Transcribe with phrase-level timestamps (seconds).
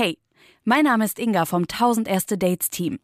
[0.00, 0.16] Hey,
[0.62, 3.00] mein Name ist Inga vom 1000 Erste Dates Team.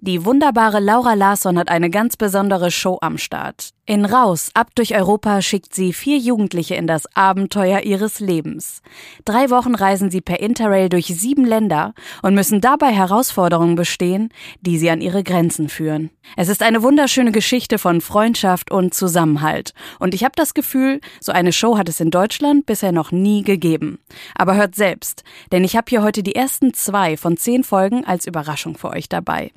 [0.00, 3.74] Die wunderbare Laura Larsson hat eine ganz besondere Show am Start.
[3.88, 8.82] In Raus, ab durch Europa schickt sie vier Jugendliche in das Abenteuer ihres Lebens.
[9.24, 14.28] Drei Wochen reisen sie per Interrail durch sieben Länder und müssen dabei Herausforderungen bestehen,
[14.60, 16.10] die sie an ihre Grenzen führen.
[16.36, 19.72] Es ist eine wunderschöne Geschichte von Freundschaft und Zusammenhalt.
[19.98, 23.42] Und ich habe das Gefühl, so eine Show hat es in Deutschland bisher noch nie
[23.42, 24.00] gegeben.
[24.34, 28.26] Aber hört selbst, denn ich habe hier heute die ersten zwei von zehn Folgen als
[28.26, 29.50] Überraschung für euch dabei.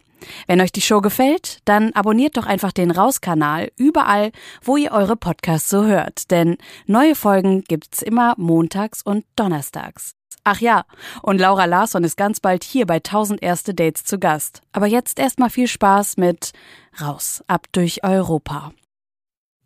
[0.47, 4.31] Wenn euch die Show gefällt, dann abonniert doch einfach den Raus-Kanal überall,
[4.63, 6.31] wo ihr eure Podcasts so hört.
[6.31, 10.15] Denn neue Folgen gibt's immer montags und donnerstags.
[10.43, 10.85] Ach ja,
[11.21, 14.61] und Laura Larsson ist ganz bald hier bei 1000 erste Dates zu Gast.
[14.71, 16.51] Aber jetzt erstmal viel Spaß mit
[16.99, 18.73] Raus, ab durch Europa.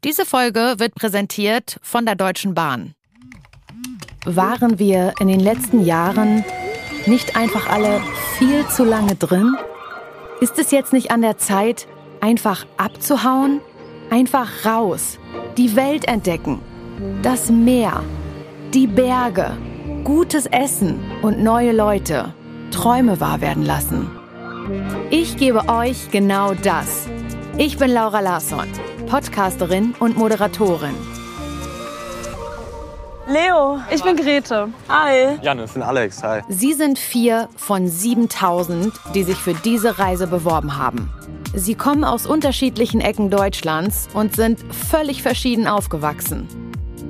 [0.03, 2.94] Diese Folge wird präsentiert von der Deutschen Bahn.
[4.26, 6.44] Waren wir in den letzten Jahren
[7.06, 8.02] nicht einfach alle
[8.38, 9.56] viel zu lange drin?
[10.41, 11.88] Ist es jetzt nicht an der Zeit,
[12.19, 13.61] einfach abzuhauen?
[14.09, 15.17] Einfach raus,
[15.58, 16.59] die Welt entdecken,
[17.23, 18.03] das Meer,
[18.73, 19.58] die Berge,
[20.03, 22.33] gutes Essen und neue Leute,
[22.69, 24.11] Träume wahr werden lassen.
[25.09, 27.08] Ich gebe euch genau das.
[27.58, 28.67] Ich bin Laura Larsson,
[29.08, 30.95] Podcasterin und Moderatorin.
[33.28, 34.70] Leo, ich bin Grete.
[34.88, 35.40] Hi.
[35.42, 35.72] Janis.
[35.72, 36.22] Ich bin Alex.
[36.22, 36.42] Hi.
[36.48, 41.09] Sie sind vier von 7000, die sich für diese Reise beworben haben.
[41.56, 46.48] Sie kommen aus unterschiedlichen Ecken Deutschlands und sind völlig verschieden aufgewachsen.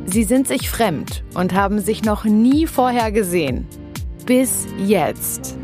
[0.05, 3.67] Sie sind sich fremd und haben sich noch nie vorher gesehen.
[4.25, 5.57] Bis jetzt.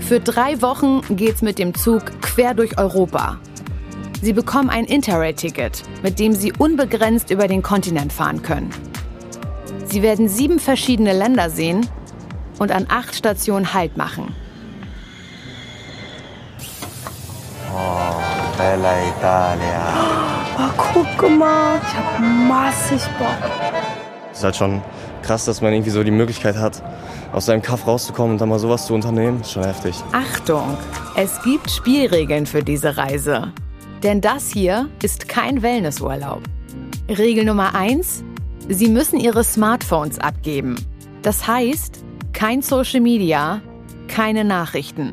[0.00, 3.38] Für drei Wochen geht's mit dem Zug quer durch Europa.
[4.20, 8.70] Sie bekommen ein Interrail-Ticket, mit dem sie unbegrenzt über den Kontinent fahren können.
[9.92, 11.86] Sie werden sieben verschiedene Länder sehen
[12.58, 14.34] und an acht Stationen Halt machen.
[17.70, 19.92] Oh, Bella Italia.
[20.56, 21.78] Oh, guck mal.
[21.86, 23.50] Ich hab massig Bock.
[24.30, 24.80] Es ist halt schon
[25.20, 26.82] krass, dass man irgendwie so die Möglichkeit hat,
[27.34, 29.42] aus seinem Kaff rauszukommen und dann mal sowas zu unternehmen.
[29.42, 29.94] Ist schon heftig.
[30.12, 30.78] Achtung,
[31.16, 33.52] es gibt Spielregeln für diese Reise.
[34.02, 36.40] Denn das hier ist kein Wellnessurlaub.
[37.10, 38.24] Regel Nummer eins:
[38.68, 40.76] Sie müssen Ihre Smartphones abgeben.
[41.22, 43.60] Das heißt, kein Social Media,
[44.08, 45.12] keine Nachrichten,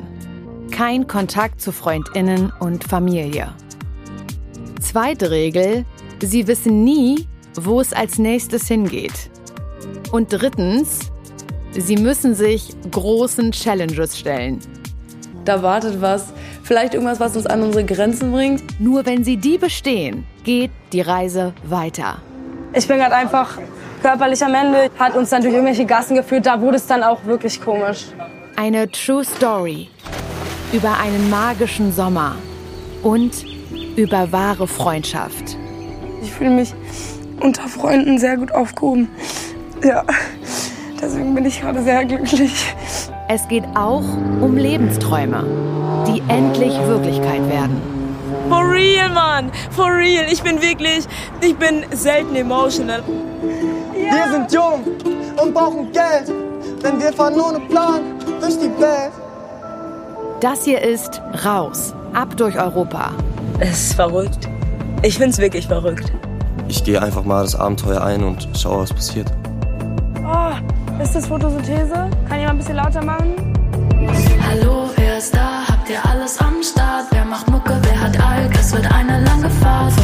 [0.70, 3.54] kein Kontakt zu Freundinnen und Familie.
[4.80, 5.84] Zweite Regel,
[6.22, 9.30] Sie wissen nie, wo es als nächstes hingeht.
[10.12, 11.10] Und drittens,
[11.72, 14.58] Sie müssen sich großen Challenges stellen.
[15.44, 16.32] Da wartet was.
[16.62, 18.62] Vielleicht irgendwas, was uns an unsere Grenzen bringt.
[18.80, 22.20] Nur wenn Sie die bestehen, geht die Reise weiter.
[22.72, 23.58] Ich bin gerade einfach
[24.00, 24.90] körperlich am Ende.
[24.98, 26.46] Hat uns dann durch irgendwelche Gassen geführt.
[26.46, 28.06] Da wurde es dann auch wirklich komisch.
[28.56, 29.88] Eine True Story
[30.72, 32.36] über einen magischen Sommer
[33.02, 33.44] und
[33.96, 35.56] über wahre Freundschaft.
[36.22, 36.74] Ich fühle mich
[37.40, 39.08] unter Freunden sehr gut aufgehoben.
[39.82, 40.04] Ja,
[41.00, 42.74] deswegen bin ich gerade sehr glücklich.
[43.28, 44.04] Es geht auch
[44.40, 45.44] um Lebensträume,
[46.06, 47.89] die endlich Wirklichkeit werden.
[48.48, 49.50] For real, Mann.
[49.70, 50.26] For real.
[50.30, 51.06] Ich bin wirklich,
[51.40, 53.02] ich bin selten emotional.
[53.92, 54.84] Wir sind jung
[55.42, 56.28] und brauchen Geld,
[56.82, 58.00] denn wir fahren ohne Plan
[58.40, 59.12] durch die Welt.
[60.40, 63.10] Das hier ist Raus, ab durch Europa.
[63.58, 64.48] Es ist verrückt.
[65.02, 66.12] Ich find's wirklich verrückt.
[66.68, 69.30] Ich gehe einfach mal das Abenteuer ein und schaue, was passiert.
[70.24, 72.08] Oh, ist das Photosynthese?
[72.28, 73.34] Kann jemand ein bisschen lauter machen?
[74.48, 75.62] Hallo, wer ist da?
[75.68, 77.06] Habt ihr alles am Start?
[77.10, 78.19] Wer macht Mucke, wer hat?
[78.72, 79.99] Wird eine lange Fahrt.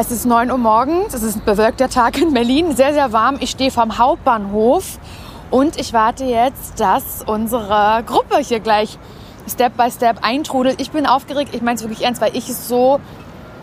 [0.00, 3.38] Es ist 9 Uhr morgens, es ist ein bewölkter Tag in Berlin, sehr, sehr warm.
[3.40, 4.96] Ich stehe vom Hauptbahnhof
[5.50, 8.96] und ich warte jetzt, dass unsere Gruppe hier gleich
[9.48, 10.80] Step by Step eintrudelt.
[10.80, 13.00] Ich bin aufgeregt, ich meine es wirklich ernst, weil ich es so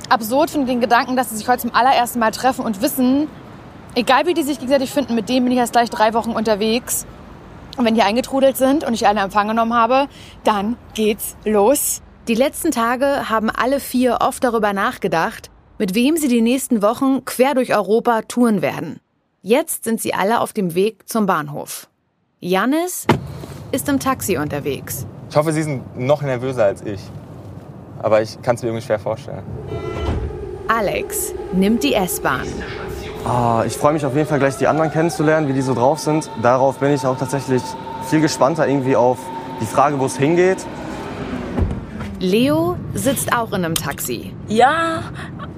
[0.10, 3.30] absurd finde, den Gedanken, dass sie sich heute zum allerersten Mal treffen und wissen,
[3.96, 7.06] egal wie die sich gegenseitig finden, mit dem bin ich erst gleich drei Wochen unterwegs.
[7.78, 10.10] Und wenn die eingetrudelt sind und ich alle in Empfang genommen habe,
[10.44, 12.02] dann geht's los.
[12.28, 17.26] Die letzten Tage haben alle vier oft darüber nachgedacht, mit wem sie die nächsten Wochen
[17.26, 19.00] quer durch Europa touren werden.
[19.42, 21.88] Jetzt sind sie alle auf dem Weg zum Bahnhof.
[22.40, 23.06] Jannis
[23.72, 25.06] ist im Taxi unterwegs.
[25.30, 27.02] Ich hoffe, sie sind noch nervöser als ich.
[28.02, 29.44] Aber ich kann es mir irgendwie schwer vorstellen.
[30.68, 32.48] Alex nimmt die S-Bahn.
[33.26, 36.00] Ah, ich freue mich auf jeden Fall gleich die anderen kennenzulernen, wie die so drauf
[36.00, 36.30] sind.
[36.42, 37.62] Darauf bin ich auch tatsächlich
[38.08, 39.18] viel gespannter irgendwie auf
[39.62, 40.66] die Frage, wo es hingeht.
[42.26, 44.34] Leo sitzt auch in einem Taxi.
[44.48, 45.04] Ja,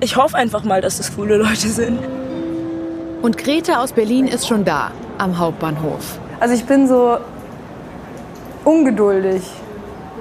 [0.02, 2.00] ich hoffe einfach mal, dass das coole Leute sind.
[3.22, 6.20] Und Grete aus Berlin ist schon da, am Hauptbahnhof.
[6.40, 7.18] Also ich bin so
[8.64, 9.42] ungeduldig.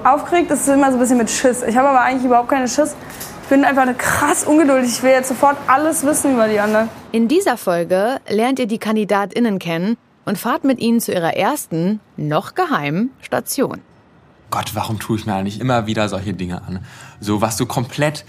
[0.04, 1.62] Aufgeregt ist immer so ein bisschen mit Schiss.
[1.62, 2.94] Ich habe aber eigentlich überhaupt keine Schiss.
[3.42, 4.90] Ich bin einfach krass ungeduldig.
[4.90, 6.88] Ich will jetzt sofort alles wissen über die anderen.
[7.12, 12.00] In dieser Folge lernt ihr die KandidatInnen kennen und fahrt mit ihnen zu ihrer ersten,
[12.16, 13.82] noch geheimen Station.
[14.50, 16.84] Gott, warum tue ich mir eigentlich immer wieder solche Dinge an?
[17.20, 18.24] So was so komplett,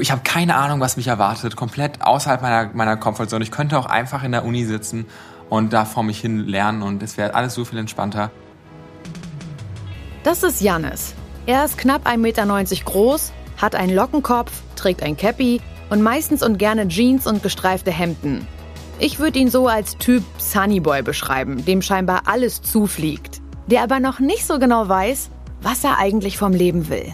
[0.00, 3.44] ich habe keine Ahnung, was mich erwartet, komplett außerhalb meiner, meiner Komfortzone.
[3.44, 5.06] Ich könnte auch einfach in der Uni sitzen
[5.50, 8.30] und da vor mich hin lernen und es wäre alles so viel entspannter.
[10.22, 11.14] Das ist Jannis.
[11.46, 12.46] Er ist knapp 1,90 Meter
[12.84, 15.60] groß, hat einen Lockenkopf, trägt ein Cappy
[15.90, 18.46] und meistens und gerne Jeans und gestreifte Hemden.
[18.98, 24.20] Ich würde ihn so als Typ Sunnyboy beschreiben, dem scheinbar alles zufliegt, der aber noch
[24.20, 25.30] nicht so genau weiß,
[25.64, 27.12] was er eigentlich vom Leben will.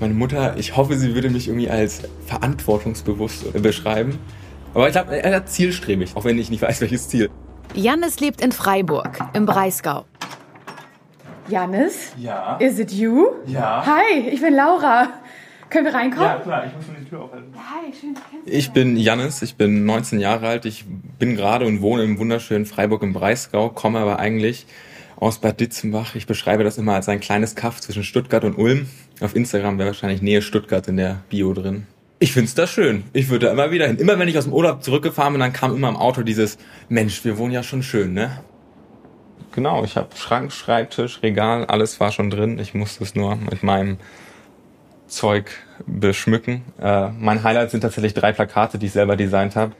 [0.00, 4.18] Meine Mutter, ich hoffe, sie würde mich irgendwie als verantwortungsbewusst beschreiben.
[4.74, 7.30] Aber ich glaube, er hat zielstrebig, auch wenn ich nicht weiß, welches Ziel.
[7.74, 10.04] Jannis lebt in Freiburg, im Breisgau.
[11.48, 12.12] Jannis?
[12.16, 12.56] Ja.
[12.58, 13.30] Is it you?
[13.46, 13.84] Ja.
[13.84, 15.08] Hi, ich bin Laura.
[15.68, 16.24] Können wir reinkommen?
[16.24, 17.52] Ja, klar, ich muss nur die Tür aufhalten.
[17.56, 18.58] Hi, schön, dich kennenzulernen.
[18.58, 20.64] Ich bin Jannis, ich bin 19 Jahre alt.
[20.64, 20.84] Ich
[21.18, 24.66] bin gerade und wohne im wunderschönen Freiburg im Breisgau, komme aber eigentlich
[25.20, 26.14] aus Bad Ditzenbach.
[26.14, 28.88] Ich beschreibe das immer als ein kleines Kaff zwischen Stuttgart und Ulm.
[29.20, 31.86] Auf Instagram wäre wahrscheinlich Nähe Stuttgart in der Bio drin.
[32.20, 33.04] Ich find's da schön.
[33.12, 33.96] Ich würde da immer wieder hin.
[33.96, 37.24] Immer wenn ich aus dem Urlaub zurückgefahren bin, dann kam immer im Auto dieses Mensch,
[37.24, 38.40] wir wohnen ja schon schön, ne?
[39.52, 42.58] Genau, ich habe Schrank, Schreibtisch, Regal, alles war schon drin.
[42.58, 43.98] Ich musste es nur mit meinem
[45.06, 45.50] Zeug
[45.86, 46.62] beschmücken.
[46.80, 49.72] Äh, mein Highlight sind tatsächlich drei Plakate, die ich selber designt habe.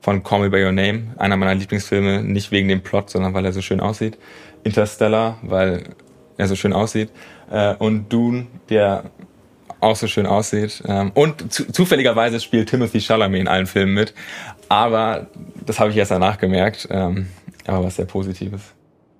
[0.00, 3.44] Von Call Me By Your Name, einer meiner Lieblingsfilme, nicht wegen dem Plot, sondern weil
[3.44, 4.18] er so schön aussieht.
[4.64, 5.84] Interstellar, weil
[6.36, 7.10] er so schön aussieht.
[7.50, 9.04] Äh, und Dune, der
[9.80, 10.82] auch so schön aussieht.
[10.86, 14.14] Ähm, und zu, zufälligerweise spielt Timothy Chalamet in allen Filmen mit.
[14.68, 15.28] Aber
[15.66, 16.88] das habe ich erst danach gemerkt.
[16.90, 17.28] Ähm,
[17.66, 18.62] aber was sehr Positives.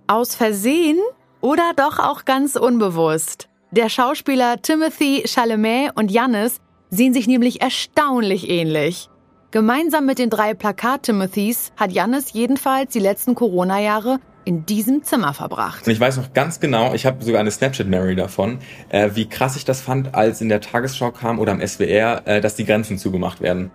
[0.06, 0.98] Aus Versehen
[1.40, 3.48] oder doch auch ganz unbewusst?
[3.70, 9.10] Der Schauspieler Timothy Chalamet und Jannis sehen sich nämlich erstaunlich ähnlich.
[9.50, 15.86] Gemeinsam mit den drei Plakat-Timothys hat Jannis jedenfalls die letzten Corona-Jahre in diesem Zimmer verbracht.
[15.86, 19.56] Und ich weiß noch ganz genau, ich habe sogar eine Snapchat-Memory davon, äh, wie krass
[19.56, 22.96] ich das fand, als in der Tagesschau kam oder am SWR, äh, dass die Grenzen
[22.96, 23.70] zugemacht werden.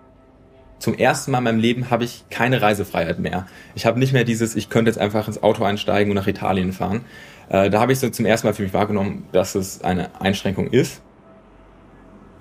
[0.80, 3.46] Zum ersten Mal in meinem Leben habe ich keine Reisefreiheit mehr.
[3.76, 6.72] Ich habe nicht mehr dieses, ich könnte jetzt einfach ins Auto einsteigen und nach Italien
[6.72, 7.04] fahren.
[7.50, 10.66] Äh, da habe ich so zum ersten Mal für mich wahrgenommen, dass es eine Einschränkung
[10.66, 11.02] ist.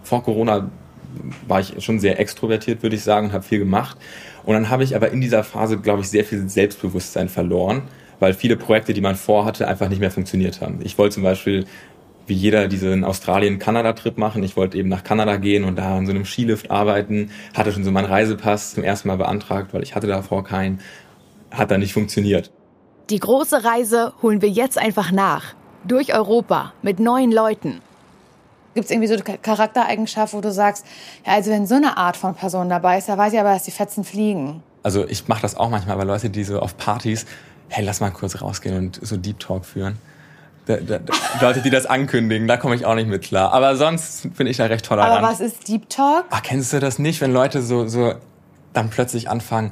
[0.02, 0.72] Vor Corona
[1.48, 3.96] war ich schon sehr extrovertiert, würde ich sagen, und habe viel gemacht.
[4.44, 7.84] Und dann habe ich aber in dieser Phase, glaube ich, sehr viel Selbstbewusstsein verloren,
[8.24, 10.80] weil viele Projekte, die man vorhatte, einfach nicht mehr funktioniert haben.
[10.82, 11.66] Ich wollte zum Beispiel
[12.26, 14.44] wie jeder diesen Australien-Kanada-Trip machen.
[14.44, 17.84] Ich wollte eben nach Kanada gehen und da an so einem Skilift arbeiten, hatte schon
[17.84, 20.80] so meinen Reisepass zum ersten Mal beantragt, weil ich hatte davor keinen.
[21.52, 22.50] Hat dann nicht funktioniert.
[23.10, 25.54] Die große Reise holen wir jetzt einfach nach.
[25.86, 27.82] Durch Europa mit neuen Leuten.
[28.74, 30.86] Gibt es irgendwie so eine Charaktereigenschaft, wo du sagst,
[31.26, 33.64] ja, also wenn so eine Art von Person dabei ist, da weiß ich aber, dass
[33.64, 34.64] die Fetzen fliegen.
[34.82, 37.26] Also ich mache das auch manchmal bei Leute, die so auf Partys,
[37.74, 39.98] hey, lass mal kurz rausgehen und so Deep Talk führen.
[40.66, 41.00] Da, da,
[41.42, 43.52] Leute, die das ankündigen, da komme ich auch nicht mit klar.
[43.52, 45.18] Aber sonst bin ich da recht tolerant.
[45.18, 46.26] Aber was ist Deep Talk?
[46.30, 48.14] Ach, kennst du das nicht, wenn Leute so, so
[48.72, 49.72] dann plötzlich anfangen,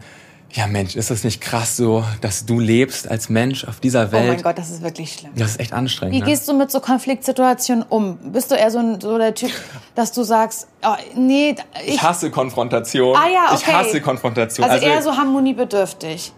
[0.53, 4.25] ja Mensch, ist das nicht krass so, dass du lebst als Mensch auf dieser Welt?
[4.25, 5.31] Oh mein Gott, das ist wirklich schlimm.
[5.35, 6.15] Das ist echt anstrengend.
[6.15, 6.25] Wie ne?
[6.25, 8.17] gehst du mit so Konfliktsituationen um?
[8.17, 9.51] Bist du eher so, ein, so der Typ,
[9.95, 11.55] dass du sagst, oh, nee,
[11.85, 13.15] ich, ich hasse Konfrontation.
[13.15, 13.63] Ah ja, okay.
[13.65, 14.69] Ich hasse Konfrontation.
[14.69, 16.33] Also, also eher so harmoniebedürftig.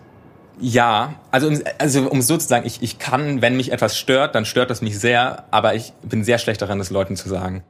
[0.59, 4.45] Ja, also, also um so zu sagen, ich, ich kann, wenn mich etwas stört, dann
[4.45, 7.63] stört das mich sehr, aber ich bin sehr schlecht daran, das Leuten zu sagen.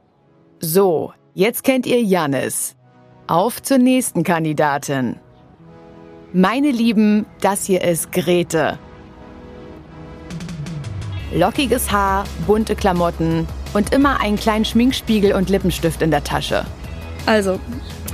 [0.60, 2.76] So, jetzt kennt ihr Jannis.
[3.26, 5.16] Auf zur nächsten Kandidatin.
[6.32, 8.78] Meine Lieben, das hier ist Grete.
[11.32, 16.64] Lockiges Haar, bunte Klamotten und immer einen kleinen Schminkspiegel und Lippenstift in der Tasche.
[17.26, 17.58] Also,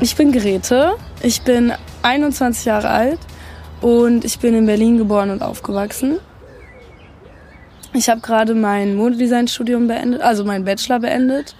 [0.00, 1.72] ich bin Grete, ich bin
[2.02, 3.18] 21 Jahre alt
[3.80, 6.18] und ich bin in Berlin geboren und aufgewachsen.
[7.92, 11.56] Ich habe gerade mein Modedesign-Studium beendet, also meinen Bachelor beendet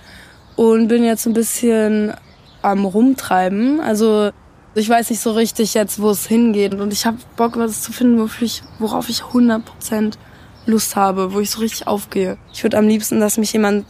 [0.56, 2.14] und bin jetzt ein bisschen
[2.62, 3.80] am Rumtreiben.
[3.80, 4.30] Also
[4.74, 7.92] ich weiß nicht so richtig jetzt, wo es hingeht und ich habe Bock, was zu
[7.92, 10.14] finden, wofür ich, worauf ich 100%
[10.66, 12.38] Lust habe, wo ich so richtig aufgehe.
[12.52, 13.86] Ich würde am liebsten, dass mich jemand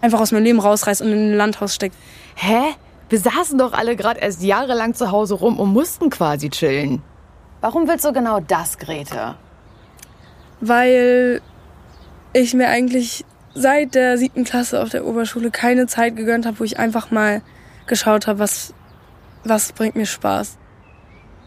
[0.00, 1.96] einfach aus meinem Leben rausreißt und in ein Landhaus steckt.
[2.36, 2.74] Hä?
[3.10, 7.02] Wir saßen doch alle gerade erst jahrelang zu Hause rum und mussten quasi chillen.
[7.64, 9.36] Warum willst du genau das, Grete?
[10.60, 11.40] Weil
[12.34, 16.64] ich mir eigentlich seit der siebten Klasse auf der Oberschule keine Zeit gegönnt habe, wo
[16.64, 17.40] ich einfach mal
[17.86, 18.74] geschaut habe, was,
[19.44, 20.58] was bringt mir Spaß.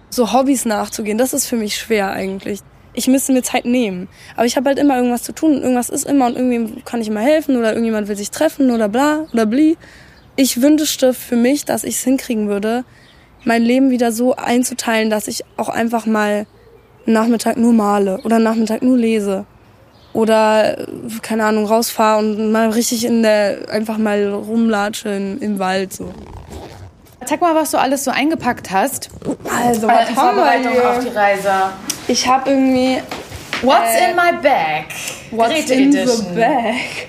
[0.09, 2.61] So Hobbys nachzugehen, das ist für mich schwer eigentlich.
[2.93, 4.09] Ich müsste mir Zeit nehmen.
[4.35, 6.99] Aber ich habe halt immer irgendwas zu tun und irgendwas ist immer und irgendwie kann
[6.99, 9.77] ich immer helfen oder irgendjemand will sich treffen oder bla oder bli.
[10.35, 12.85] Ich wünschte für mich, dass ich es hinkriegen würde,
[13.47, 16.45] mein Leben wieder so einzuteilen, dass ich auch einfach mal
[17.05, 19.45] einen Nachmittag nur male oder einen Nachmittag nur lese
[20.13, 20.77] oder
[21.21, 26.11] keine Ahnung rausfahre und mal richtig in der einfach mal rumlatsche im, im Wald so.
[27.25, 29.09] Zeig mal, was du alles so eingepackt hast.
[29.65, 31.51] Also, Bei der Vorbereitung auf die Reise.
[32.07, 33.01] Ich habe irgendwie
[33.63, 34.85] What's Äh, in my bag?
[35.31, 36.25] What's Grete in Edition.
[36.33, 37.07] the bag?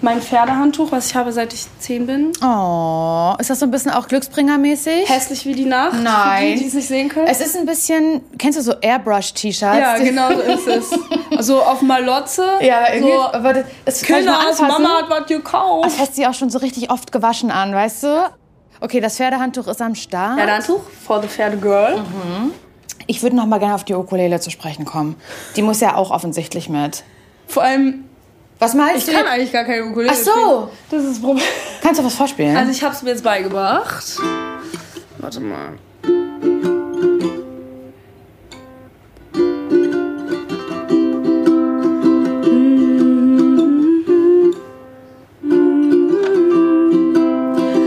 [0.00, 2.30] Mein Pferdehandtuch, was ich habe, seit ich zehn bin.
[2.40, 5.08] Oh, ist das so ein bisschen auch Glücksbringer-mäßig?
[5.08, 6.00] Hässlich wie die Nacht.
[6.00, 6.54] Nein.
[6.54, 7.26] Die, die es nicht sehen können.
[7.26, 9.76] Es ist ein bisschen, kennst du so Airbrush-T-Shirts?
[9.78, 10.90] ja, genau so ist es.
[11.36, 12.44] Also auf Malotze.
[12.60, 14.68] Ja, irgendwie, So, aber das, das Kinders, anfassen.
[14.68, 15.84] Mama hat was gekauft.
[15.86, 18.30] Das du ja auch schon so richtig oft gewaschen an, weißt du?
[18.80, 20.36] Okay, das Pferdehandtuch ist am Start.
[20.38, 22.00] Pferdehandtuch for the Pferdegirl.
[23.08, 25.16] Ich würde noch mal gerne auf die Ukulele zu sprechen kommen.
[25.56, 27.02] Die muss ja auch offensichtlich mit.
[27.48, 28.04] Vor allem,
[28.58, 29.20] Was meinst ich du?
[29.20, 30.30] kann eigentlich gar keine Ukulele Ach so.
[30.32, 30.68] spielen.
[30.90, 31.44] Das ist das Problem.
[31.82, 32.56] Kannst du was vorspielen?
[32.56, 34.16] Also ich habe es mir jetzt beigebracht.
[35.18, 35.74] Warte mal.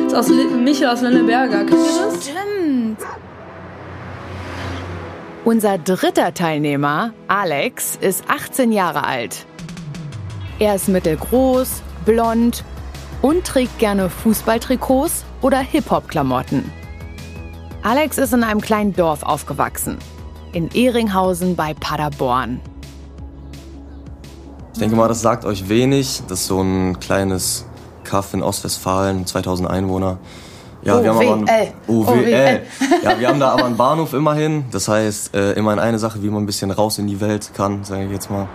[0.08, 1.60] Das ist aus Li- Michel aus Lenneberger.
[1.66, 2.24] Kennt ihr das?
[2.26, 2.98] Stimmt.
[5.44, 9.46] Unser dritter Teilnehmer, Alex, ist 18 Jahre alt.
[10.62, 12.64] Er ist mittelgroß, blond
[13.24, 16.72] und trägt gerne Fußballtrikots oder Hip-Hop-Klamotten.
[17.82, 19.98] Alex ist in einem kleinen Dorf aufgewachsen,
[20.54, 22.60] in Ehringhausen bei Paderborn.
[24.74, 26.22] Ich denke mal, das sagt euch wenig.
[26.28, 27.66] Das ist so ein kleines
[28.04, 30.20] Kaff in Ostwestfalen, 2000 Einwohner.
[30.84, 31.54] Ja, wir haben aber
[31.88, 32.08] OWL.
[32.08, 32.62] OWL.
[33.02, 34.66] Ja, wir haben da aber einen Bahnhof immerhin.
[34.70, 37.84] Das heißt, äh, immerhin eine Sache, wie man ein bisschen raus in die Welt kann,
[37.84, 38.48] sage ich jetzt mal.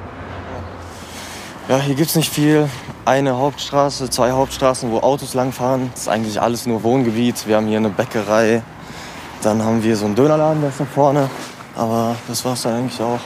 [1.68, 2.68] Ja, hier gibt's nicht viel.
[3.04, 5.90] Eine Hauptstraße, zwei Hauptstraßen, wo Autos langfahren.
[5.92, 7.48] Das ist eigentlich alles nur Wohngebiet.
[7.48, 8.62] Wir haben hier eine Bäckerei.
[9.42, 11.28] Dann haben wir so einen Dönerladen, der ist da vorne.
[11.74, 13.18] Aber das war's dann eigentlich auch.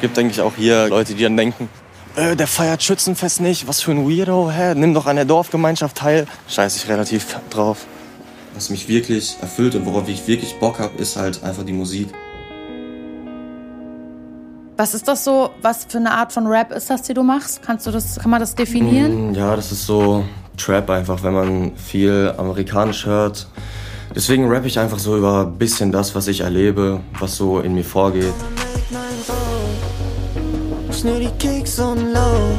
[0.00, 1.68] Gibt eigentlich auch hier Leute, die dann denken,
[2.14, 4.74] äh, der feiert Schützenfest nicht, was für ein Weirdo, hä?
[4.76, 6.26] Nimm doch an der Dorfgemeinschaft teil.
[6.48, 7.86] Scheiß ich relativ drauf.
[8.54, 12.08] Was mich wirklich erfüllt und worauf ich wirklich Bock habe, ist halt einfach die Musik.
[14.80, 15.50] Was ist das so?
[15.60, 17.60] Was für eine Art von Rap ist das, die du machst?
[17.62, 19.32] Kannst du das, kann man das definieren?
[19.32, 20.24] Mm, Ja, das ist so
[20.56, 23.46] Trap einfach, wenn man viel amerikanisch hört.
[24.14, 27.74] Deswegen rappe ich einfach so über ein bisschen das, was ich erlebe, was so in
[27.74, 28.32] mir vorgeht.
[30.98, 32.56] Schnür die Kicks und low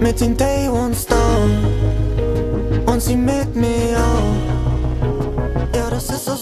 [0.00, 4.34] mit den Day One Stone und sie mit mir auch.
[5.72, 6.39] Ja, das ist sowieso.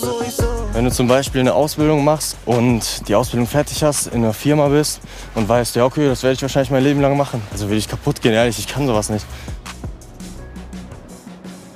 [0.78, 4.68] Wenn du zum Beispiel eine Ausbildung machst und die Ausbildung fertig hast, in einer Firma
[4.68, 5.00] bist
[5.35, 7.42] und weißt, ja okay, das werde ich wahrscheinlich mein Leben lang machen.
[7.50, 9.26] Also will ich kaputt gehen, ehrlich, ich kann sowas nicht.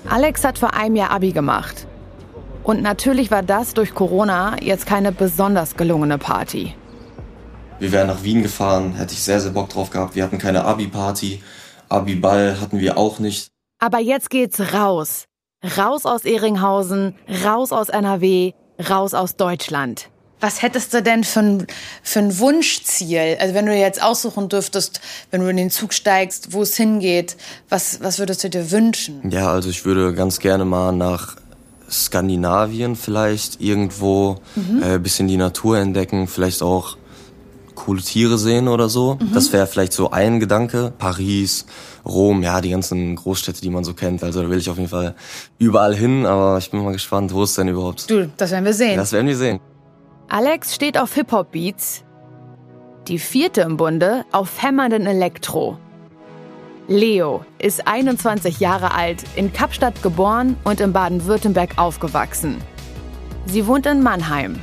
[0.09, 1.89] Alex hat vor einem Jahr Abi gemacht.
[2.63, 6.77] Und natürlich war das durch Corona jetzt keine besonders gelungene Party.
[7.81, 10.15] Wir wären nach Wien gefahren, hätte ich sehr, sehr Bock drauf gehabt.
[10.15, 11.43] Wir hatten keine Abi-Party.
[11.89, 13.49] Abi-Ball hatten wir auch nicht.
[13.81, 15.25] Aber jetzt geht's raus.
[15.77, 20.09] Raus aus Ehringhausen, raus aus NRW, raus aus Deutschland.
[20.41, 21.67] Was hättest du denn für ein,
[22.03, 23.37] für ein Wunschziel?
[23.39, 25.01] Also wenn du jetzt aussuchen dürftest,
[25.31, 27.37] wenn du in den Zug steigst, wo es hingeht,
[27.69, 29.31] was, was würdest du dir wünschen?
[29.31, 31.37] Ja, also ich würde ganz gerne mal nach
[31.89, 34.83] Skandinavien vielleicht irgendwo Mhm.
[34.83, 36.97] äh, bisschen die Natur entdecken, vielleicht auch
[37.75, 39.15] coole Tiere sehen oder so.
[39.21, 39.33] Mhm.
[39.33, 40.93] Das wäre vielleicht so ein Gedanke.
[40.99, 41.67] Paris,
[42.05, 44.23] Rom, ja, die ganzen Großstädte, die man so kennt.
[44.23, 45.15] Also da will ich auf jeden Fall
[45.59, 48.11] überall hin, aber ich bin mal gespannt, wo es denn überhaupt.
[48.11, 48.97] Du, das werden wir sehen.
[48.97, 49.61] Das werden wir sehen.
[50.29, 52.05] Alex steht auf Hip-Hop-Beats.
[53.09, 55.79] Die vierte im Bunde auf hämmernden Elektro.
[56.89, 62.57] Leo ist 21 Jahre alt, in Kapstadt geboren und in Baden-Württemberg aufgewachsen.
[63.47, 64.59] Sie wohnt in Mannheim.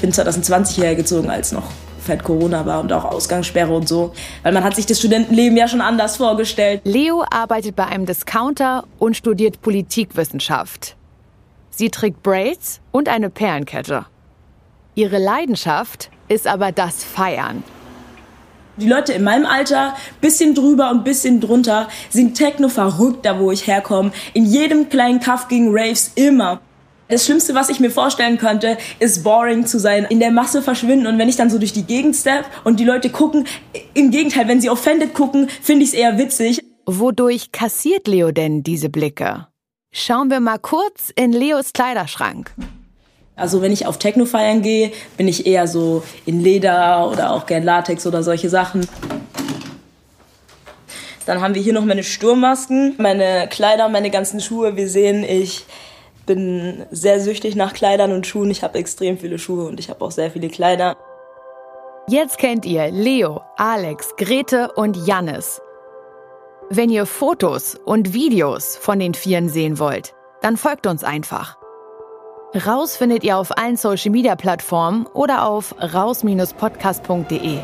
[0.00, 1.70] Ich bin 2020 hierher gezogen, als noch
[2.02, 4.14] fett Corona war und auch Ausgangssperre und so.
[4.42, 6.80] Weil man hat sich das Studentenleben ja schon anders vorgestellt.
[6.84, 10.96] Leo arbeitet bei einem Discounter und studiert Politikwissenschaft.
[11.68, 14.06] Sie trägt Braids und eine Perlenkette.
[14.94, 17.62] Ihre Leidenschaft ist aber das Feiern.
[18.78, 23.50] Die Leute in meinem Alter, bisschen drüber und bisschen drunter, sind Techno verrückt, da wo
[23.50, 24.12] ich herkomme.
[24.32, 26.62] In jedem kleinen Kaff gegen Raves immer.
[27.10, 31.08] Das Schlimmste, was ich mir vorstellen könnte, ist boring zu sein, in der Masse verschwinden
[31.08, 33.48] und wenn ich dann so durch die Gegend step und die Leute gucken,
[33.94, 36.62] im Gegenteil, wenn sie offended gucken, finde ich es eher witzig.
[36.86, 39.48] Wodurch kassiert Leo denn diese Blicke?
[39.90, 42.54] Schauen wir mal kurz in Leos Kleiderschrank.
[43.34, 47.46] Also wenn ich auf Techno feiern gehe, bin ich eher so in Leder oder auch
[47.46, 48.86] gern Latex oder solche Sachen.
[51.26, 54.76] Dann haben wir hier noch meine Sturmmasken, meine Kleider, meine ganzen Schuhe.
[54.76, 55.64] Wir sehen, ich
[56.30, 58.52] bin sehr süchtig nach Kleidern und Schuhen.
[58.52, 60.96] Ich habe extrem viele Schuhe und ich habe auch sehr viele Kleider.
[62.06, 65.60] Jetzt kennt ihr Leo, Alex, Grete und Jannis.
[66.68, 71.58] Wenn ihr Fotos und Videos von den Vieren sehen wollt, dann folgt uns einfach.
[72.64, 77.58] Raus findet ihr auf allen Social Media Plattformen oder auf raus-podcast.de.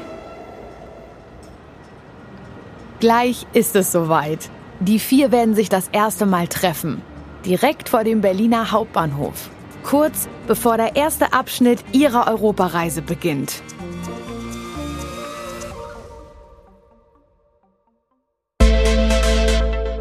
[2.98, 4.50] Gleich ist es soweit.
[4.80, 7.00] Die vier werden sich das erste Mal treffen.
[7.46, 9.50] Direkt vor dem Berliner Hauptbahnhof.
[9.84, 13.62] Kurz bevor der erste Abschnitt ihrer Europareise beginnt.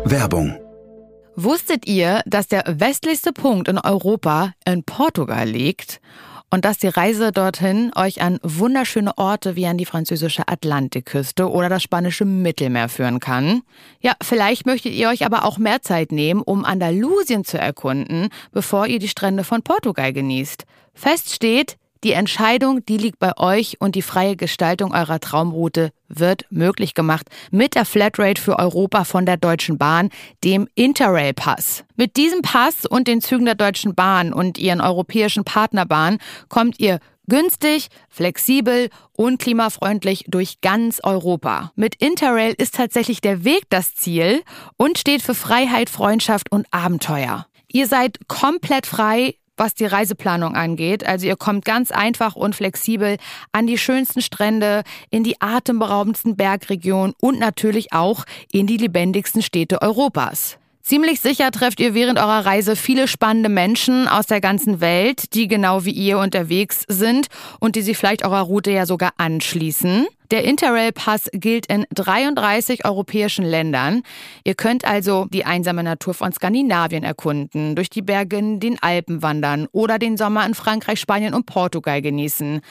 [0.05, 0.57] Werbung
[1.35, 5.99] Wusstet ihr, dass der westlichste Punkt in Europa in Portugal liegt
[6.49, 11.69] und dass die Reise dorthin euch an wunderschöne Orte wie an die französische Atlantikküste oder
[11.69, 13.61] das spanische Mittelmeer führen kann?
[13.99, 18.87] Ja, vielleicht möchtet ihr euch aber auch mehr Zeit nehmen, um Andalusien zu erkunden, bevor
[18.87, 20.65] ihr die Strände von Portugal genießt.
[20.93, 26.45] Fest steht, die Entscheidung, die liegt bei euch und die freie Gestaltung eurer Traumroute wird
[26.51, 30.11] möglich gemacht mit der Flatrate für Europa von der Deutschen Bahn,
[30.43, 31.83] dem Interrail Pass.
[31.95, 36.99] Mit diesem Pass und den Zügen der Deutschen Bahn und ihren europäischen Partnerbahnen kommt ihr
[37.27, 41.71] günstig, flexibel und klimafreundlich durch ganz Europa.
[41.75, 44.43] Mit Interrail ist tatsächlich der Weg das Ziel
[44.77, 47.47] und steht für Freiheit, Freundschaft und Abenteuer.
[47.67, 51.05] Ihr seid komplett frei, was die Reiseplanung angeht.
[51.05, 53.17] Also ihr kommt ganz einfach und flexibel
[53.51, 59.81] an die schönsten Strände, in die atemberaubendsten Bergregionen und natürlich auch in die lebendigsten Städte
[59.81, 60.57] Europas.
[60.85, 65.47] Ziemlich sicher trefft ihr während eurer Reise viele spannende Menschen aus der ganzen Welt, die
[65.47, 67.27] genau wie ihr unterwegs sind
[67.59, 70.05] und die sich vielleicht eurer Route ja sogar anschließen.
[70.31, 74.01] Der Interrail-Pass gilt in 33 europäischen Ländern.
[74.43, 79.21] Ihr könnt also die einsame Natur von Skandinavien erkunden, durch die Berge in den Alpen
[79.21, 82.61] wandern oder den Sommer in Frankreich, Spanien und Portugal genießen.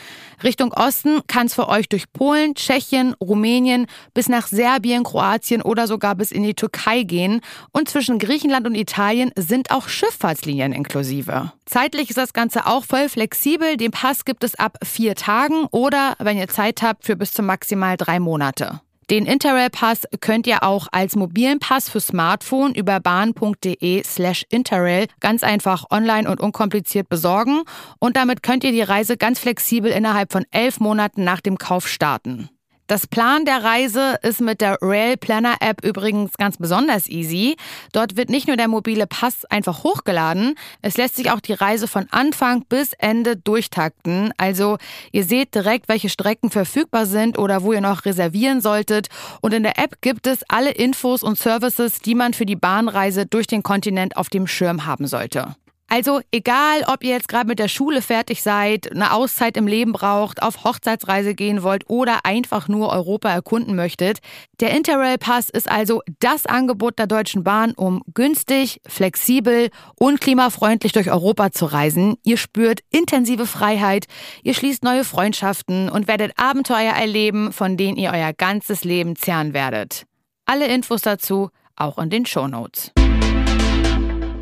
[0.42, 5.86] Richtung Osten kann es für euch durch Polen, Tschechien, Rumänien bis nach Serbien, Kroatien oder
[5.86, 7.40] sogar bis in die Türkei gehen.
[7.72, 11.52] Und zwischen Griechenland und Italien sind auch Schifffahrtslinien inklusive.
[11.66, 13.76] Zeitlich ist das Ganze auch voll flexibel.
[13.76, 17.42] Den Pass gibt es ab vier Tagen oder, wenn ihr Zeit habt, für bis zu
[17.44, 18.80] maximal drei Monate.
[19.10, 25.42] Den Interrail-Pass könnt ihr auch als mobilen Pass für Smartphone über bahn.de slash Interrail ganz
[25.42, 27.62] einfach online und unkompliziert besorgen
[27.98, 31.86] und damit könnt ihr die Reise ganz flexibel innerhalb von elf Monaten nach dem Kauf
[31.86, 32.48] starten.
[32.86, 37.56] Das Plan der Reise ist mit der Rail Planner App übrigens ganz besonders easy.
[37.92, 41.88] Dort wird nicht nur der mobile Pass einfach hochgeladen, es lässt sich auch die Reise
[41.88, 44.34] von Anfang bis Ende durchtakten.
[44.36, 44.76] Also
[45.12, 49.08] ihr seht direkt, welche Strecken verfügbar sind oder wo ihr noch reservieren solltet.
[49.40, 53.24] Und in der App gibt es alle Infos und Services, die man für die Bahnreise
[53.24, 55.56] durch den Kontinent auf dem Schirm haben sollte.
[55.88, 59.92] Also egal, ob ihr jetzt gerade mit der Schule fertig seid, eine Auszeit im Leben
[59.92, 64.18] braucht, auf Hochzeitsreise gehen wollt oder einfach nur Europa erkunden möchtet,
[64.60, 70.92] der Interrail Pass ist also das Angebot der Deutschen Bahn, um günstig, flexibel und klimafreundlich
[70.92, 72.16] durch Europa zu reisen.
[72.24, 74.06] Ihr spürt intensive Freiheit,
[74.42, 79.52] ihr schließt neue Freundschaften und werdet Abenteuer erleben, von denen ihr euer ganzes Leben zehren
[79.52, 80.06] werdet.
[80.46, 82.92] Alle Infos dazu auch in den Shownotes.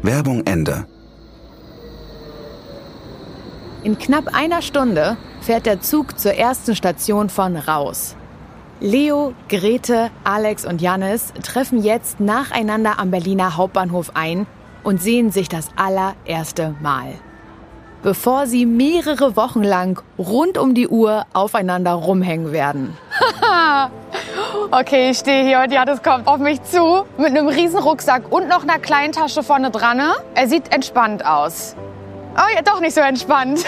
[0.02, 0.86] Werbung Ende.
[3.84, 8.14] In knapp einer Stunde fährt der Zug zur ersten Station von Raus.
[8.78, 14.46] Leo, Grete, Alex und Jannis treffen jetzt nacheinander am Berliner Hauptbahnhof ein
[14.84, 17.14] und sehen sich das allererste Mal.
[18.04, 22.96] Bevor sie mehrere Wochen lang rund um die Uhr aufeinander rumhängen werden.
[24.70, 28.48] okay, ich stehe hier und Jannis kommt auf mich zu mit einem riesen Rucksack und
[28.48, 30.00] noch einer kleinen Tasche vorne dran.
[30.36, 31.74] Er sieht entspannt aus.
[32.36, 33.64] Oh ja, doch nicht so entspannt.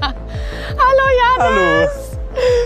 [0.00, 1.06] Hallo
[1.38, 1.38] Janis.
[1.38, 1.88] Hallo.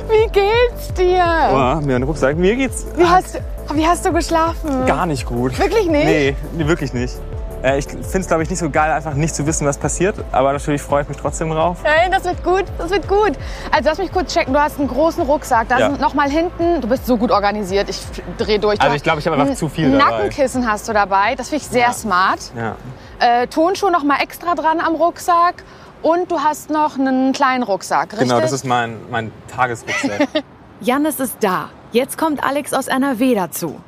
[0.09, 1.25] Wie geht's dir?
[1.51, 2.37] Oh, mir einen Rucksack.
[2.37, 2.87] Mir geht's.
[2.97, 3.41] Wie hast,
[3.73, 4.87] wie hast du geschlafen?
[4.87, 5.59] Gar nicht gut.
[5.59, 6.05] Wirklich nicht?
[6.05, 7.15] Nee, nee wirklich nicht.
[7.63, 10.17] Äh, ich finde es, glaube ich, nicht so geil, einfach nicht zu wissen, was passiert.
[10.31, 11.79] Aber natürlich freue ich mich trotzdem drauf.
[11.83, 13.33] Hey, das wird gut, das wird gut.
[13.73, 15.69] Also lass mich kurz checken, du hast einen großen Rucksack.
[15.69, 15.91] Da Ja.
[15.91, 18.01] sind noch mal hinten, du bist so gut organisiert, ich
[18.39, 18.79] dreh durch.
[18.79, 20.05] Du Also ich glaube, ich habe einfach ein zu viel dabei.
[20.11, 22.41] Nackenkissen hast du dabei, das finde ich sehr smart.
[22.57, 22.77] Ja.
[23.19, 25.65] Äh, Tonschuhe noch mal extra dran am Rucksack.
[26.03, 28.29] Und du hast noch einen kleinen Rucksack, richtig?
[28.29, 30.29] Genau, das ist mein, mein Tagesrucksack.
[30.81, 31.71] Jannis ist da.
[31.93, 33.81] Jetzt kommt Alex aus NRW dazu.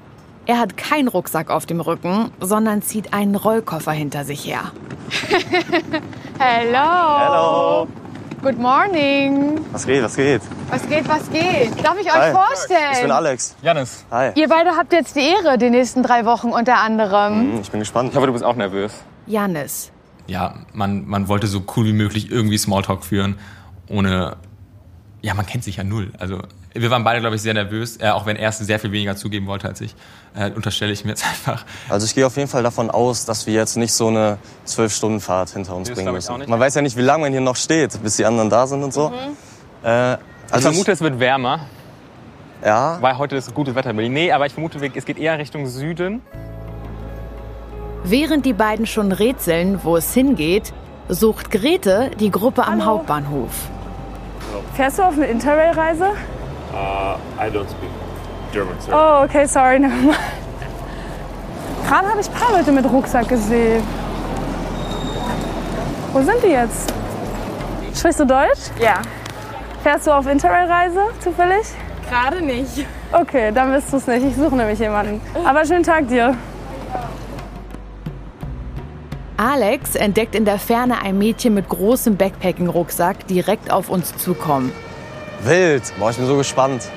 [0.47, 4.73] Er hat keinen Rucksack auf dem Rücken, sondern zieht einen Rollkoffer hinter sich her.
[6.39, 7.19] Hello.
[7.19, 7.89] Hello.
[8.43, 9.61] Good morning.
[9.73, 10.41] Was geht, was geht?
[10.71, 11.85] Was geht, was geht?
[11.85, 12.33] Darf ich euch Hi.
[12.33, 12.93] vorstellen?
[12.93, 13.57] Ich bin Alex.
[13.63, 14.05] Janis.
[14.11, 14.31] Hi.
[14.37, 17.53] Ihr beide habt jetzt die Ehre, die nächsten drei Wochen unter anderem.
[17.55, 18.11] Hm, Ich bin gespannt.
[18.11, 18.93] Ich hoffe, du bist auch nervös.
[19.29, 19.91] Jannis.
[20.27, 23.39] Ja, man, man wollte so cool wie möglich irgendwie Smalltalk führen,
[23.89, 24.37] ohne.
[25.23, 26.13] Ja, man kennt sich ja null.
[26.19, 26.43] Also,
[26.75, 29.17] wir waren beide, glaube ich, sehr nervös, äh, auch wenn er es sehr viel weniger
[29.17, 29.97] zugeben wollte als ich.
[30.37, 31.65] Äh, unterstelle ich mir jetzt einfach.
[31.89, 34.95] Also ich gehe auf jeden Fall davon aus, dass wir jetzt nicht so eine zwölf
[34.95, 36.33] Stunden Fahrt hinter uns das bringen ich müssen.
[36.33, 36.49] auch nicht.
[36.49, 38.85] Man weiß ja nicht, wie lange man hier noch steht, bis die anderen da sind
[38.85, 39.13] und so.
[39.83, 40.19] Äh, Ich
[40.51, 41.61] also vermute, es wird wärmer,
[42.65, 44.13] ja, weil heute ist gutes Wetter in Berlin.
[44.13, 46.23] Nee, aber ich vermute, es geht eher Richtung Süden.
[48.05, 50.73] Während die beiden schon rätseln, wo es hingeht,
[51.09, 53.51] sucht Grete die Gruppe am Hauptbahnhof.
[54.75, 56.11] Fährst du auf eine Interrail-Reise?
[56.73, 57.91] Uh, I don't speak
[58.53, 58.93] German, sir.
[58.93, 59.79] Oh, okay, sorry.
[61.87, 63.83] Gerade habe ich ein paar Leute mit Rucksack gesehen.
[66.13, 66.93] Wo sind die jetzt?
[67.95, 68.71] Sprichst du Deutsch?
[68.81, 69.01] Ja.
[69.83, 71.67] Fährst du auf Interrail-Reise zufällig?
[72.09, 72.87] Gerade nicht.
[73.13, 74.25] Okay, dann bist du es nicht.
[74.27, 75.21] Ich suche nämlich jemanden.
[75.45, 76.35] Aber schönen Tag dir.
[79.39, 84.73] Alex entdeckt in der Ferne ein Mädchen mit großem Backpacking-Rucksack direkt auf uns zukommen.
[85.45, 85.85] wild.
[85.97, 86.89] Boah, ich bin so gespannt.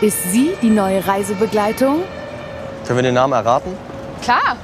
[0.00, 2.02] Ist sie die neue Reisebegleitung?
[2.84, 3.72] Können wir den Namen erraten?
[4.22, 4.56] Klar.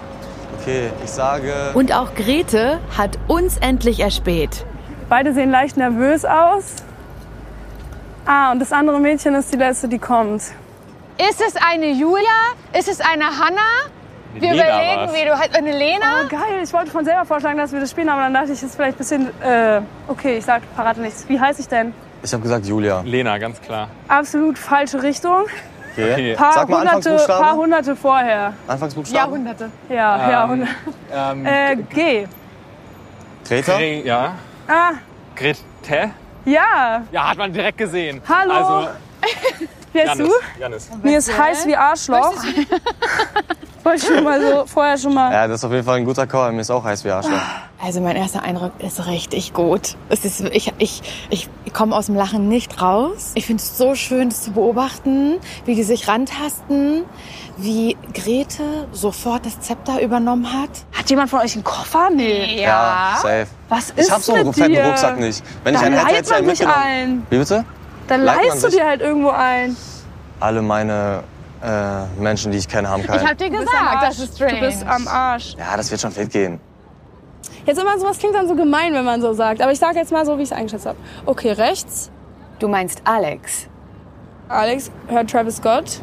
[0.59, 1.71] Okay, ich sage...
[1.75, 4.67] Und auch Grete hat uns endlich erspäht.
[5.09, 6.75] Beide sehen leicht nervös aus.
[8.27, 10.43] Ah, und das andere Mädchen ist die letzte, die kommt.
[11.17, 12.57] Ist es eine Julia?
[12.77, 13.61] Ist es eine Hanna?
[14.35, 15.13] Wir Lena überlegen, war's.
[15.15, 16.07] wie du halt eine Lena.
[16.25, 16.61] Oh, geil.
[16.63, 18.77] Ich wollte von selber vorschlagen, dass wir das spielen, aber dann dachte ich, es ist
[18.77, 19.43] vielleicht ein bisschen.
[19.43, 21.25] Äh, okay, ich sag, verrate nichts.
[21.29, 21.93] Wie heiße ich denn?
[22.23, 23.01] Ich habe gesagt Julia.
[23.05, 23.89] Lena, ganz klar.
[24.09, 25.45] Absolut falsche Richtung.
[25.93, 26.13] Okay.
[26.13, 26.35] Okay.
[26.35, 27.45] Paar, Sag mal hunderte, Anfangsbuchstaben.
[27.45, 28.53] paar hunderte vorher.
[28.69, 29.17] Anfangsbuchstaben.
[29.33, 29.71] Jahrhunderte.
[29.89, 30.73] Ja, Ähm, Jahrhunderte.
[31.13, 32.27] Ähm, Äh, G.
[33.49, 33.77] Greta?
[33.77, 34.35] Gre ja.
[34.69, 34.91] Ah,
[35.35, 36.11] Grete?
[36.45, 37.03] ja.
[37.11, 38.23] Ja, hat man direkt gesehen.
[38.29, 38.53] Hallo.
[38.53, 38.89] Also,
[39.93, 40.29] Wie heißt Janis.
[40.29, 40.61] du?
[40.61, 40.91] Janis.
[41.03, 42.35] Mir ist heiß wie Arschloch.
[43.85, 45.33] Wollte ich schon mal so, vorher schon mal.
[45.33, 46.53] Ja, das ist auf jeden Fall ein guter Call.
[46.53, 47.33] Mir ist auch heiß wie Arschloch.
[47.83, 49.97] Also mein erster Eindruck ist richtig gut.
[50.11, 53.33] Es ist, ich ich, ich komme aus dem Lachen nicht raus.
[53.35, 57.05] Ich finde es so schön, das zu beobachten, wie die sich rantasten,
[57.57, 60.69] wie Grete sofort das Zepter übernommen hat.
[60.93, 62.11] Hat jemand von euch einen Koffer?
[62.15, 62.63] Nee.
[62.63, 63.47] Ja, safe.
[63.71, 64.85] Was ist Ich hab so einen mit fetten dir?
[64.85, 65.43] Rucksack nicht.
[65.65, 66.93] Wenn ich Dann einen hätte, leiht hätte ich einen man sich mitgenommen.
[66.93, 67.27] ein.
[67.31, 67.65] Wie bitte?
[68.09, 68.79] Dann Leiht man leihst du sich?
[68.79, 69.77] dir halt irgendwo ein.
[70.39, 71.23] Alle meine
[71.63, 73.29] äh, Menschen, die ich kenne, haben Ich keinen.
[73.29, 74.61] hab dir Du bist am gesagt, das ist strange.
[74.61, 75.55] Du bist am Arsch.
[75.59, 76.61] Ja, das wird schon fit gehen.
[77.67, 79.61] Jetzt immer sowas klingt dann so gemein, wenn man so sagt.
[79.61, 80.97] Aber ich sage jetzt mal so, wie ich es eingeschätzt habe.
[81.27, 82.11] Okay, rechts.
[82.59, 83.67] Du meinst Alex?
[84.49, 86.01] Alex hört Travis Scott,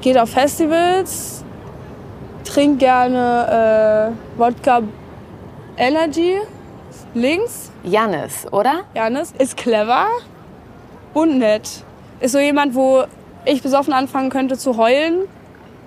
[0.00, 1.42] geht auf Festivals,
[2.44, 4.82] trinkt gerne äh, Wodka
[5.76, 6.36] Energy.
[7.14, 8.84] Links, Jannis, oder?
[8.94, 10.06] Janis, ist clever
[11.12, 11.84] und nett.
[12.20, 13.04] Ist so jemand, wo
[13.44, 15.20] ich besoffen anfangen könnte zu heulen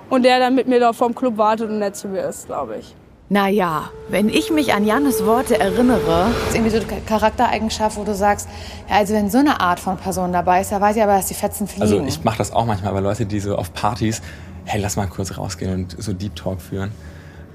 [0.10, 2.78] und der dann mit mir da vorm Club wartet und nett zu mir ist, glaube
[2.80, 2.96] ich.
[3.28, 8.04] Naja, wenn ich mich an Jannes Worte erinnere, Das ist irgendwie so eine Charaktereigenschaft, wo
[8.04, 8.48] du sagst,
[8.88, 11.26] ja, also wenn so eine Art von Person dabei ist, da weiß ich aber, dass
[11.26, 11.82] die Fetzen fliegen.
[11.82, 14.22] Also ich mache das auch manchmal bei Leute, die so auf Partys,
[14.66, 16.92] hey, lass mal kurz rausgehen und so Deep Talk führen.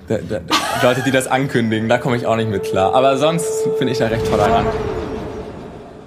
[0.09, 2.93] Da, da, da, Leute, die das ankündigen, da komme ich auch nicht mit klar.
[2.93, 4.67] Aber sonst finde ich da recht tolerant.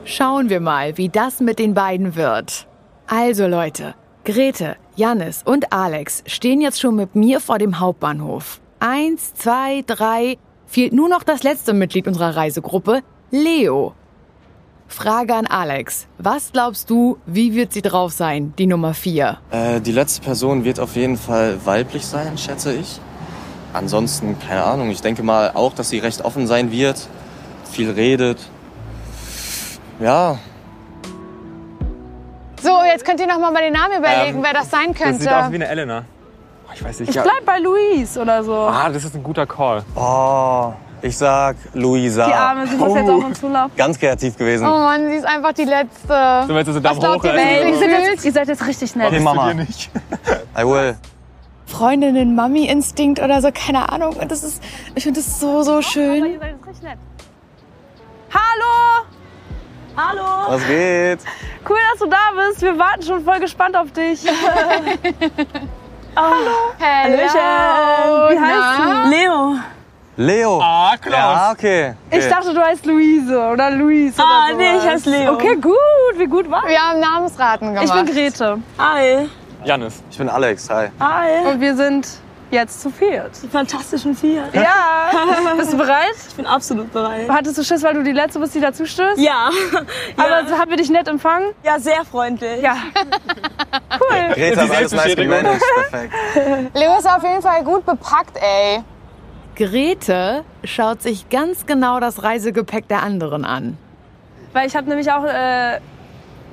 [0.03, 2.67] schauen wir mal, wie das mit den beiden wird.
[3.07, 8.61] Also Leute, Grete, Jannis und Alex stehen jetzt schon mit mir vor dem Hauptbahnhof.
[8.79, 13.93] Eins, zwei, drei, fehlt nur noch das letzte Mitglied unserer Reisegruppe, Leo.
[14.87, 16.07] Frage an Alex.
[16.17, 19.39] Was glaubst du, wie wird sie drauf sein, die Nummer vier?
[19.51, 22.99] Äh, die letzte Person wird auf jeden Fall weiblich sein, schätze ich.
[23.73, 27.07] Ansonsten, keine Ahnung, ich denke mal auch, dass sie recht offen sein wird,
[27.71, 28.37] viel redet.
[29.99, 30.37] Ja,
[32.63, 35.01] So, jetzt könnt ihr noch mal bei den Namen überlegen, Ähm, wer das sein Das
[35.01, 35.19] könnte.
[35.21, 36.05] sieht aus wie eine Elena.
[36.67, 37.09] Oh, ich weiß nicht.
[37.09, 37.23] Ich ja.
[37.23, 38.53] bleib bei Luis oder so.
[38.55, 39.83] Ah, das ist ein guter Call.
[39.95, 40.71] oh,
[41.01, 42.25] ich sag Luisa.
[42.25, 43.71] Die Arme, sie muss jetzt auch im Zulauf.
[43.75, 44.65] Ganz kreativ gewesen.
[44.65, 46.45] oh Mann, sie ist einfach die letzte.
[46.47, 47.25] So, jetzt ist sie Was Daumen glaubt hoch.
[47.25, 49.07] ihr, Ihr sie seid, jetzt, ihr seid jetzt richtig nett.
[49.07, 49.51] Okay, Mama.
[50.57, 50.95] I will.
[51.65, 54.15] Freundinnen, Mami-Instinkt oder so, keine Ahnung.
[54.15, 54.63] Und das ist,
[54.95, 56.39] ich finde das so, so schön.
[58.31, 59.05] Hallo!
[59.95, 60.23] Hallo!
[60.49, 61.19] Was geht?
[61.69, 62.61] Cool, dass du da bist.
[62.61, 64.25] Wir warten schon voll gespannt auf dich.
[66.15, 66.73] Hallo.
[66.79, 67.39] Hallöchen.
[68.29, 69.03] Wie heißt Na?
[69.03, 69.09] du?
[69.09, 69.55] Leo.
[70.15, 70.59] Leo.
[70.61, 71.13] Ah, Klaus.
[71.15, 71.93] Ja, okay.
[72.11, 75.33] Ich dachte, du heißt Luise oder Luis Ah, oder nee, ich heiße Leo.
[75.33, 75.73] Okay, gut.
[76.17, 77.85] Wie gut war Wir haben Namensraten gemacht.
[77.85, 78.57] Ich bin Grete.
[78.77, 79.29] Hi.
[79.63, 80.03] Janis.
[80.11, 80.89] Ich bin Alex, hi.
[80.99, 81.47] Hi.
[81.47, 82.07] Und wir sind
[82.53, 83.31] jetzt zu viert.
[83.43, 84.47] Die fantastischen vier.
[84.53, 85.11] Ja.
[85.57, 86.15] Bist du bereit?
[86.27, 87.27] Ich bin absolut bereit.
[87.29, 89.19] Hattest du Schiss, weil du die Letzte bist, die dazu stößt?
[89.19, 89.49] Ja.
[90.17, 91.53] Aber haben wir dich nett empfangen?
[91.63, 92.61] Ja, sehr freundlich.
[92.61, 92.77] Ja.
[93.93, 94.33] Cool.
[94.33, 95.61] Greta hat alles nice gemanagt.
[95.89, 96.13] Perfekt.
[96.75, 98.83] Leo ist auf jeden Fall gut bepackt, ey.
[99.55, 103.77] Grete schaut sich ganz genau das Reisegepäck der anderen an.
[104.51, 105.79] Weil ich habe nämlich auch äh,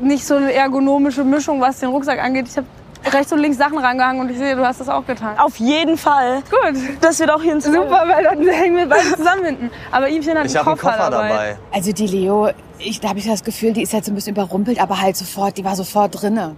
[0.00, 2.46] nicht so eine ergonomische Mischung, was den Rucksack angeht.
[2.48, 2.66] Ich habe
[3.04, 5.38] rechts und links Sachen rangehangen und ich sehe, du hast das auch getan.
[5.38, 6.42] Auf jeden Fall.
[6.50, 6.80] Gut.
[7.00, 9.70] Das wird auch hin Super, weil dann hängen wir beide zusammen hinten.
[9.90, 11.58] Aber Ihmchen hat Ich einen habe einen Koffer, Koffer dabei.
[11.72, 14.34] Also die Leo, ich, da habe ich das Gefühl, die ist jetzt so ein bisschen
[14.34, 16.56] überrumpelt, aber halt sofort, die war sofort drinne.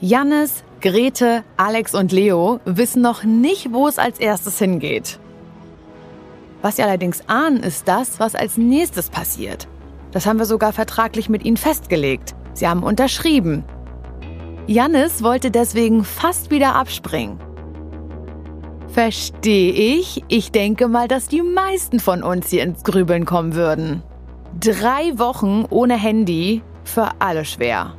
[0.00, 5.18] Jannis, Grete, Alex und Leo wissen noch nicht, wo es als erstes hingeht.
[6.62, 9.68] Was sie allerdings ahnen, ist das, was als nächstes passiert.
[10.12, 12.34] Das haben wir sogar vertraglich mit ihnen festgelegt.
[12.52, 13.64] Sie haben unterschrieben.
[14.66, 17.38] Jannis wollte deswegen fast wieder abspringen.
[18.88, 20.22] Verstehe ich.
[20.28, 24.02] Ich denke mal, dass die meisten von uns hier ins Grübeln kommen würden.
[24.58, 27.94] Drei Wochen ohne Handy für alle schwer.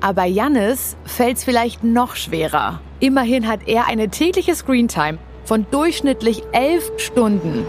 [0.00, 2.80] Aber Jannis fällt's vielleicht noch schwerer.
[3.00, 7.66] Immerhin hat er eine tägliche Screentime von durchschnittlich elf Stunden.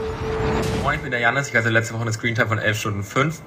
[0.84, 1.49] Moin, ich bin der Janis.
[1.49, 3.41] Ich hatte letzte Woche eine Screentime von 11 Stunden 5.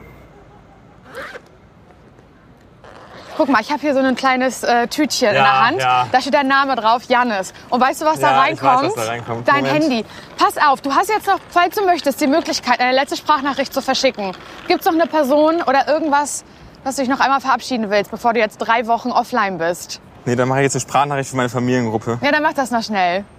[3.36, 5.80] Guck mal, ich habe hier so ein kleines äh, Tütchen in Ja, der Hand.
[5.80, 6.06] ja.
[6.12, 7.52] Da steht dein Name drauf, Jannis.
[7.68, 8.96] Und weißt du, was da Ja, weiß, reinkommt?
[8.96, 9.48] was da reinkommt.
[9.48, 9.82] Dein Moment.
[9.82, 10.04] Handy.
[10.38, 13.82] Pass auf, du hast jetzt noch, falls du möchtest, die Möglichkeit, eine letzte Sprachnachricht zu
[13.82, 14.32] verschicken.
[14.68, 16.44] Gibt's noch eine Person oder irgendwas,
[16.84, 20.00] was du dich noch einmal verabschieden willst, bevor du jetzt drei Wochen offline bist?
[20.26, 22.18] Nee, dann mache ich jetzt eine Sprachnachricht für meine Familiengruppe.
[22.22, 23.24] Ja, dann mach das noch schnell.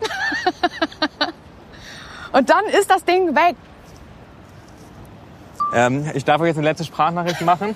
[2.34, 3.56] Und dann ist das Ding weg.
[5.74, 7.76] Ähm, ich darf euch jetzt eine letzte Sprachnachricht machen.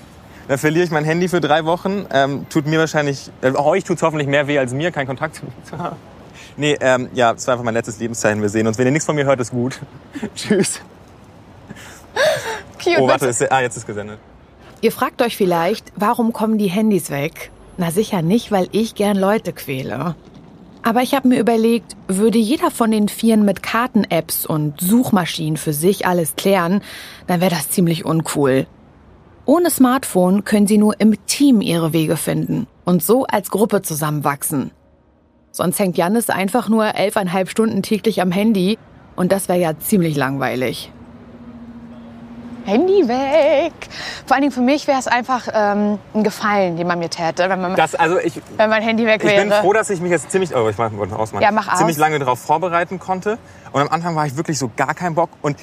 [0.50, 2.08] Dann verliere ich mein Handy für drei Wochen.
[2.12, 5.46] Ähm, tut mir wahrscheinlich, äh, euch tut hoffentlich mehr weh als mir, keinen Kontakt zu
[5.46, 5.96] mir zu haben.
[6.58, 8.42] Nee, ähm, ja, es war einfach mein letztes Lebenszeichen.
[8.42, 8.80] Wir sehen uns.
[8.80, 9.80] Wenn ihr nichts von mir hört, ist gut.
[10.36, 10.82] Tschüss.
[12.84, 12.98] Cute.
[12.98, 14.18] Oh, warte, ist, ah, jetzt ist gesendet.
[14.82, 17.52] Ihr fragt euch vielleicht, warum kommen die Handys weg?
[17.78, 20.16] Na sicher nicht, weil ich gern Leute quäle.
[20.82, 25.74] Aber ich habe mir überlegt, würde jeder von den Vieren mit Karten-Apps und Suchmaschinen für
[25.74, 26.82] sich alles klären,
[27.28, 28.66] dann wäre das ziemlich uncool.
[29.50, 34.70] Ohne Smartphone können sie nur im Team ihre Wege finden und so als Gruppe zusammenwachsen.
[35.50, 38.78] Sonst hängt Jannis einfach nur elfeinhalb Stunden täglich am Handy
[39.16, 40.92] und das wäre ja ziemlich langweilig.
[42.66, 43.74] Handy weg.
[44.28, 47.50] Vor allen Dingen für mich wäre es einfach ähm, ein Gefallen, den man mir täte,
[47.50, 49.42] wenn, man, Das, also ich, wenn mein Handy weg ich wäre.
[49.42, 51.42] bin froh, dass ich mich jetzt ziemlich, oh, ich mach, wollte noch ausmachen.
[51.42, 51.80] Ja, mach aus.
[51.80, 53.40] ziemlich lange darauf vorbereiten konnte.
[53.72, 55.32] Und am Anfang war ich wirklich so gar keinen Bock.
[55.42, 55.58] Und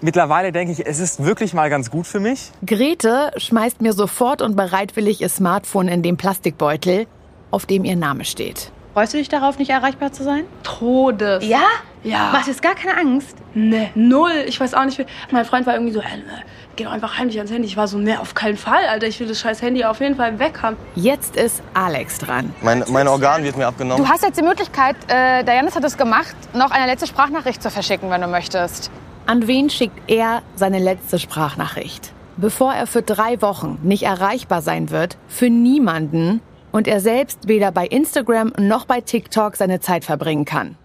[0.00, 2.50] mittlerweile denke ich, es ist wirklich mal ganz gut für mich.
[2.66, 7.06] Grete schmeißt mir sofort und bereitwillig ihr Smartphone in den Plastikbeutel,
[7.50, 8.70] auf dem ihr Name steht.
[8.94, 10.44] Freust du dich darauf, nicht erreichbar zu sein?
[10.64, 11.44] Todes.
[11.46, 11.62] Ja?
[12.02, 12.30] Ja.
[12.32, 13.36] Machst du jetzt gar keine Angst?
[13.54, 14.32] Ne, null.
[14.46, 14.98] Ich weiß auch nicht.
[14.98, 16.42] wie- Mein Freund war irgendwie so, äh, ne,
[16.74, 17.68] geh doch einfach heimlich ans Handy.
[17.68, 19.06] Ich war so, ne, auf keinen Fall, Alter.
[19.06, 20.76] Ich will das scheiß Handy auf jeden Fall weg haben.
[20.96, 22.52] Jetzt ist Alex dran.
[22.62, 24.02] Mein, mein Organ wird mir abgenommen.
[24.02, 27.62] Du hast jetzt die Möglichkeit, äh, der Janis hat es gemacht, noch eine letzte Sprachnachricht
[27.62, 28.90] zu verschicken, wenn du möchtest.
[29.30, 32.12] An wen schickt er seine letzte Sprachnachricht?
[32.36, 36.40] Bevor er für drei Wochen nicht erreichbar sein wird, für niemanden
[36.72, 40.76] und er selbst weder bei Instagram noch bei TikTok seine Zeit verbringen kann.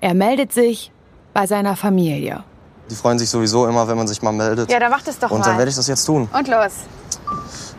[0.00, 0.90] Er meldet sich
[1.34, 2.42] bei seiner Familie.
[2.90, 4.72] Die freuen sich sowieso immer, wenn man sich mal meldet.
[4.72, 5.46] Ja, dann mach das doch Und mal.
[5.46, 6.28] dann werde ich das jetzt tun.
[6.36, 6.72] Und los.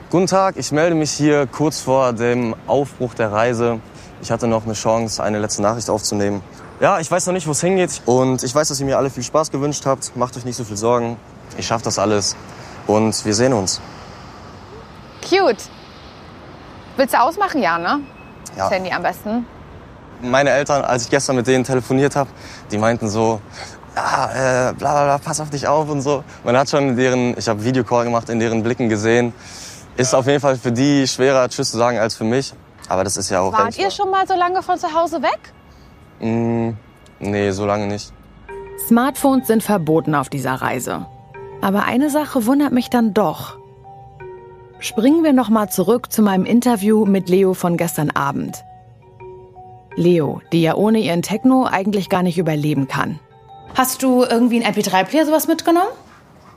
[0.09, 3.81] Guten Tag, ich melde mich hier kurz vor dem Aufbruch der Reise.
[4.21, 6.41] Ich hatte noch eine Chance, eine letzte Nachricht aufzunehmen.
[6.79, 8.01] Ja, ich weiß noch nicht, wo es hingeht.
[8.05, 10.15] Und ich weiß, dass ihr mir alle viel Spaß gewünscht habt.
[10.15, 11.17] Macht euch nicht so viel Sorgen.
[11.57, 12.35] Ich schaffe das alles.
[12.85, 13.79] Und wir sehen uns.
[15.21, 15.63] Cute.
[16.97, 17.61] Willst du ausmachen?
[17.61, 18.01] Ja, ne?
[18.55, 18.63] Ja.
[18.63, 19.45] Das Handy am besten.
[20.21, 22.29] Meine Eltern, als ich gestern mit denen telefoniert habe,
[22.71, 23.41] die meinten so,
[23.95, 26.23] ja, äh, bla bla bla, pass auf dich auf und so.
[26.43, 29.33] Man hat schon in deren, ich habe Videocall gemacht, in deren Blicken gesehen.
[29.97, 32.53] Ist auf jeden Fall für die schwerer, Tschüss zu sagen, als für mich.
[32.87, 33.53] Aber das ist ja auch...
[33.53, 35.53] Wart ihr schon mal so lange von zu Hause weg?
[36.19, 36.71] Mm,
[37.19, 38.11] nee, so lange nicht.
[38.87, 41.05] Smartphones sind verboten auf dieser Reise.
[41.61, 43.57] Aber eine Sache wundert mich dann doch.
[44.79, 48.63] Springen wir noch mal zurück zu meinem Interview mit Leo von gestern Abend.
[49.95, 53.19] Leo, die ja ohne ihren Techno eigentlich gar nicht überleben kann.
[53.75, 55.89] Hast du irgendwie einen MP3-Player sowas mitgenommen?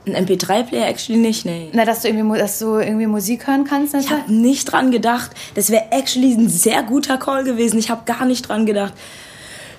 [0.05, 1.69] Ein MP3-Player actually nicht, nee.
[1.73, 3.93] Na, dass du irgendwie, dass du irgendwie Musik hören kannst?
[3.95, 5.31] Ich habe nicht dran gedacht.
[5.55, 7.79] Das wäre actually ein sehr guter Call gewesen.
[7.79, 8.93] Ich habe gar nicht dran gedacht.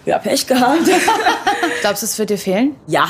[0.07, 0.79] Ja, Pech gehabt.
[1.83, 2.77] Glaubst du, es wird dir fehlen?
[2.87, 3.07] Ja.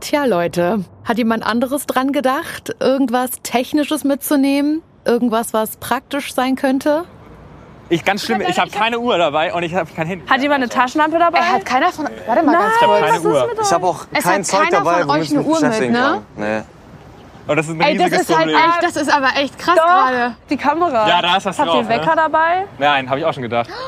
[0.00, 4.82] Tja, Leute, hat jemand anderes dran gedacht, irgendwas Technisches mitzunehmen?
[5.04, 7.04] Irgendwas, was praktisch sein könnte?
[7.88, 10.26] Ich ganz schlimm, ich habe keine Uhr dabei und ich habe kein Handy.
[10.28, 11.38] Hat jemand eine Taschenlampe dabei?
[11.38, 12.06] Er hat keiner von.
[12.26, 13.10] Warte mal ganz Ich habe kurz.
[13.10, 13.50] keine Uhr.
[13.62, 16.22] Ich habe auch Es kein hat Zeug dabei, von euch eine Uhr mit, ne?
[16.36, 16.60] Nee.
[17.46, 20.36] Und das ist ein Ey, das ist halt echt, das ist aber echt krass gerade.
[20.50, 21.08] die Kamera.
[21.08, 22.16] Ja, da ist was Habt drauf, ihr Wecker ne?
[22.16, 22.64] dabei?
[22.78, 23.70] Nein, habe ich auch schon gedacht.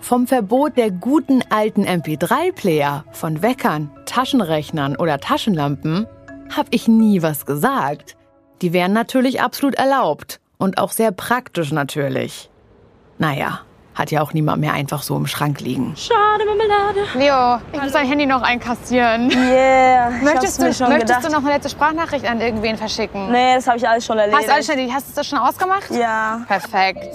[0.00, 6.06] Vom Verbot der guten alten MP3-Player, von Weckern, Taschenrechnern oder Taschenlampen
[6.56, 8.16] habe ich nie was gesagt.
[8.62, 12.48] Die wären natürlich absolut erlaubt und auch sehr praktisch natürlich.
[13.18, 13.60] Naja,
[13.94, 15.94] hat ja auch niemand mehr einfach so im Schrank liegen.
[15.96, 17.00] Schade, Marmelade.
[17.14, 19.30] Leo, ich muss dein Handy noch einkassieren.
[19.30, 20.10] Yeah.
[20.22, 21.26] Möchtest, du, mir schon möchtest gedacht.
[21.26, 23.30] du noch eine letzte Sprachnachricht an irgendwen verschicken?
[23.30, 24.38] Nee, das habe ich alles schon erledigt.
[24.38, 25.90] Hast du alles schon, hast du das schon ausgemacht?
[25.90, 26.42] Ja.
[26.46, 27.14] Perfekt.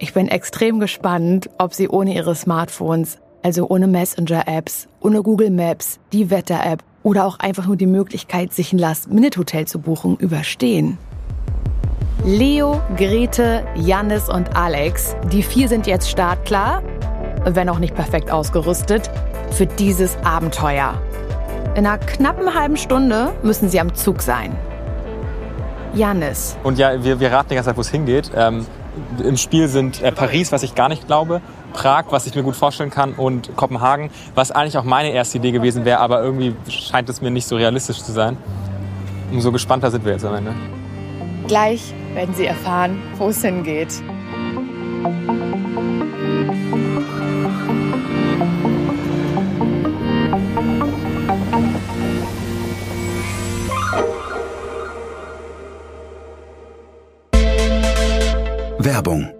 [0.00, 5.98] Ich bin extrem gespannt, ob sie ohne ihre Smartphones, also ohne Messenger-Apps, ohne Google Maps,
[6.12, 10.98] die Wetter-App oder auch einfach nur die Möglichkeit, sich ein Last-Minute-Hotel zu buchen, überstehen.
[12.24, 16.80] Leo, Grete, Jannis und Alex, die vier sind jetzt startklar,
[17.44, 19.10] wenn auch nicht perfekt ausgerüstet,
[19.50, 20.94] für dieses Abenteuer.
[21.74, 24.56] In einer knappen halben Stunde müssen sie am Zug sein.
[25.92, 28.30] Jannis, Und ja, wir, wir raten die ganze Zeit, wo es hingeht.
[28.36, 28.64] Ähm,
[29.22, 31.40] Im Spiel sind äh, Paris, was ich gar nicht glaube,
[31.72, 35.52] Prag, was ich mir gut vorstellen kann, und Kopenhagen, was eigentlich auch meine erste Idee
[35.52, 38.36] gewesen wäre, aber irgendwie scheint es mir nicht so realistisch zu sein.
[39.30, 40.54] Umso gespannter sind wir jetzt am Ende.
[41.46, 44.02] Gleich werden sie erfahren, wo es hingeht.
[58.88, 59.37] Werbung.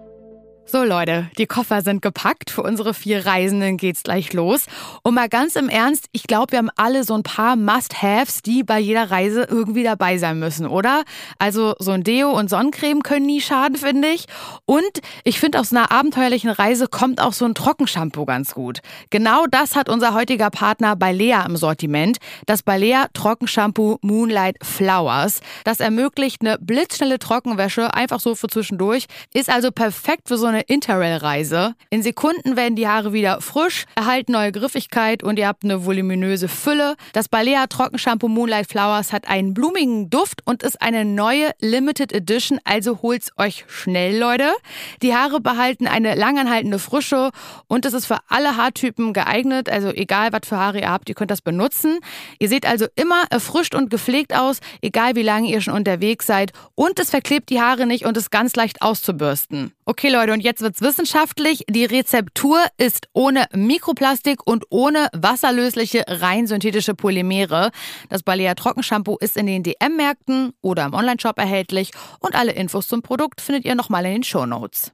[0.70, 2.50] So Leute, die Koffer sind gepackt.
[2.50, 4.66] Für unsere vier Reisenden geht's gleich los.
[5.02, 8.64] Und mal ganz im Ernst, ich glaube, wir haben alle so ein paar Must-Haves, die
[8.64, 11.04] bei jeder Reise irgendwie dabei sein müssen, oder?
[11.38, 14.26] Also so ein Deo und Sonnencreme können nie schaden, finde ich.
[14.66, 14.82] Und
[15.24, 18.80] ich finde, aus einer abenteuerlichen Reise kommt auch so ein Trockenshampoo ganz gut.
[19.08, 22.18] Genau das hat unser heutiger Partner Balea im Sortiment.
[22.44, 25.40] Das Balea Trockenshampoo Moonlight Flowers.
[25.64, 29.06] Das ermöglicht eine blitzschnelle Trockenwäsche, einfach so für zwischendurch.
[29.32, 31.74] Ist also perfekt für so eine Interrail-Reise.
[31.90, 36.48] In Sekunden werden die Haare wieder frisch, erhalten neue Griffigkeit und ihr habt eine voluminöse
[36.48, 36.96] Fülle.
[37.12, 42.58] Das Balea Trockenshampoo Moonlight Flowers hat einen blumigen Duft und ist eine neue Limited Edition,
[42.64, 44.50] also holt's euch schnell, Leute.
[45.02, 47.30] Die Haare behalten eine langanhaltende Frische
[47.66, 51.14] und es ist für alle Haartypen geeignet, also egal was für Haare ihr habt, ihr
[51.14, 51.98] könnt das benutzen.
[52.38, 56.52] Ihr seht also immer erfrischt und gepflegt aus, egal wie lange ihr schon unterwegs seid
[56.74, 59.72] und es verklebt die Haare nicht und ist ganz leicht auszubürsten.
[59.90, 61.64] Okay, Leute, und jetzt wird's wissenschaftlich.
[61.66, 67.70] Die Rezeptur ist ohne Mikroplastik und ohne wasserlösliche, rein synthetische Polymere.
[68.10, 73.00] Das Balea Trockenshampoo ist in den DM-Märkten oder im Onlineshop erhältlich und alle Infos zum
[73.00, 74.92] Produkt findet ihr nochmal in den Shownotes.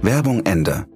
[0.00, 0.86] Werbung Ende.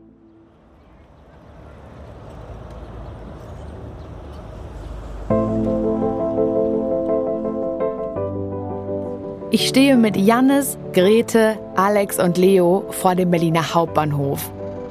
[9.51, 14.51] Ich stehe mit Jannis, Grete, Alex und Leo vor dem Berliner Hauptbahnhof.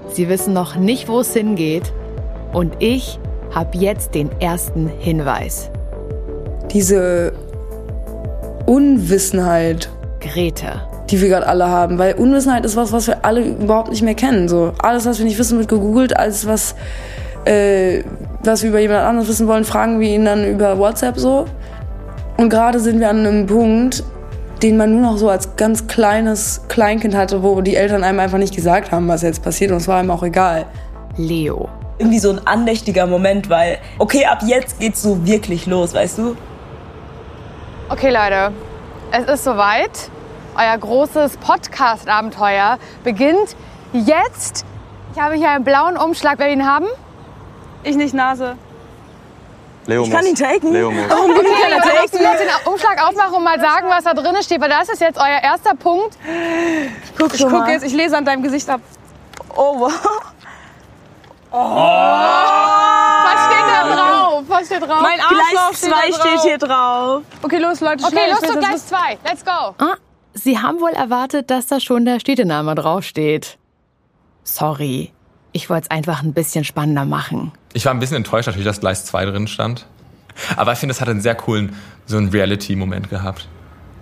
[0.10, 1.94] Sie wissen noch nicht, wo es hingeht.
[2.54, 3.20] Und ich
[3.54, 5.70] habe jetzt den ersten Hinweis.
[6.72, 7.34] Diese
[8.66, 10.82] Unwissenheit, Grete.
[11.12, 12.00] die wir gerade alle haben.
[12.00, 14.50] Weil Unwissenheit ist was, was wir alle überhaupt nicht mehr kennen.
[14.50, 16.18] So alles, was wir nicht wissen, wird gegoogelt.
[16.18, 16.74] Alles, was,
[17.46, 18.02] äh,
[18.44, 21.46] was wir über jemand anderes wissen wollen, fragen wir ihn dann über WhatsApp so.
[22.38, 24.04] Und gerade sind wir an einem Punkt,
[24.64, 28.38] den man nur noch so als ganz kleines Kleinkind hatte, wo die Eltern einem einfach
[28.38, 29.72] nicht gesagt haben, was jetzt passiert.
[29.72, 30.66] Und es war einem auch egal.
[31.18, 31.70] Leo.
[32.00, 36.36] Irgendwie so ein andächtiger Moment, weil, okay, ab jetzt geht's so wirklich los, weißt du?
[37.90, 38.52] Okay, Leute,
[39.12, 40.10] es ist soweit.
[40.56, 43.56] Euer großes Podcast-Abenteuer beginnt
[43.94, 44.66] jetzt.
[45.14, 46.40] Ich habe hier einen blauen Umschlag.
[46.40, 46.88] Wer will ihn haben?
[47.84, 48.56] Ich nicht, Nase.
[49.88, 50.30] Leo Ich kann muss.
[50.30, 50.72] ihn taken.
[50.74, 51.10] Leo muss.
[51.10, 52.00] Warum Okay, will ich keiner taken?
[52.02, 55.18] uns den Umschlag aufmachen und mal sagen, was da drin steht, weil das ist jetzt
[55.18, 56.18] euer erster Punkt.
[57.18, 57.70] Guck Ich gucke mal.
[57.72, 58.82] jetzt, ich lese an deinem Gesicht ab.
[59.56, 59.92] Oh, wow.
[61.52, 64.44] Was steht da drauf?
[64.48, 65.02] Was steht drauf?
[65.02, 67.24] Mein Arschloch Gleis 2 steht, steht hier drauf.
[67.42, 68.30] Okay, los, Leute, Okay, schnell.
[68.32, 68.98] los ich will zu Gleis 2.
[69.26, 69.76] Let's go.
[69.80, 69.96] Ah,
[70.34, 73.58] Sie haben wohl erwartet, dass da schon der Städtename draufsteht.
[74.44, 75.12] Sorry.
[75.52, 77.52] Ich wollte es einfach ein bisschen spannender machen.
[77.74, 79.86] Ich war ein bisschen enttäuscht natürlich, dass Gleis 2 drin stand.
[80.56, 81.76] Aber ich finde, es hat einen sehr coolen,
[82.06, 83.48] so einen Reality-Moment gehabt.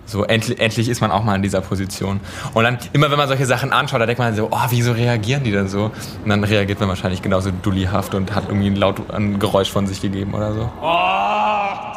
[0.06, 2.20] So, endlich, endlich ist man auch mal in dieser Position.
[2.54, 5.42] Und dann, immer wenn man solche Sachen anschaut, da denkt man so, oh, wieso reagieren
[5.42, 5.90] die denn so?
[6.22, 9.86] Und dann reagiert man wahrscheinlich genauso dullyhaft und hat irgendwie ein laut ein Geräusch von
[9.86, 10.70] sich gegeben oder so.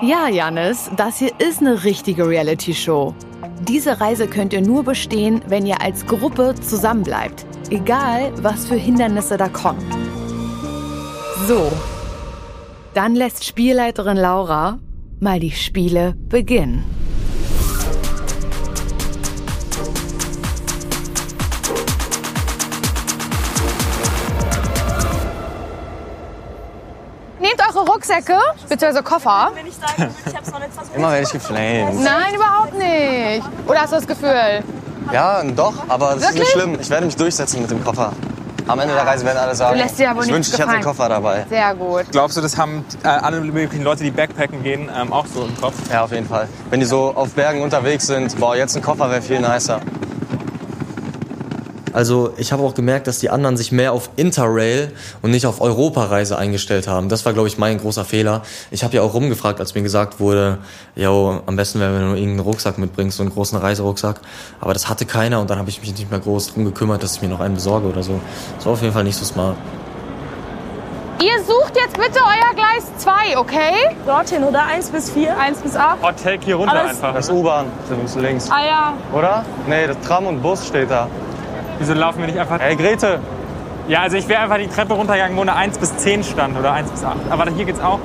[0.02, 3.14] Ja, Janis, das hier ist eine richtige Reality-Show.
[3.62, 7.46] Diese Reise könnt ihr nur bestehen, wenn ihr als Gruppe zusammenbleibt.
[7.70, 9.86] Egal, was für Hindernisse da kommen.
[11.48, 11.72] So.
[12.94, 14.80] Dann lässt Spielleiterin Laura
[15.20, 16.99] mal die Spiele beginnen.
[27.80, 29.52] Eure Rucksäcke, beziehungsweise Koffer.
[29.56, 30.96] Wenn ich sagen würde, ich hab's noch nicht versucht.
[30.96, 32.02] Immer werde ich geflamed.
[32.02, 33.44] Nein, überhaupt nicht.
[33.68, 34.64] Oder hast du das Gefühl?
[35.12, 36.78] Ja, doch, aber das ist nicht schlimm.
[36.80, 38.14] Ich werde mich durchsetzen mit dem Koffer.
[38.68, 40.60] Am Ende der Reise werden alle sagen, Du lässt dir aber ich nichts wünschte, ich
[40.60, 40.98] hätte den gefallen.
[40.98, 41.46] Koffer dabei.
[41.50, 42.06] Sehr gut.
[42.12, 45.60] Glaubst du, das haben äh, alle möglichen Leute, die Backpacken gehen, ähm, auch so im
[45.60, 45.74] Kopf?
[45.92, 46.48] Ja, auf jeden Fall.
[46.70, 49.80] Wenn die so auf Bergen unterwegs sind, boah, jetzt ein Koffer wäre viel nicer.
[51.94, 55.62] Also ich habe auch gemerkt, dass die anderen sich mehr auf Interrail und nicht auf
[55.62, 57.10] Europareise eingestellt haben.
[57.10, 58.42] Das war, glaube ich, mein großer Fehler.
[58.72, 60.60] Ich habe ja auch rumgefragt, als mir gesagt wurde,
[60.96, 64.20] yo, am besten wäre, wenn du irgendeinen Rucksack mitbringst, so einen großen Reiserucksack.
[64.62, 67.16] Aber das hatte keiner und dann habe ich mich nicht mehr groß drum gekümmert, dass
[67.16, 68.20] ich mir noch einen besorge oder so.
[68.58, 69.56] Das war auf jeden Fall nicht so smart.
[71.22, 73.74] Ihr sucht jetzt bitte euer Gleis 2, okay?
[74.06, 74.64] Dorthin, oder?
[74.64, 75.38] 1 bis 4?
[75.38, 75.98] 1 bis 8.
[76.02, 77.14] Oh, take hier runter Alles- einfach.
[77.14, 77.66] Das ist U-Bahn,
[78.22, 78.50] links.
[78.50, 78.94] Ah ja.
[79.12, 79.44] Oder?
[79.68, 81.10] Nee, das Tram und Bus steht da.
[81.80, 82.60] Wieso laufen wir nicht einfach...
[82.60, 83.20] Hey, Grete!
[83.88, 86.74] Ja, also ich wäre einfach die Treppe runtergegangen, wo eine 1 bis 10 stand oder
[86.74, 87.18] 1 bis 8.
[87.30, 88.00] Aber hier geht's auch.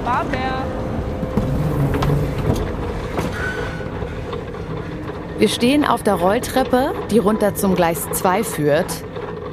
[5.39, 8.87] Wir stehen auf der Rolltreppe, die runter zum Gleis 2 führt.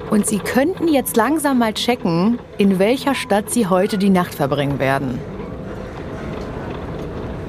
[0.10, 4.78] Und Sie könnten jetzt langsam mal checken, in welcher Stadt Sie heute die Nacht verbringen
[4.78, 5.20] werden.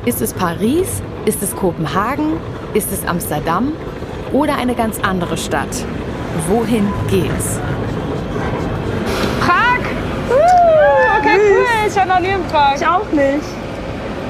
[0.07, 1.03] Ist es Paris?
[1.27, 2.33] Ist es Kopenhagen?
[2.75, 3.73] Ist es Amsterdam?
[4.33, 5.85] Oder eine ganz andere Stadt?
[6.49, 7.59] Wohin geht's?
[9.41, 9.81] Prag!
[10.31, 11.89] Uh, okay, cool.
[11.89, 12.75] Ich war noch nie in Prag.
[12.77, 13.45] Ich auch nicht.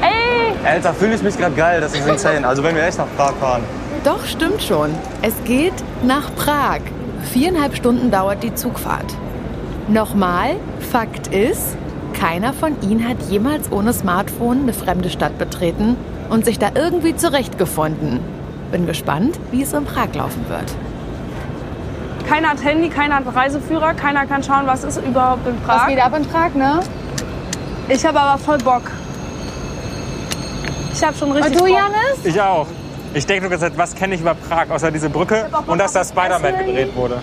[0.01, 0.53] Ey!
[0.67, 2.47] Alter, fühle ich mich gerade geil, das ist insane.
[2.47, 3.63] Also wenn wir echt nach Prag fahren.
[4.05, 4.91] Doch, stimmt schon.
[5.23, 6.81] Es geht nach Prag.
[7.33, 9.15] Viereinhalb Stunden dauert die Zugfahrt.
[9.89, 11.77] Nochmal, Fakt ist,
[12.13, 15.97] keiner von Ihnen hat jemals ohne Smartphone eine fremde Stadt betreten
[16.31, 18.21] und sich da irgendwie zurechtgefunden.
[18.71, 20.75] Bin gespannt, wie es in Prag laufen wird.
[22.33, 25.83] Keiner hat Handy, keiner hat Reiseführer, keiner kann schauen, was ist überhaupt in Prag.
[25.83, 26.81] Was geht ab in Prag, ne?
[27.91, 28.91] Ich habe aber voll Bock.
[30.95, 31.77] Ich habe schon richtig Und du, Bock.
[31.77, 32.25] Janis?
[32.25, 32.67] Ich auch.
[33.13, 36.03] Ich denke nur gesagt, was kenne ich über Prag, außer diese Brücke und dass da
[36.03, 37.21] Spider-Man gedreht wurde.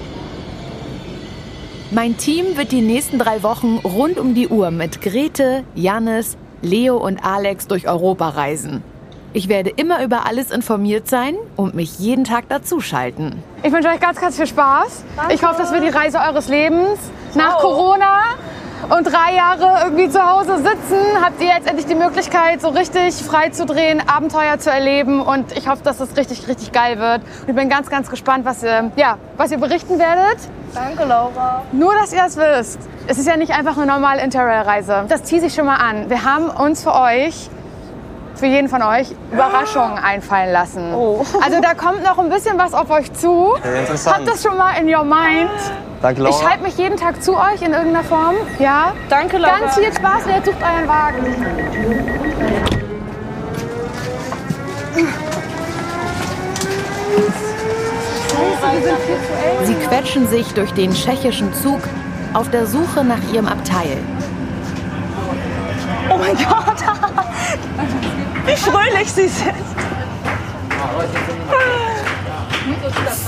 [1.89, 6.97] Mein Team wird die nächsten drei Wochen rund um die Uhr mit Grete, Jannis, Leo
[6.97, 8.83] und Alex durch Europa reisen.
[9.31, 13.43] Ich werde immer über alles informiert sein und mich jeden Tag dazuschalten.
[13.61, 15.03] Ich wünsche euch ganz, ganz viel Spaß.
[15.29, 16.97] Ich hoffe, das wird die Reise eures Lebens.
[17.35, 18.21] Nach Corona
[18.89, 23.13] und drei Jahre irgendwie zu Hause sitzen, habt ihr jetzt endlich die Möglichkeit, so richtig
[23.15, 25.21] frei zu drehen, Abenteuer zu erleben.
[25.21, 27.21] Und ich hoffe, dass es richtig, richtig geil wird.
[27.41, 30.39] Und ich bin ganz, ganz gespannt, was ihr, ja, was ihr berichten werdet.
[30.73, 31.61] Danke, Laura.
[31.71, 32.79] Nur, dass ihr es wisst.
[33.05, 35.05] Es ist ja nicht einfach eine normale Interrail-Reise.
[35.07, 36.09] Das tease ich schon mal an.
[36.09, 37.49] Wir haben uns für euch,
[38.39, 40.93] für jeden von euch, Überraschungen einfallen lassen.
[40.93, 43.55] Also da kommt noch ein bisschen was auf euch zu.
[43.63, 44.17] Ja, interessant.
[44.17, 45.49] Habt das schon mal in your mind.
[46.01, 46.37] Danke, Laura.
[46.39, 48.35] Ich halte mich jeden Tag zu euch in irgendeiner Form.
[48.57, 48.93] Ja.
[49.09, 49.59] Danke, Laura.
[49.59, 51.17] Ganz viel Spaß und jetzt sucht euren Wagen.
[59.65, 61.79] Sie quetschen sich durch den tschechischen Zug
[62.33, 63.97] auf der Suche nach ihrem Abteil.
[66.09, 66.77] Oh mein Gott.
[68.49, 69.53] Wie fröhlich sie sind.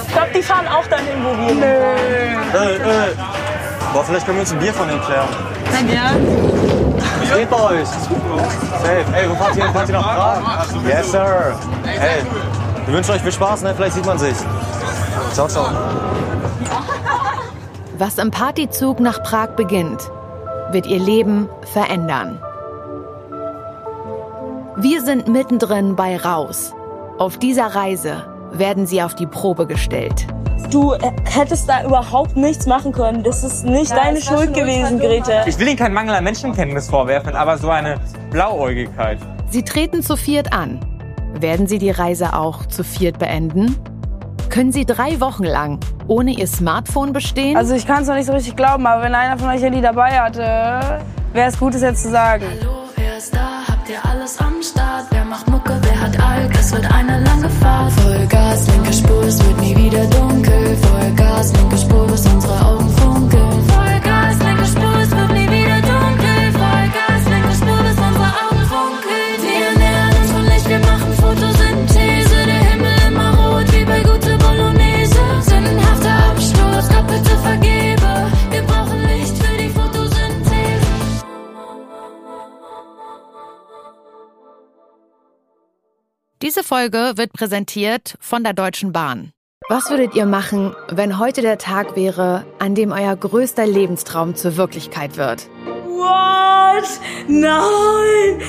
[0.08, 1.64] Ich glaube, die fahren auch dahin, wo wir sind.
[1.64, 3.16] Äh, äh.
[3.94, 5.28] Boah, vielleicht können wir uns ein Bier von denen klären.
[5.72, 6.12] Nein, ja.
[7.20, 7.88] Was geht bei euch?
[7.88, 9.06] Safe.
[9.14, 9.66] Ey, wo fahrt ihr?
[9.66, 10.66] Fahrt ihr nach Prag?
[10.88, 11.56] Yes, sir.
[11.86, 12.24] Ey,
[12.88, 13.76] wir wünschen euch viel Spaß, ne?
[13.76, 14.36] Vielleicht sieht man sich.
[15.34, 15.68] Ciao, ciao.
[18.00, 20.02] Was im Partyzug nach Prag beginnt,
[20.72, 22.40] wird ihr Leben verändern.
[24.84, 26.74] Wir sind mittendrin bei Raus.
[27.20, 30.26] Auf dieser Reise werden sie auf die Probe gestellt.
[30.72, 33.22] Du äh, hättest da überhaupt nichts machen können.
[33.22, 35.44] Das ist nicht deine Schuld gewesen, Grete.
[35.46, 38.00] Ich will Ihnen keinen Mangel an Menschenkenntnis vorwerfen, aber so eine
[44.50, 47.56] Können Sie drei Wochen lang ohne Ihr Smartphone bestehen?
[47.56, 49.80] Also ich kann es noch nicht so richtig glauben, aber wenn einer von euch Handy
[49.80, 51.04] dabei hatte,
[51.34, 52.46] wäre es gut, es jetzt zu sagen.
[52.60, 52.81] Hallo,
[55.32, 55.80] macht Mucke?
[55.82, 56.54] Wer hat Alk?
[56.60, 57.94] Es wird eine lange Fahrt.
[57.94, 60.51] Vollgas, linke Spur, es wird nie wieder dunkel.
[86.62, 89.32] Diese Folge wird präsentiert von der Deutschen Bahn.
[89.70, 94.58] Was würdet ihr machen, wenn heute der Tag wäre, an dem euer größter Lebenstraum zur
[94.58, 95.50] Wirklichkeit wird?
[95.88, 96.88] What?
[97.28, 98.42] Nein!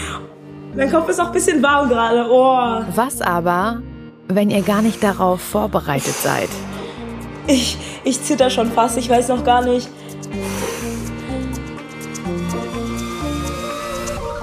[0.76, 2.26] Mein Kopf ist auch ein bisschen warm gerade.
[2.28, 2.84] Oh.
[2.94, 3.80] Was aber,
[4.28, 6.50] wenn ihr gar nicht darauf vorbereitet seid?
[7.46, 9.88] Ich, ich zitter schon fast, ich weiß noch gar nicht.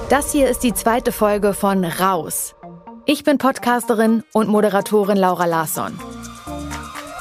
[0.08, 2.56] Das hier ist die zweite Folge von Raus.
[3.12, 5.98] Ich bin Podcasterin und Moderatorin Laura Larsson.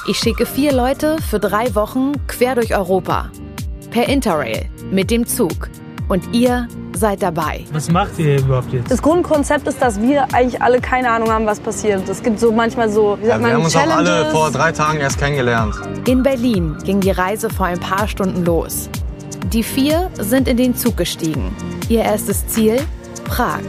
[0.08, 3.32] Ich schicke vier Leute für drei Wochen quer durch Europa.
[3.90, 5.68] Per Interrail, mit dem Zug.
[6.08, 7.66] Und ihr seid dabei.
[7.72, 8.92] Was macht ihr hier überhaupt jetzt?
[8.92, 12.08] Das Grundkonzept ist, dass wir eigentlich alle keine Ahnung haben, was passiert.
[12.08, 14.52] Es gibt so manchmal so, wie sagt Ja, wir man, haben uns auch alle vor
[14.52, 15.74] drei Tagen erst kennengelernt.
[16.06, 18.92] In Berlin ging die Reise vor ein paar Stunden los.
[19.52, 21.52] Die vier sind in den Zug gestiegen.
[21.90, 22.80] Ihr erstes Ziel?
[23.26, 23.62] Prag.